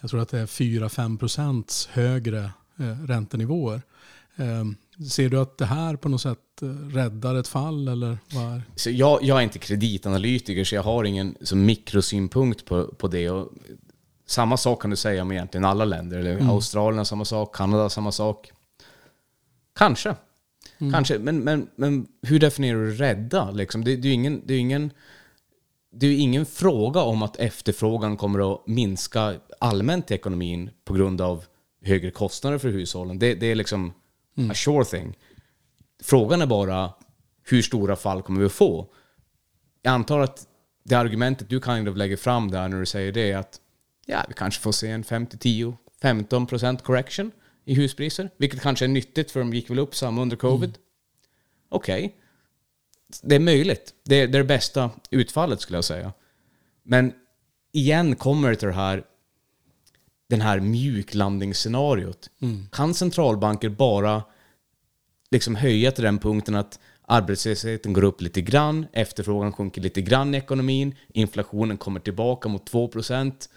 jag 0.00 0.10
tror 0.10 0.20
att 0.20 0.28
det 0.28 0.38
är 0.38 0.46
4-5 0.46 1.18
procents 1.18 1.86
högre 1.86 2.50
räntenivåer. 3.06 3.82
Eh, 4.36 4.64
ser 5.08 5.28
du 5.28 5.40
att 5.40 5.58
det 5.58 5.66
här 5.66 5.96
på 5.96 6.08
något 6.08 6.20
sätt 6.20 6.62
eh, 6.62 6.68
räddar 6.68 7.34
ett 7.34 7.48
fall 7.48 7.88
eller 7.88 8.18
vad? 8.34 8.62
Så 8.76 8.90
jag, 8.90 9.22
jag 9.22 9.38
är 9.38 9.42
inte 9.42 9.58
kreditanalytiker, 9.58 10.64
så 10.64 10.74
jag 10.74 10.82
har 10.82 11.04
ingen 11.04 11.36
så 11.40 11.56
mikrosynpunkt 11.56 12.64
på, 12.64 12.86
på 12.86 13.08
det. 13.08 13.30
Och 13.30 13.52
samma 14.26 14.56
sak 14.56 14.82
kan 14.82 14.90
du 14.90 14.96
säga 14.96 15.22
om 15.22 15.32
egentligen 15.32 15.64
alla 15.64 15.84
länder. 15.84 16.18
Eller 16.18 16.50
Australien 16.50 16.98
har 16.98 17.04
samma 17.04 17.24
sak, 17.24 17.56
Kanada 17.56 17.88
samma 17.88 18.12
sak. 18.12 18.52
Kanske. 19.74 20.14
Kanske, 20.78 21.18
men, 21.18 21.38
men, 21.38 21.68
men 21.76 22.06
hur 22.22 22.38
definierar 22.38 22.78
du 22.78 22.94
rädda? 22.94 23.50
Liksom? 23.50 23.84
Det, 23.84 23.96
det 23.96 24.08
är 24.08 24.12
ingen, 24.12 24.42
det 24.46 24.54
är 24.54 24.58
ingen, 24.58 24.90
det 25.90 26.06
är 26.06 26.18
ingen 26.18 26.46
fråga 26.46 27.00
om 27.00 27.22
att 27.22 27.36
efterfrågan 27.36 28.16
kommer 28.16 28.54
att 28.54 28.66
minska 28.66 29.34
allmänt 29.60 30.10
i 30.10 30.14
ekonomin 30.14 30.70
på 30.84 30.94
grund 30.94 31.20
av 31.20 31.44
högre 31.86 32.10
kostnader 32.10 32.58
för 32.58 32.68
hushållen. 32.68 33.18
Det, 33.18 33.34
det 33.34 33.46
är 33.46 33.54
liksom 33.54 33.92
a 34.50 34.54
sure 34.54 34.84
thing. 34.84 35.18
Frågan 36.02 36.42
är 36.42 36.46
bara 36.46 36.92
hur 37.44 37.62
stora 37.62 37.96
fall 37.96 38.22
kommer 38.22 38.40
vi 38.40 38.46
att 38.46 38.52
få? 38.52 38.88
Jag 39.82 39.92
antar 39.92 40.20
att 40.20 40.46
det 40.82 40.94
argumentet 40.94 41.48
du 41.48 41.60
kind 41.60 41.88
of 41.88 41.96
lägger 41.96 42.16
fram 42.16 42.50
där 42.50 42.68
när 42.68 42.80
du 42.80 42.86
säger 42.86 43.12
det 43.12 43.30
är 43.30 43.36
att 43.36 43.60
ja, 44.06 44.24
vi 44.28 44.34
kanske 44.34 44.62
får 44.62 44.72
se 44.72 44.88
en 44.90 45.04
5-10-15% 45.04 46.82
correction 46.82 47.30
i 47.64 47.74
huspriser, 47.74 48.30
vilket 48.36 48.60
kanske 48.60 48.84
är 48.84 48.88
nyttigt 48.88 49.30
för 49.30 49.40
de 49.40 49.54
gick 49.54 49.70
väl 49.70 49.78
upp 49.78 49.94
samma 49.94 50.22
under 50.22 50.36
covid. 50.36 50.78
Okej. 51.68 52.16
Det 53.22 53.34
är 53.34 53.40
möjligt. 53.40 53.94
Det 54.04 54.20
är 54.20 54.28
det 54.28 54.44
bästa 54.44 54.90
utfallet 55.10 55.60
skulle 55.60 55.76
jag 55.76 55.84
säga. 55.84 56.12
Men 56.82 57.12
igen 57.72 58.16
kommer 58.16 58.50
det 58.50 58.56
till 58.56 58.68
det 58.68 58.74
här 58.74 59.04
den 60.28 60.40
här 60.40 60.60
mjuklandningsscenariot. 60.60 62.30
Kan 62.72 62.94
centralbanker 62.94 63.68
bara 63.68 64.22
liksom 65.30 65.54
höja 65.56 65.92
till 65.92 66.04
den 66.04 66.18
punkten 66.18 66.54
att 66.54 66.78
arbetslösheten 67.02 67.92
går 67.92 68.04
upp 68.04 68.20
lite 68.20 68.40
grann, 68.40 68.86
efterfrågan 68.92 69.52
sjunker 69.52 69.80
lite 69.80 70.02
grann 70.02 70.34
i 70.34 70.38
ekonomin, 70.38 70.94
inflationen 71.08 71.76
kommer 71.76 72.00
tillbaka 72.00 72.48
mot 72.48 72.66
2 72.66 72.88
procent. 72.88 73.50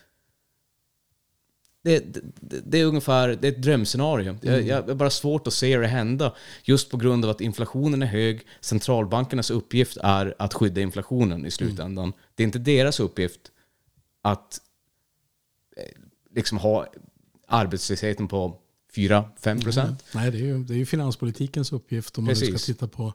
Det, 1.82 2.00
det, 2.00 2.22
det 2.66 2.80
är 2.80 2.86
ungefär 2.86 3.28
det 3.42 3.48
är 3.48 3.52
ett 3.52 3.62
drömscenario. 3.62 4.38
Jag, 4.42 4.62
jag 4.62 4.82
har 4.82 4.96
bara 4.96 5.10
svårt 5.10 5.48
att 5.48 5.54
se 5.54 5.78
det 5.78 5.88
hända. 5.88 6.36
Just 6.64 6.90
på 6.90 6.98
grund 6.98 7.26
av 7.26 7.32
att 7.32 7.42
inflationen 7.42 8.02
är 8.02 8.08
hög. 8.08 8.42
Centralbankernas 8.62 9.52
uppgift 9.52 9.98
är 9.98 10.36
att 10.40 10.54
skydda 10.54 10.82
inflationen 10.82 11.46
i 11.46 11.52
slutändan. 11.52 12.14
Det 12.36 12.44
är 12.44 12.46
inte 12.46 12.60
deras 12.60 13.00
uppgift 13.00 13.40
att 14.22 14.62
liksom 16.36 16.58
ha 16.58 16.88
arbetslösheten 17.48 18.28
på 18.28 18.58
4-5 18.96 19.64
procent. 19.64 20.04
Nej, 20.14 20.32
det 20.32 20.38
är, 20.38 20.42
ju, 20.42 20.64
det 20.64 20.74
är 20.74 20.78
ju 20.78 20.86
finanspolitikens 20.86 21.72
uppgift 21.72 22.18
om 22.18 22.24
man 22.24 22.32
Precis. 22.32 22.62
ska 22.62 22.74
titta 22.74 22.88
på, 22.88 23.14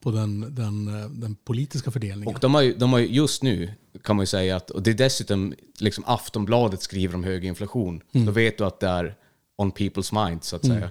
på 0.00 0.10
den, 0.10 0.54
den, 0.54 0.84
den 1.20 1.34
politiska 1.34 1.90
fördelningen. 1.90 2.34
Och 2.34 2.40
de 2.40 2.54
har, 2.54 2.62
ju, 2.62 2.74
de 2.74 2.92
har 2.92 2.98
ju 2.98 3.06
just 3.06 3.42
nu, 3.42 3.70
kan 4.02 4.16
man 4.16 4.22
ju 4.22 4.26
säga 4.26 4.56
att, 4.56 4.70
och 4.70 4.82
det 4.82 4.90
är 4.90 4.94
dessutom, 4.94 5.54
liksom 5.78 6.04
Aftonbladet 6.06 6.82
skriver 6.82 7.14
om 7.14 7.24
hög 7.24 7.44
inflation. 7.44 8.02
Då 8.12 8.32
vet 8.32 8.58
du 8.58 8.64
att 8.64 8.80
det 8.80 8.88
är 8.88 9.16
on 9.56 9.72
people's 9.72 10.28
minds, 10.28 10.48
så 10.48 10.56
att 10.56 10.66
säga. 10.66 10.90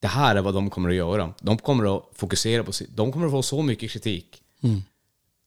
Det 0.00 0.06
här 0.06 0.36
är 0.36 0.42
vad 0.42 0.54
de 0.54 0.70
kommer 0.70 0.88
att 0.88 0.94
göra. 0.94 1.34
De 1.40 1.58
kommer 1.58 1.96
att 1.96 2.04
fokusera 2.14 2.64
på, 2.64 2.72
de 2.88 3.12
kommer 3.12 3.26
att 3.26 3.32
få 3.32 3.42
så 3.42 3.62
mycket 3.62 3.90
kritik. 3.90 4.42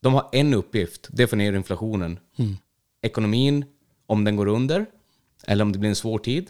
De 0.02 0.14
har 0.14 0.30
en 0.32 0.54
uppgift, 0.54 1.08
det 1.12 1.22
är 1.22 1.24
att 1.24 1.30
få 1.30 1.36
ner 1.36 1.54
inflationen. 1.54 2.20
Ekonomin, 3.02 3.66
om 4.06 4.24
den 4.24 4.36
går 4.36 4.48
under, 4.48 4.86
eller 5.48 5.64
om 5.64 5.72
det 5.72 5.80
blir 5.80 5.89
en 5.89 5.96
svår 5.96 6.20
tid. 6.20 6.50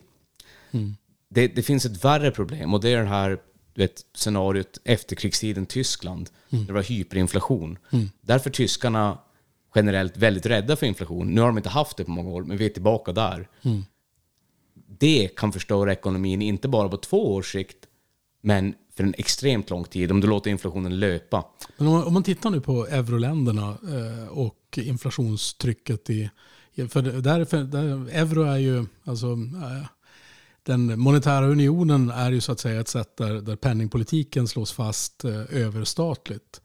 Det, 1.29 1.47
det 1.47 1.63
finns 1.63 1.85
ett 1.85 2.05
värre 2.05 2.31
problem 2.31 2.73
och 2.73 2.81
det 2.81 2.89
är 2.89 3.01
det 3.01 3.09
här 3.09 3.39
du 3.73 3.81
vet, 3.81 4.05
scenariot 4.13 4.77
efterkrigstiden 4.83 5.65
Tyskland. 5.65 6.29
Där 6.49 6.65
det 6.65 6.73
var 6.73 6.83
hyperinflation. 6.83 7.77
Därför 8.21 8.49
är 8.49 8.53
tyskarna 8.53 9.17
generellt 9.75 10.17
väldigt 10.17 10.45
rädda 10.45 10.75
för 10.75 10.85
inflation. 10.85 11.27
Nu 11.27 11.41
har 11.41 11.47
de 11.47 11.57
inte 11.57 11.69
haft 11.69 11.97
det 11.97 12.03
på 12.03 12.11
många 12.11 12.29
år, 12.29 12.43
men 12.43 12.57
vi 12.57 12.65
är 12.65 12.69
tillbaka 12.69 13.11
där. 13.11 13.49
Det 14.99 15.29
kan 15.35 15.53
förstöra 15.53 15.91
ekonomin, 15.91 16.41
inte 16.41 16.67
bara 16.67 16.89
på 16.89 16.97
två 16.97 17.33
års 17.33 17.51
sikt, 17.51 17.77
men 18.41 18.73
för 18.95 19.03
en 19.03 19.13
extremt 19.17 19.69
lång 19.69 19.83
tid, 19.83 20.11
om 20.11 20.21
du 20.21 20.27
låter 20.27 20.51
inflationen 20.51 20.99
löpa. 20.99 21.45
Men 21.77 21.87
om 21.87 21.93
man, 21.93 22.03
om 22.03 22.13
man 22.13 22.23
tittar 22.23 22.49
nu 22.49 22.61
på 22.61 22.87
euroländerna 22.87 23.69
eh, 23.69 24.27
och 24.27 24.79
inflationstrycket 24.81 26.09
i... 26.09 26.29
För 26.75 27.01
där, 27.21 27.45
för 27.45 27.63
där, 27.63 28.09
euro 28.09 28.43
är 28.43 28.57
ju... 28.57 28.85
Alltså, 29.03 29.31
eh, 29.31 29.85
den 30.63 30.99
monetära 30.99 31.47
unionen 31.47 32.09
är 32.09 32.31
ju 32.31 32.41
så 32.41 32.51
att 32.51 32.59
säga 32.59 32.81
ett 32.81 32.87
sätt 32.87 33.17
där, 33.17 33.33
där 33.33 33.55
penningpolitiken 33.55 34.47
slås 34.47 34.71
fast 34.71 35.25
eh, 35.25 35.41
överstatligt. 35.49 36.61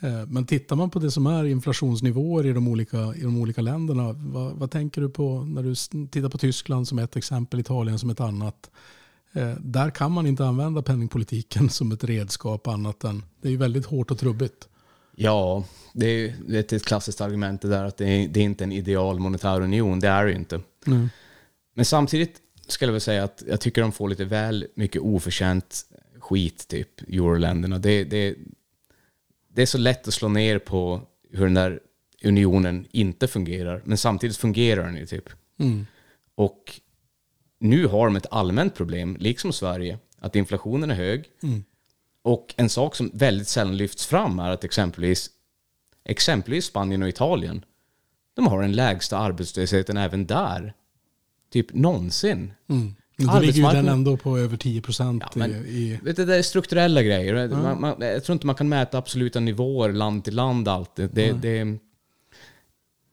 Eh, 0.00 0.26
men 0.26 0.46
tittar 0.46 0.76
man 0.76 0.90
på 0.90 0.98
det 0.98 1.10
som 1.10 1.26
är 1.26 1.44
inflationsnivåer 1.44 2.46
i 2.46 2.52
de 2.52 2.68
olika, 2.68 3.14
i 3.14 3.22
de 3.22 3.40
olika 3.40 3.62
länderna, 3.62 4.12
vad, 4.12 4.52
vad 4.52 4.70
tänker 4.70 5.00
du 5.00 5.08
på 5.10 5.44
när 5.44 5.62
du 5.62 5.74
tittar 6.08 6.28
på 6.28 6.38
Tyskland 6.38 6.88
som 6.88 6.98
ett 6.98 7.16
exempel, 7.16 7.60
Italien 7.60 7.98
som 7.98 8.10
ett 8.10 8.20
annat? 8.20 8.70
Eh, 9.32 9.54
där 9.60 9.90
kan 9.90 10.12
man 10.12 10.26
inte 10.26 10.46
använda 10.46 10.82
penningpolitiken 10.82 11.68
som 11.70 11.92
ett 11.92 12.04
redskap 12.04 12.66
annat 12.66 13.04
än, 13.04 13.22
det 13.40 13.48
är 13.48 13.52
ju 13.52 13.58
väldigt 13.58 13.86
hårt 13.86 14.10
och 14.10 14.18
trubbigt. 14.18 14.67
Ja, 15.20 15.64
det 15.92 16.06
är, 16.06 16.34
det 16.48 16.72
är 16.72 16.76
ett 16.76 16.84
klassiskt 16.84 17.20
argument 17.20 17.62
det 17.62 17.68
där 17.68 17.84
att 17.84 17.96
det 17.96 18.08
är, 18.08 18.28
det 18.28 18.40
är 18.40 18.44
inte 18.44 18.64
en 18.64 18.72
ideal 18.72 19.18
monetär 19.18 19.60
union. 19.60 20.00
Det 20.00 20.08
är 20.08 20.24
det 20.24 20.30
ju 20.30 20.36
inte. 20.36 20.60
Men 21.74 21.84
samtidigt 21.84 22.40
skulle 22.66 22.88
jag 22.88 22.92
väl 22.92 23.00
säga 23.00 23.24
att 23.24 23.42
jag 23.48 23.60
tycker 23.60 23.82
de 23.82 23.92
får 23.92 24.08
lite 24.08 24.24
väl 24.24 24.66
mycket 24.74 25.02
oförtjänt 25.02 25.84
skit, 26.18 26.68
typ, 26.68 27.00
euroländerna. 27.08 27.78
Det, 27.78 28.04
det, 28.04 28.34
det 29.48 29.62
är 29.62 29.66
så 29.66 29.78
lätt 29.78 30.08
att 30.08 30.14
slå 30.14 30.28
ner 30.28 30.58
på 30.58 31.00
hur 31.30 31.44
den 31.44 31.54
där 31.54 31.80
unionen 32.24 32.86
inte 32.90 33.28
fungerar, 33.28 33.82
men 33.84 33.98
samtidigt 33.98 34.36
fungerar 34.36 34.84
den 34.84 34.96
ju 34.96 35.06
typ. 35.06 35.28
Och 36.34 36.80
nu 37.58 37.86
har 37.86 38.06
de 38.06 38.16
ett 38.16 38.26
allmänt 38.30 38.74
problem, 38.74 39.16
liksom 39.20 39.52
Sverige, 39.52 39.98
att 40.18 40.36
inflationen 40.36 40.90
är 40.90 40.94
hög. 40.94 41.24
Och 42.22 42.54
en 42.56 42.68
sak 42.68 42.96
som 42.96 43.10
väldigt 43.14 43.48
sällan 43.48 43.76
lyfts 43.76 44.06
fram 44.06 44.38
är 44.38 44.50
att 44.50 44.64
exempelvis, 44.64 45.30
exempelvis 46.04 46.64
Spanien 46.64 47.02
och 47.02 47.08
Italien, 47.08 47.64
de 48.36 48.46
har 48.46 48.62
den 48.62 48.72
lägsta 48.72 49.18
arbetslösheten 49.18 49.96
även 49.96 50.26
där. 50.26 50.74
Typ 51.52 51.74
någonsin. 51.74 52.52
Men 52.66 52.94
Då 53.16 53.40
ligger 53.40 53.52
ju 53.52 53.76
den 53.76 53.88
ändå 53.88 54.16
på 54.16 54.38
över 54.38 54.56
10 54.56 54.82
procent 54.82 55.22
Ja, 55.26 55.30
men- 55.34 55.50
i. 55.66 56.00
Vet 56.02 56.16
du, 56.16 56.24
det 56.24 56.36
är 56.36 56.42
strukturella 56.42 57.02
grejer. 57.02 57.48
Man, 57.48 57.80
man, 57.80 57.94
jag 58.00 58.24
tror 58.24 58.34
inte 58.34 58.46
man 58.46 58.54
kan 58.54 58.68
mäta 58.68 58.98
absoluta 58.98 59.40
nivåer 59.40 59.92
land 59.92 60.24
till 60.24 60.34
land 60.34 60.68
alltid. 60.68 61.10
Det, 61.12 61.32
det, 61.32 61.78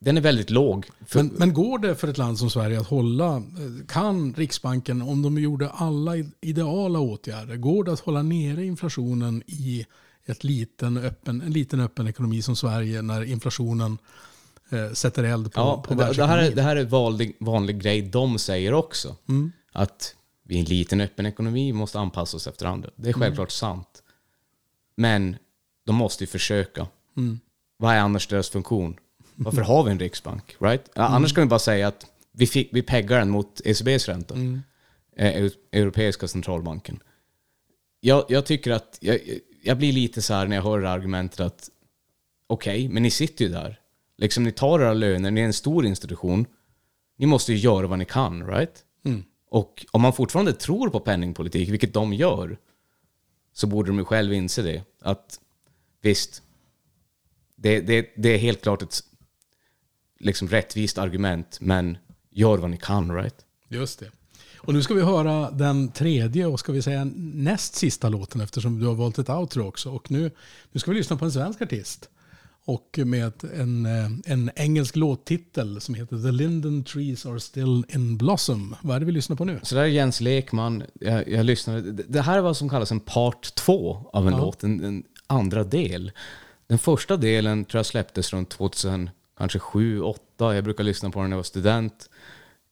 den 0.06 0.18
är 0.18 0.22
väldigt 0.22 0.50
låg. 0.50 0.90
Men, 1.14 1.28
men 1.28 1.54
går 1.54 1.80
det 1.80 1.96
för 1.96 2.08
ett 2.08 2.18
land 2.18 2.40
som 2.40 2.50
Sverige 2.50 2.80
att 2.80 2.88
hålla, 2.88 3.36
eh, 3.36 3.86
kan 3.88 4.34
Riksbanken, 4.34 5.02
om 5.02 5.22
de 5.22 5.38
gjorde 5.38 5.70
alla 5.70 6.14
ideala 6.42 7.00
åtgärder, 7.00 7.56
går 7.56 7.84
det 7.84 7.94
att 7.94 8.00
hålla 8.00 8.22
nere 8.22 8.66
inflationen 8.66 9.44
i 9.46 9.86
ett 10.26 10.44
liten 10.44 10.98
öppen, 10.98 11.42
en 11.42 11.52
liten 11.52 11.80
öppen 11.80 12.08
ekonomi 12.08 12.42
som 12.42 12.56
Sverige 12.56 13.02
när 13.02 13.24
inflationen 13.24 13.98
eh, 14.70 14.92
sätter 14.94 15.24
eld 15.24 15.54
på, 15.54 15.62
ja, 15.62 15.84
på 15.88 15.94
det, 15.94 15.96
det, 15.96 16.04
här 16.04 16.08
är, 16.08 16.08
världsekonomin? 16.08 16.56
det 16.56 16.62
här 16.62 16.76
är 16.76 16.82
en 16.82 16.90
vanlig, 16.90 17.38
vanlig 17.40 17.82
grej 17.82 18.02
de 18.02 18.40
säger 18.40 18.74
också. 18.74 19.16
Att 19.72 20.16
vi 20.44 20.56
är 20.56 20.60
en 20.60 20.66
liten 20.66 21.02
öppen 21.02 21.26
ekonomi, 21.26 21.66
vi 21.66 21.74
måste 21.74 22.00
anpassa 22.00 22.38
oss 22.38 22.48
efter 22.48 22.66
andra. 22.66 22.90
Det 22.96 23.10
är 23.10 23.14
självklart 23.14 23.52
sant. 23.52 24.04
Men 24.98 25.36
de 25.86 25.96
måste 25.96 26.24
ju 26.24 26.28
försöka. 26.28 26.88
Vad 27.78 27.94
är 27.94 28.00
annars 28.00 28.28
deras 28.28 28.50
funktion? 28.50 28.96
Varför 29.36 29.62
har 29.62 29.84
vi 29.84 29.92
en 29.92 30.00
riksbank? 30.00 30.56
Right? 30.60 30.90
Ja, 30.96 31.02
Annars 31.04 31.34
kan 31.34 31.44
vi 31.44 31.48
bara 31.50 31.60
säga 31.60 31.88
att 31.88 32.06
vi, 32.32 32.48
fick, 32.48 32.70
vi 32.74 32.82
peggar 32.82 33.20
den 33.20 33.30
mot 33.30 33.62
ECBs 33.66 34.08
ränta. 34.08 34.36
Eh, 35.18 35.36
Eu- 35.44 35.52
Europeiska 35.72 36.28
centralbanken. 36.28 37.00
Jag, 38.00 38.26
jag 38.30 38.46
tycker 38.46 38.72
att, 38.72 38.98
jag, 39.02 39.20
jag 39.64 39.78
blir 39.78 39.94
lite 39.94 40.22
så 40.22 40.34
här 40.34 40.48
när 40.48 40.56
jag 40.56 40.64
hör 40.64 40.80
det 40.82 40.90
argumentet 40.90 41.40
att 41.40 41.70
okej, 42.48 42.88
men 42.90 43.04
ni 43.04 43.12
sitter 43.12 43.46
ju 43.46 43.52
där. 43.52 43.80
Liksom 44.18 44.44
ni 44.44 44.52
tar 44.52 44.80
era 44.80 44.94
löner, 44.94 45.32
ni 45.32 45.42
är 45.42 45.46
en 45.46 45.54
stor 45.54 45.86
institution. 45.86 46.46
Ni 47.18 47.26
måste 47.26 47.54
ju 47.54 47.58
göra 47.58 47.88
vad 47.88 48.00
ni 48.00 48.06
kan, 48.06 48.48
right? 48.48 48.84
Och 49.50 49.86
om 49.92 50.02
man 50.02 50.14
fortfarande 50.14 50.54
tror 50.54 50.90
på 50.90 51.00
penningpolitik, 51.00 51.70
vilket 51.70 51.94
de 51.94 52.14
gör, 52.14 52.58
så 53.54 53.68
borde 53.68 53.90
de 53.90 53.98
ju 53.98 54.06
själv 54.06 54.34
inse 54.34 54.62
det. 54.62 54.84
Att 55.02 55.40
visst, 56.02 56.42
det, 57.56 57.80
det, 57.80 58.14
det 58.18 58.30
är 58.30 58.38
helt 58.38 58.62
klart 58.62 58.82
ett 58.82 59.00
liksom 60.20 60.48
rättvist 60.48 60.98
argument, 60.98 61.58
men 61.62 61.98
gör 62.32 62.58
vad 62.58 62.70
ni 62.70 62.78
kan, 62.78 63.16
right? 63.16 63.36
Just 63.70 64.00
det. 64.00 64.12
Och 64.66 64.74
nu 64.74 64.82
ska 64.82 64.94
vi 64.94 65.02
höra 65.02 65.52
den 65.52 65.92
tredje 65.92 66.46
och 66.46 66.60
ska 66.60 66.72
vi 66.72 66.82
säga 66.82 67.08
näst 67.16 67.76
sista 67.76 68.10
låten 68.10 68.42
eftersom 68.42 68.80
du 68.80 68.86
har 68.86 68.96
valt 68.96 69.20
ett 69.20 69.30
outro 69.30 69.68
också. 69.68 69.90
Och 69.90 70.12
nu, 70.12 70.32
nu 70.72 70.80
ska 70.80 70.92
vi 70.92 70.98
lyssna 70.98 71.18
på 71.18 71.26
en 71.26 71.32
svensk 71.32 71.62
artist. 71.62 72.10
Och 72.66 73.00
med 73.06 73.34
en, 73.54 73.86
eh, 73.86 74.12
en 74.26 74.52
engelsk 74.56 74.96
låttitel 74.96 75.82
som 75.82 75.96
heter 75.96 76.18
The 76.18 76.32
Linden 76.32 76.84
Trees 76.84 77.26
Are 77.26 77.40
Still 77.40 77.86
In 77.90 78.18
Blossom. 78.18 78.76
Vad 78.82 78.96
är 78.96 79.00
det 79.00 79.06
vi 79.06 79.12
lyssnar 79.12 79.36
på 79.36 79.46
nu? 79.46 79.60
Så 79.64 79.76
där 79.76 79.82
är 79.82 79.88
Jens 79.88 80.22
Lekman. 80.22 80.84
Jag, 80.94 81.30
jag 81.30 81.46
lyssnade. 81.46 81.82
Det 81.82 82.04
det 82.08 82.22
här 82.22 82.38
är 82.38 82.42
vad 82.42 82.58
som 82.58 82.70
kallas 82.70 82.92
en 82.92 83.00
part 83.00 83.56
två 83.56 84.10
av 84.14 84.28
en 84.28 84.38
låt, 84.38 84.64
en, 84.64 84.84
en 84.84 85.04
andra 85.28 85.64
del. 85.64 86.12
Den 86.68 86.80
första 86.80 87.18
delen 87.18 87.66
tror 87.66 87.80
jag 87.80 87.86
släpptes 87.86 88.34
runt 88.34 88.50
2000, 88.50 89.10
kanske 89.38 89.60
7, 89.60 90.02
8. 90.02 90.56
Jag 90.56 90.64
brukar 90.64 90.84
lyssna 90.84 91.10
på 91.10 91.20
den 91.20 91.30
när 91.30 91.36
jag 91.36 91.40
var 91.40 91.44
student. 91.44 92.10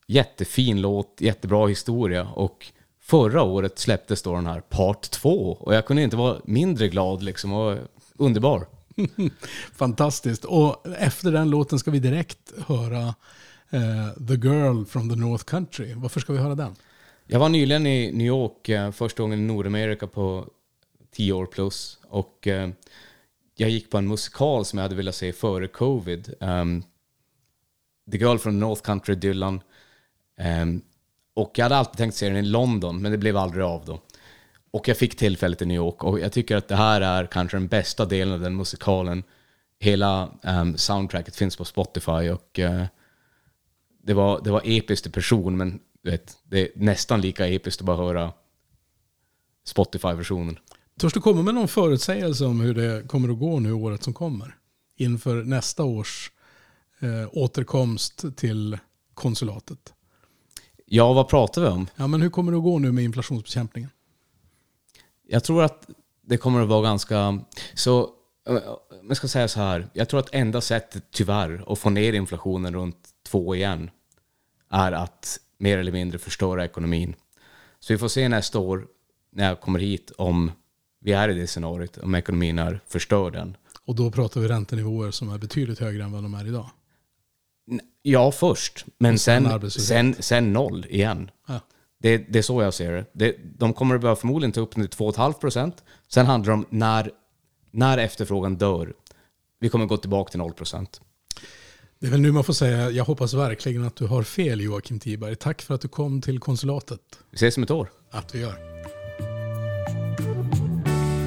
Jättefin 0.07 0.81
låt, 0.81 1.17
jättebra 1.19 1.67
historia 1.67 2.27
och 2.35 2.71
förra 3.01 3.43
året 3.43 3.79
släpptes 3.79 4.21
då 4.21 4.35
den 4.35 4.47
här 4.47 4.59
part 4.59 5.11
2 5.11 5.57
och 5.59 5.75
jag 5.75 5.85
kunde 5.85 6.01
inte 6.01 6.15
vara 6.15 6.37
mindre 6.43 6.87
glad 6.87 7.23
liksom 7.23 7.53
och 7.53 7.77
underbar. 8.17 8.65
Fantastiskt. 9.73 10.45
Och 10.45 10.87
efter 10.97 11.31
den 11.31 11.49
låten 11.49 11.79
ska 11.79 11.91
vi 11.91 11.99
direkt 11.99 12.53
höra 12.67 13.15
eh, 13.69 14.25
The 14.27 14.33
Girl 14.33 14.85
from 14.85 15.09
the 15.09 15.15
North 15.15 15.43
Country. 15.43 15.93
Varför 15.93 16.19
ska 16.19 16.33
vi 16.33 16.39
höra 16.39 16.55
den? 16.55 16.75
Jag 17.25 17.39
var 17.39 17.49
nyligen 17.49 17.87
i 17.87 18.11
New 18.11 18.27
York 18.27 18.69
eh, 18.69 18.91
första 18.91 19.23
gången 19.23 19.39
i 19.39 19.43
Nordamerika 19.43 20.07
på 20.07 20.45
10 21.11 21.33
år 21.33 21.45
plus 21.45 21.97
och 22.09 22.47
eh, 22.47 22.69
jag 23.55 23.69
gick 23.69 23.89
på 23.89 23.97
en 23.97 24.07
musikal 24.07 24.65
som 24.65 24.77
jag 24.79 24.83
hade 24.83 24.95
velat 24.95 25.15
se 25.15 25.33
före 25.33 25.67
covid. 25.67 26.33
Um, 26.39 26.83
The 28.11 28.17
Girl 28.17 28.37
from 28.37 28.59
North 28.59 28.81
Country, 28.81 29.15
Dylan. 29.15 29.61
Um, 30.61 30.81
och 31.33 31.51
jag 31.55 31.65
hade 31.65 31.77
alltid 31.77 31.97
tänkt 31.97 32.15
se 32.15 32.29
den 32.29 32.37
i 32.37 32.41
London, 32.41 33.01
men 33.01 33.11
det 33.11 33.17
blev 33.17 33.37
aldrig 33.37 33.65
av 33.65 33.85
då. 33.85 34.01
Och 34.71 34.87
jag 34.87 34.97
fick 34.97 35.15
tillfället 35.15 35.61
i 35.61 35.65
New 35.65 35.75
York 35.75 36.03
och 36.03 36.19
jag 36.19 36.31
tycker 36.31 36.57
att 36.57 36.67
det 36.67 36.75
här 36.75 37.01
är 37.01 37.25
kanske 37.25 37.57
den 37.57 37.67
bästa 37.67 38.05
delen 38.05 38.33
av 38.33 38.39
den 38.39 38.55
musikalen. 38.55 39.23
Hela 39.79 40.29
um, 40.43 40.77
soundtracket 40.77 41.35
finns 41.35 41.57
på 41.57 41.65
Spotify 41.65 42.29
och 42.29 42.59
uh, 42.59 42.83
det, 44.03 44.13
var, 44.13 44.41
det 44.43 44.51
var 44.51 44.61
episkt 44.65 45.07
i 45.07 45.11
person, 45.11 45.57
men 45.57 45.79
du 46.01 46.11
vet, 46.11 46.37
det 46.43 46.59
är 46.61 46.69
nästan 46.75 47.21
lika 47.21 47.47
episkt 47.47 47.81
att 47.81 47.85
bara 47.85 47.97
höra 47.97 48.31
Spotify-versionen. 49.65 50.59
Törs 50.99 51.13
du 51.13 51.21
komma 51.21 51.41
med 51.41 51.55
någon 51.55 51.67
förutsägelse 51.67 52.45
om 52.45 52.61
hur 52.61 52.73
det 52.73 53.07
kommer 53.07 53.29
att 53.29 53.39
gå 53.39 53.59
nu 53.59 53.71
året 53.73 54.03
som 54.03 54.13
kommer? 54.13 54.55
Inför 54.95 55.43
nästa 55.43 55.83
års 55.83 56.31
eh, 56.99 57.29
återkomst 57.31 58.25
till 58.35 58.77
konsulatet. 59.13 59.93
Ja, 60.85 61.13
vad 61.13 61.27
pratar 61.27 61.61
vi 61.61 61.67
om? 61.67 61.87
Ja, 61.95 62.07
men 62.07 62.21
hur 62.21 62.29
kommer 62.29 62.51
det 62.51 62.57
att 62.57 62.63
gå 62.63 62.79
nu 62.79 62.91
med 62.91 63.03
inflationsbekämpningen? 63.03 63.89
Jag 65.27 65.43
tror 65.43 65.63
att 65.63 65.89
det 66.21 66.37
kommer 66.37 66.61
att 66.61 66.67
vara 66.67 66.81
ganska... 66.81 67.39
Så, 67.73 68.09
jag 69.07 69.17
ska 69.17 69.27
säga 69.27 69.47
så 69.47 69.59
här. 69.59 69.89
Jag 69.93 70.09
tror 70.09 70.19
att 70.19 70.33
enda 70.33 70.61
sättet, 70.61 71.03
tyvärr, 71.11 71.63
att 71.67 71.79
få 71.79 71.89
ner 71.89 72.13
inflationen 72.13 72.73
runt 72.73 73.09
två 73.27 73.55
igen 73.55 73.89
är 74.69 74.91
att 74.91 75.39
mer 75.57 75.77
eller 75.77 75.91
mindre 75.91 76.19
förstöra 76.19 76.65
ekonomin. 76.65 77.15
Så 77.79 77.93
vi 77.93 77.97
får 77.97 78.07
se 78.07 78.29
nästa 78.29 78.59
år 78.59 78.87
när 79.31 79.47
jag 79.47 79.61
kommer 79.61 79.79
hit 79.79 80.11
om 80.17 80.51
vi 81.03 81.11
är 81.11 81.29
i 81.29 81.33
det 81.33 81.47
scenariot, 81.47 81.97
om 81.97 82.15
ekonomin 82.15 82.59
är 82.59 82.79
förstörd 82.87 83.35
än. 83.35 83.57
Och 83.85 83.95
då 83.95 84.11
pratar 84.11 84.41
vi 84.41 84.47
räntenivåer 84.47 85.11
som 85.11 85.29
är 85.29 85.37
betydligt 85.37 85.79
högre 85.79 86.03
än 86.03 86.11
vad 86.11 86.23
de 86.23 86.33
är 86.33 86.47
idag. 86.47 86.69
Ja, 88.01 88.31
först. 88.31 88.85
Men 88.97 89.19
sen 89.19 89.71
sen, 89.71 90.15
sen, 90.19 90.53
noll 90.53 90.85
igen. 90.89 91.31
Ja. 91.47 91.59
Det, 91.99 92.17
det 92.17 92.39
är 92.39 92.43
så 92.43 92.61
jag 92.61 92.73
ser 92.73 92.91
det. 92.91 93.05
det 93.13 93.35
de 93.57 93.73
kommer 93.73 93.95
att 93.95 94.01
behöva 94.01 94.15
förmodligen 94.15 94.51
ta 94.51 94.61
upp 94.61 94.71
till 94.71 94.87
2,5 94.87 95.33
procent. 95.33 95.83
Sen 96.07 96.25
handlar 96.25 96.53
det 96.53 96.59
om 96.59 96.65
när, 96.69 97.11
när 97.71 97.97
efterfrågan 97.97 98.55
dör. 98.55 98.93
Vi 99.59 99.69
kommer 99.69 99.85
gå 99.85 99.97
tillbaka 99.97 100.31
till 100.31 100.39
0 100.39 100.53
procent. 100.53 101.01
Det 101.99 102.07
är 102.07 102.11
väl 102.11 102.21
nu 102.21 102.31
man 102.31 102.43
får 102.43 102.53
säga, 102.53 102.89
jag 102.89 103.05
hoppas 103.05 103.33
verkligen 103.33 103.83
att 103.83 103.95
du 103.95 104.05
har 104.05 104.23
fel 104.23 104.61
Joakim 104.61 104.99
Tiberg. 104.99 105.35
Tack 105.35 105.61
för 105.61 105.75
att 105.75 105.81
du 105.81 105.87
kom 105.87 106.21
till 106.21 106.39
konsulatet. 106.39 106.99
Vi 107.31 107.35
ses 107.35 107.57
om 107.57 107.63
ett 107.63 107.71
år. 107.71 107.91
Att 108.11 108.35
vi 108.35 108.39
gör. 108.39 108.72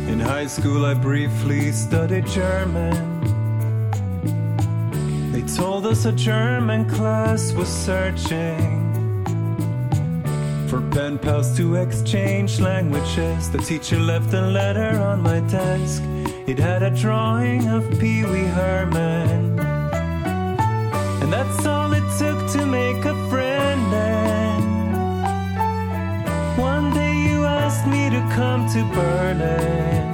In 0.08 0.20
high 0.20 0.46
school, 0.46 0.84
I 0.84 0.94
briefly 0.94 1.72
studied 1.72 2.26
German. 2.26 2.94
They 5.32 5.42
told 5.42 5.86
us 5.86 6.04
a 6.04 6.12
German 6.12 6.88
class 6.88 7.52
was 7.52 7.68
searching 7.68 8.86
for 10.68 10.80
pen 10.90 11.18
pals 11.18 11.56
to 11.56 11.76
exchange 11.76 12.60
languages. 12.60 13.50
The 13.50 13.58
teacher 13.58 13.98
left 13.98 14.32
a 14.34 14.42
letter 14.42 14.98
on 15.00 15.22
my 15.22 15.40
desk. 15.40 16.02
It 16.46 16.58
had 16.58 16.82
a 16.82 16.90
drawing 16.90 17.68
of 17.68 17.82
Pee 17.98 18.24
Wee 18.24 18.50
Herman. 18.58 19.58
And 21.20 21.32
that's 21.32 21.66
all 21.66 21.75
to 28.16 28.22
come 28.34 28.66
to 28.66 28.82
Berlin. 28.94 30.06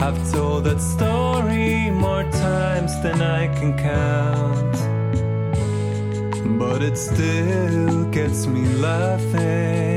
I've 0.00 0.20
told 0.32 0.64
that 0.64 0.80
story 0.80 1.90
more 1.90 2.24
times 2.24 2.92
than 3.02 3.20
I 3.20 3.42
can 3.56 3.76
count. 3.76 4.76
But 6.58 6.80
it 6.82 6.96
still 6.96 8.06
gets 8.06 8.46
me 8.46 8.64
laughing. 8.86 9.92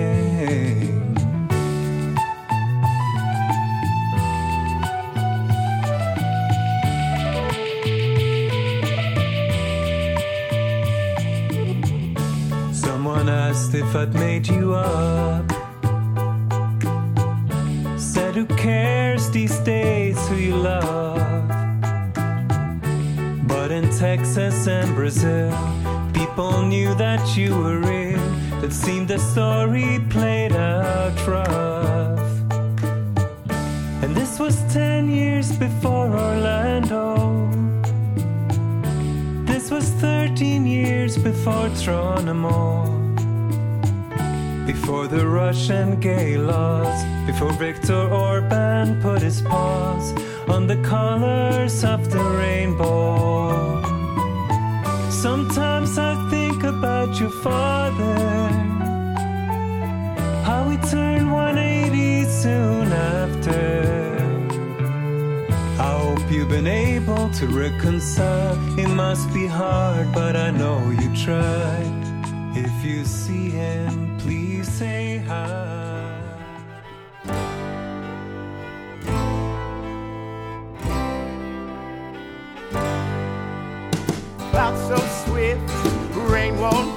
Someone 12.73 13.29
asked 13.29 13.73
if 13.73 13.95
I'd 13.95 14.13
made 14.13 14.47
you 14.47 14.73
up. 14.75 15.56
Who 18.37 18.45
cares 18.55 19.31
these 19.31 19.57
days 19.61 20.15
who 20.27 20.35
you 20.35 20.55
love? 20.55 21.47
But 23.47 23.71
in 23.71 23.89
Texas 23.97 24.67
and 24.67 24.93
Brazil, 24.93 25.49
people 26.13 26.61
knew 26.61 26.93
that 26.93 27.35
you 27.35 27.57
were 27.57 27.79
real. 27.79 28.21
It 28.63 28.73
seemed 28.73 29.07
the 29.07 29.17
story 29.17 30.05
played 30.11 30.51
out 30.51 31.17
rough. 31.25 32.19
And 34.03 34.15
this 34.15 34.37
was 34.37 34.55
10 34.71 35.09
years 35.09 35.57
before 35.57 36.05
Orlando. 36.05 37.49
This 39.45 39.71
was 39.71 39.89
13 39.93 40.67
years 40.67 41.17
before 41.17 41.69
Tronimo. 41.81 42.85
Before 44.67 45.07
the 45.07 45.25
Russian 45.25 45.99
gay 45.99 46.37
laws, 46.37 47.16
before 47.27 47.51
Viktor 47.51 48.07
Orban 48.09 49.01
put 49.01 49.21
his 49.21 49.41
paws 49.41 50.13
on 50.47 50.65
the 50.65 50.77
colors 50.77 51.83
of 51.83 52.09
the 52.09 52.23
rainbow. 52.41 53.81
Sometimes 55.11 55.97
I 55.97 56.15
think 56.29 56.63
about 56.63 57.19
your 57.19 57.29
father, 57.29 58.17
how 60.47 60.69
he 60.69 60.77
turned 60.89 61.29
180 61.29 62.23
soon 62.23 62.87
after. 62.93 63.57
I 65.79 65.91
hope 65.99 66.31
you've 66.31 66.49
been 66.49 66.65
able 66.65 67.29
to 67.31 67.45
reconcile. 67.47 68.57
It 68.79 68.89
must 68.89 69.33
be 69.33 69.47
hard, 69.47 70.13
but 70.13 70.37
I 70.37 70.49
know 70.51 70.79
you 70.91 71.09
tried. 71.25 71.91
If 72.55 72.85
you 72.85 73.03
see 73.03 73.49
him, 73.49 74.17
please 74.17 74.67
say 74.71 75.17
hi. 75.27 75.76
Clouds 84.57 84.87
so 84.87 84.97
swift, 85.23 85.61
rain 86.31 86.57
won't 86.57 86.96